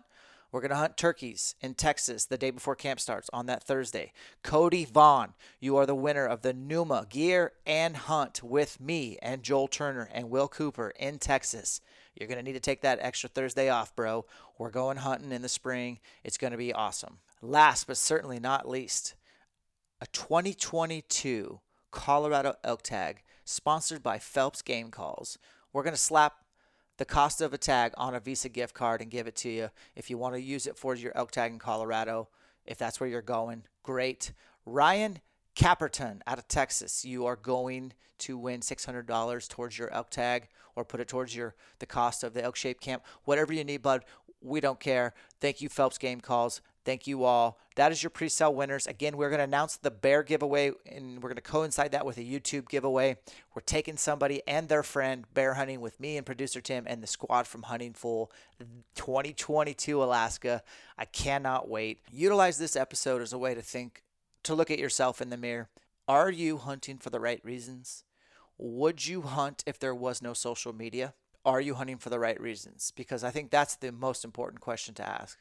We're 0.52 0.60
going 0.60 0.70
to 0.70 0.76
hunt 0.76 0.96
turkeys 0.96 1.54
in 1.60 1.74
Texas 1.74 2.24
the 2.24 2.38
day 2.38 2.50
before 2.50 2.76
camp 2.76 3.00
starts 3.00 3.28
on 3.32 3.46
that 3.46 3.64
Thursday. 3.64 4.12
Cody 4.42 4.84
Vaughn, 4.84 5.34
you 5.60 5.76
are 5.76 5.86
the 5.86 5.94
winner 5.94 6.24
of 6.24 6.42
the 6.42 6.52
Numa 6.52 7.06
Gear 7.08 7.52
and 7.66 7.96
Hunt 7.96 8.42
with 8.42 8.80
me 8.80 9.18
and 9.20 9.42
Joel 9.42 9.68
Turner 9.68 10.08
and 10.12 10.30
Will 10.30 10.48
Cooper 10.48 10.92
in 10.98 11.18
Texas. 11.18 11.80
You're 12.14 12.28
going 12.28 12.38
to 12.38 12.44
need 12.44 12.54
to 12.54 12.60
take 12.60 12.80
that 12.82 12.98
extra 13.02 13.28
Thursday 13.28 13.68
off, 13.68 13.94
bro. 13.94 14.24
We're 14.56 14.70
going 14.70 14.98
hunting 14.98 15.32
in 15.32 15.42
the 15.42 15.48
spring. 15.48 15.98
It's 16.24 16.38
going 16.38 16.52
to 16.52 16.56
be 16.56 16.72
awesome. 16.72 17.18
Last 17.42 17.86
but 17.86 17.96
certainly 17.96 18.38
not 18.38 18.68
least, 18.68 19.14
a 20.00 20.06
2022 20.06 21.60
Colorado 21.90 22.54
elk 22.64 22.82
tag 22.82 23.22
sponsored 23.44 24.02
by 24.02 24.18
Phelps 24.18 24.62
Game 24.62 24.90
Calls. 24.90 25.38
We're 25.72 25.82
going 25.82 25.94
to 25.94 26.00
slap 26.00 26.45
the 26.98 27.04
cost 27.04 27.40
of 27.40 27.52
a 27.52 27.58
tag 27.58 27.92
on 27.96 28.14
a 28.14 28.20
Visa 28.20 28.48
gift 28.48 28.74
card 28.74 29.00
and 29.00 29.10
give 29.10 29.26
it 29.26 29.36
to 29.36 29.48
you. 29.48 29.70
If 29.94 30.10
you 30.10 30.18
want 30.18 30.34
to 30.34 30.40
use 30.40 30.66
it 30.66 30.78
for 30.78 30.94
your 30.94 31.12
elk 31.16 31.30
tag 31.30 31.52
in 31.52 31.58
Colorado, 31.58 32.28
if 32.64 32.78
that's 32.78 33.00
where 33.00 33.08
you're 33.08 33.22
going, 33.22 33.64
great. 33.82 34.32
Ryan 34.64 35.20
Caperton 35.54 36.20
out 36.26 36.38
of 36.38 36.48
Texas, 36.48 37.04
you 37.04 37.26
are 37.26 37.36
going 37.36 37.92
to 38.18 38.38
win 38.38 38.60
$600 38.60 39.48
towards 39.48 39.78
your 39.78 39.92
elk 39.92 40.10
tag 40.10 40.48
or 40.74 40.84
put 40.84 41.00
it 41.00 41.08
towards 41.08 41.34
your 41.34 41.54
the 41.78 41.86
cost 41.86 42.24
of 42.24 42.34
the 42.34 42.42
elk 42.42 42.56
shape 42.56 42.80
camp. 42.80 43.02
Whatever 43.24 43.52
you 43.52 43.64
need, 43.64 43.82
bud, 43.82 44.04
we 44.40 44.60
don't 44.60 44.80
care. 44.80 45.14
Thank 45.40 45.60
you, 45.60 45.68
Phelps 45.68 45.98
Game 45.98 46.20
Calls. 46.20 46.60
Thank 46.86 47.08
you 47.08 47.24
all. 47.24 47.58
That 47.74 47.90
is 47.90 48.00
your 48.00 48.10
pre-sale 48.10 48.54
winners. 48.54 48.86
Again, 48.86 49.16
we're 49.16 49.28
going 49.28 49.40
to 49.40 49.44
announce 49.44 49.76
the 49.76 49.90
bear 49.90 50.22
giveaway 50.22 50.70
and 50.86 51.16
we're 51.16 51.28
going 51.28 51.34
to 51.34 51.42
coincide 51.42 51.90
that 51.90 52.06
with 52.06 52.16
a 52.16 52.22
YouTube 52.22 52.68
giveaway. 52.68 53.16
We're 53.56 53.62
taking 53.62 53.96
somebody 53.96 54.40
and 54.46 54.68
their 54.68 54.84
friend 54.84 55.24
bear 55.34 55.54
hunting 55.54 55.80
with 55.80 55.98
me 55.98 56.16
and 56.16 56.24
producer 56.24 56.60
Tim 56.60 56.84
and 56.86 57.02
the 57.02 57.08
squad 57.08 57.48
from 57.48 57.64
Hunting 57.64 57.92
Fool 57.92 58.30
2022 58.94 60.00
Alaska. 60.00 60.62
I 60.96 61.06
cannot 61.06 61.68
wait. 61.68 62.02
Utilize 62.12 62.56
this 62.56 62.76
episode 62.76 63.20
as 63.20 63.32
a 63.32 63.38
way 63.38 63.52
to 63.52 63.62
think 63.62 64.04
to 64.44 64.54
look 64.54 64.70
at 64.70 64.78
yourself 64.78 65.20
in 65.20 65.30
the 65.30 65.36
mirror. 65.36 65.68
Are 66.06 66.30
you 66.30 66.56
hunting 66.56 66.98
for 66.98 67.10
the 67.10 67.18
right 67.18 67.44
reasons? 67.44 68.04
Would 68.58 69.08
you 69.08 69.22
hunt 69.22 69.64
if 69.66 69.80
there 69.80 69.94
was 69.94 70.22
no 70.22 70.34
social 70.34 70.72
media? 70.72 71.14
Are 71.44 71.60
you 71.60 71.74
hunting 71.74 71.98
for 71.98 72.10
the 72.10 72.20
right 72.20 72.40
reasons? 72.40 72.92
Because 72.94 73.24
I 73.24 73.30
think 73.30 73.50
that's 73.50 73.74
the 73.74 73.90
most 73.90 74.24
important 74.24 74.60
question 74.60 74.94
to 74.94 75.08
ask 75.08 75.36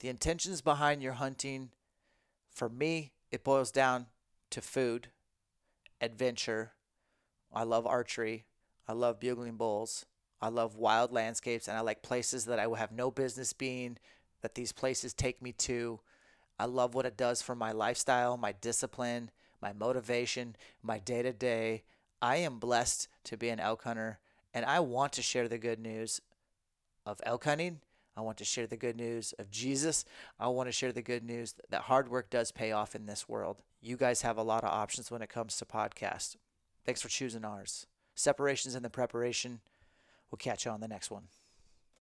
the 0.00 0.08
intentions 0.08 0.60
behind 0.60 1.02
your 1.02 1.12
hunting, 1.14 1.70
for 2.50 2.68
me, 2.68 3.12
it 3.30 3.44
boils 3.44 3.70
down 3.70 4.06
to 4.50 4.60
food, 4.60 5.08
adventure. 6.00 6.72
I 7.52 7.62
love 7.62 7.86
archery. 7.86 8.44
I 8.88 8.92
love 8.92 9.20
bugling 9.20 9.56
bulls. 9.56 10.06
I 10.40 10.48
love 10.48 10.74
wild 10.74 11.12
landscapes 11.12 11.68
and 11.68 11.76
I 11.76 11.80
like 11.80 12.02
places 12.02 12.46
that 12.46 12.58
I 12.58 12.66
will 12.66 12.76
have 12.76 12.92
no 12.92 13.10
business 13.10 13.52
being, 13.52 13.98
that 14.40 14.54
these 14.54 14.72
places 14.72 15.12
take 15.12 15.42
me 15.42 15.52
to. 15.52 16.00
I 16.58 16.64
love 16.64 16.94
what 16.94 17.06
it 17.06 17.16
does 17.16 17.42
for 17.42 17.54
my 17.54 17.72
lifestyle, 17.72 18.36
my 18.36 18.52
discipline, 18.52 19.30
my 19.60 19.72
motivation, 19.72 20.56
my 20.82 20.98
day 20.98 21.22
to 21.22 21.32
day. 21.32 21.84
I 22.22 22.36
am 22.36 22.58
blessed 22.58 23.08
to 23.24 23.36
be 23.36 23.50
an 23.50 23.60
elk 23.60 23.84
hunter 23.84 24.18
and 24.54 24.64
I 24.64 24.80
want 24.80 25.12
to 25.12 25.22
share 25.22 25.46
the 25.46 25.58
good 25.58 25.78
news 25.78 26.22
of 27.04 27.20
elk 27.24 27.44
hunting 27.44 27.80
I 28.20 28.22
want 28.22 28.36
to 28.36 28.44
share 28.44 28.66
the 28.66 28.76
good 28.76 28.98
news 28.98 29.32
of 29.38 29.50
Jesus. 29.50 30.04
I 30.38 30.48
want 30.48 30.68
to 30.68 30.72
share 30.72 30.92
the 30.92 31.00
good 31.00 31.24
news 31.24 31.54
that 31.70 31.80
hard 31.80 32.10
work 32.10 32.28
does 32.28 32.52
pay 32.52 32.70
off 32.70 32.94
in 32.94 33.06
this 33.06 33.26
world. 33.26 33.62
You 33.80 33.96
guys 33.96 34.20
have 34.20 34.36
a 34.36 34.42
lot 34.42 34.62
of 34.62 34.68
options 34.68 35.10
when 35.10 35.22
it 35.22 35.30
comes 35.30 35.56
to 35.56 35.64
podcasts. 35.64 36.36
Thanks 36.84 37.00
for 37.00 37.08
choosing 37.08 37.46
ours. 37.46 37.86
Separations 38.14 38.74
in 38.74 38.82
the 38.82 38.90
preparation. 38.90 39.60
We'll 40.30 40.36
catch 40.36 40.66
you 40.66 40.70
on 40.70 40.80
the 40.80 40.88
next 40.88 41.10
one. 41.10 41.28